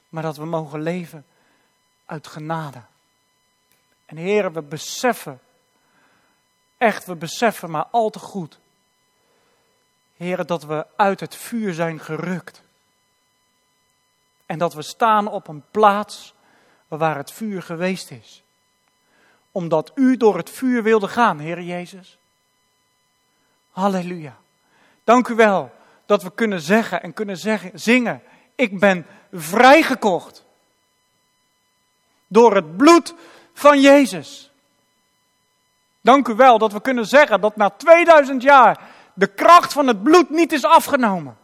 Maar 0.10 0.24
dat 0.24 0.38
we 0.38 0.46
mogen 0.46 0.82
leven 0.82 1.26
uit 2.06 2.28
genade. 2.28 2.82
En 4.06 4.18
heren, 4.18 4.54
we 4.54 4.62
beseffen 4.62 5.40
Echt, 6.78 7.06
we 7.06 7.16
beseffen 7.16 7.72
maar 7.72 7.88
al 7.92 8.10
te 8.10 8.20
goed, 8.20 8.60
Heer, 10.18 10.46
dat 10.46 10.64
we 10.64 10.86
uit 10.96 11.20
het 11.20 11.36
vuur 11.36 11.74
zijn 11.74 12.00
gerukt. 12.00 12.62
En 14.50 14.58
dat 14.58 14.74
we 14.74 14.82
staan 14.82 15.28
op 15.28 15.48
een 15.48 15.64
plaats 15.72 16.34
waar 16.88 17.18
het 17.18 17.32
vuur 17.32 17.62
geweest 17.62 18.12
is. 18.12 18.44
Omdat 19.52 19.92
u 19.96 20.18
door 20.18 20.38
het 20.38 20.50
vuur 20.50 20.84
wilde 20.84 21.08
gaan, 21.08 21.40
Heer 21.40 21.62
Jezus. 21.62 22.18
Halleluja. 23.72 24.38
Dank 25.04 25.28
u 25.28 25.36
wel 25.36 25.72
dat 26.06 26.24
we 26.24 26.32
kunnen 26.32 26.62
zeggen 26.62 27.02
en 27.02 27.14
kunnen 27.14 27.38
zingen. 27.74 28.22
Ik 28.56 28.80
ben 28.80 29.06
vrijgekocht. 29.32 30.46
Door 32.28 32.56
het 32.56 32.78
bloed 32.78 33.14
van 33.54 33.82
Jezus. 33.82 34.52
Dank 36.02 36.28
u 36.28 36.34
wel 36.34 36.58
dat 36.58 36.72
we 36.72 36.82
kunnen 36.82 37.06
zeggen 37.06 37.42
dat 37.42 37.56
na 37.56 37.70
2000 37.70 38.42
jaar 38.42 38.90
de 39.14 39.28
kracht 39.28 39.74
van 39.74 39.88
het 39.88 40.04
bloed 40.04 40.30
niet 40.30 40.52
is 40.52 40.66
afgenomen. 40.66 41.38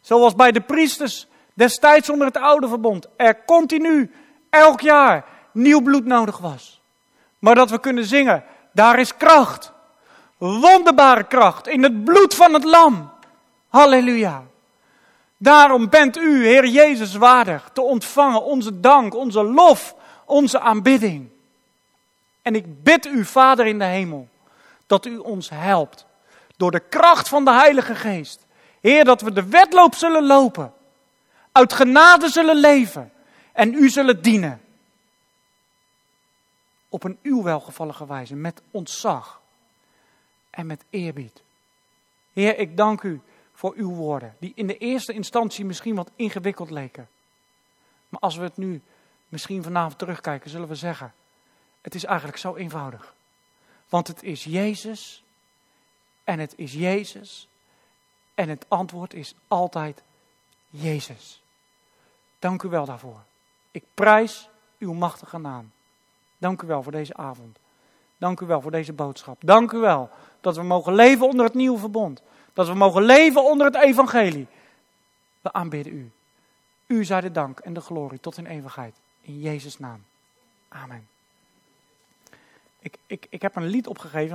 Zoals 0.00 0.34
bij 0.34 0.52
de 0.52 0.60
priesters 0.60 1.26
destijds 1.54 2.10
onder 2.10 2.26
het 2.26 2.36
oude 2.36 2.68
verbond 2.68 3.06
er 3.16 3.44
continu 3.44 4.12
elk 4.50 4.80
jaar 4.80 5.24
nieuw 5.52 5.82
bloed 5.82 6.04
nodig 6.04 6.38
was. 6.38 6.80
Maar 7.38 7.54
dat 7.54 7.70
we 7.70 7.80
kunnen 7.80 8.04
zingen, 8.04 8.44
daar 8.72 8.98
is 8.98 9.16
kracht. 9.16 9.72
Wonderbare 10.38 11.24
kracht 11.24 11.68
in 11.68 11.82
het 11.82 12.04
bloed 12.04 12.34
van 12.34 12.54
het 12.54 12.64
lam. 12.64 13.10
Halleluja. 13.68 14.44
Daarom 15.36 15.88
bent 15.88 16.16
u, 16.16 16.46
Heer 16.46 16.66
Jezus, 16.66 17.14
waardig 17.14 17.70
te 17.72 17.80
ontvangen 17.80 18.44
onze 18.44 18.80
dank, 18.80 19.14
onze 19.14 19.44
lof, 19.44 19.94
onze 20.24 20.60
aanbidding. 20.60 21.28
En 22.42 22.54
ik 22.54 22.82
bid 22.82 23.06
u, 23.06 23.24
Vader 23.24 23.66
in 23.66 23.78
de 23.78 23.84
hemel, 23.84 24.28
dat 24.86 25.06
u 25.06 25.16
ons 25.16 25.50
helpt 25.50 26.06
door 26.56 26.70
de 26.70 26.80
kracht 26.80 27.28
van 27.28 27.44
de 27.44 27.50
Heilige 27.50 27.94
Geest. 27.94 28.46
Heer, 28.80 29.04
dat 29.04 29.20
we 29.20 29.32
de 29.32 29.48
wedloop 29.48 29.94
zullen 29.94 30.26
lopen, 30.26 30.72
uit 31.52 31.72
genade 31.72 32.28
zullen 32.28 32.56
leven 32.56 33.12
en 33.52 33.74
u 33.74 33.88
zullen 33.88 34.22
dienen. 34.22 34.60
Op 36.88 37.04
een 37.04 37.18
uw 37.22 37.42
welgevallige 37.42 38.06
wijze, 38.06 38.34
met 38.34 38.62
ontzag 38.70 39.40
en 40.50 40.66
met 40.66 40.84
eerbied. 40.90 41.42
Heer, 42.32 42.58
ik 42.58 42.76
dank 42.76 43.02
u 43.02 43.20
voor 43.52 43.74
uw 43.76 43.90
woorden, 43.90 44.36
die 44.38 44.52
in 44.54 44.66
de 44.66 44.78
eerste 44.78 45.12
instantie 45.12 45.64
misschien 45.64 45.94
wat 45.94 46.10
ingewikkeld 46.16 46.70
leken. 46.70 47.08
Maar 48.08 48.20
als 48.20 48.36
we 48.36 48.42
het 48.42 48.56
nu 48.56 48.82
misschien 49.28 49.62
vanavond 49.62 49.98
terugkijken, 49.98 50.50
zullen 50.50 50.68
we 50.68 50.74
zeggen, 50.74 51.12
het 51.80 51.94
is 51.94 52.04
eigenlijk 52.04 52.38
zo 52.38 52.54
eenvoudig. 52.54 53.14
Want 53.88 54.06
het 54.06 54.22
is 54.22 54.44
Jezus 54.44 55.22
en 56.24 56.38
het 56.38 56.52
is 56.56 56.72
Jezus 56.72 57.48
en 58.34 58.48
het 58.48 58.64
antwoord 58.68 59.14
is 59.14 59.34
altijd 59.48 60.02
Jezus. 60.70 61.41
Dank 62.42 62.62
u 62.62 62.68
wel 62.68 62.84
daarvoor. 62.84 63.20
Ik 63.70 63.84
prijs 63.94 64.48
uw 64.78 64.92
machtige 64.92 65.38
naam. 65.38 65.70
Dank 66.38 66.62
u 66.62 66.66
wel 66.66 66.82
voor 66.82 66.92
deze 66.92 67.16
avond. 67.16 67.58
Dank 68.16 68.40
u 68.40 68.46
wel 68.46 68.60
voor 68.60 68.70
deze 68.70 68.92
boodschap. 68.92 69.40
Dank 69.44 69.72
u 69.72 69.78
wel 69.78 70.10
dat 70.40 70.56
we 70.56 70.62
mogen 70.62 70.94
leven 70.94 71.26
onder 71.26 71.44
het 71.44 71.54
nieuwe 71.54 71.78
verbond. 71.78 72.22
Dat 72.52 72.66
we 72.66 72.74
mogen 72.74 73.02
leven 73.02 73.44
onder 73.44 73.66
het 73.66 73.76
evangelie. 73.76 74.46
We 75.40 75.52
aanbidden 75.52 75.92
u. 75.92 76.10
U 76.86 77.04
zij 77.04 77.20
de 77.20 77.32
dank 77.32 77.58
en 77.58 77.72
de 77.72 77.80
glorie 77.80 78.20
tot 78.20 78.36
in 78.36 78.46
eeuwigheid. 78.46 78.94
In 79.20 79.40
Jezus' 79.40 79.78
naam. 79.78 80.04
Amen. 80.68 81.08
Ik, 82.78 82.96
ik, 83.06 83.26
ik 83.28 83.42
heb 83.42 83.56
een 83.56 83.66
lied 83.66 83.86
opgegeven. 83.86 84.30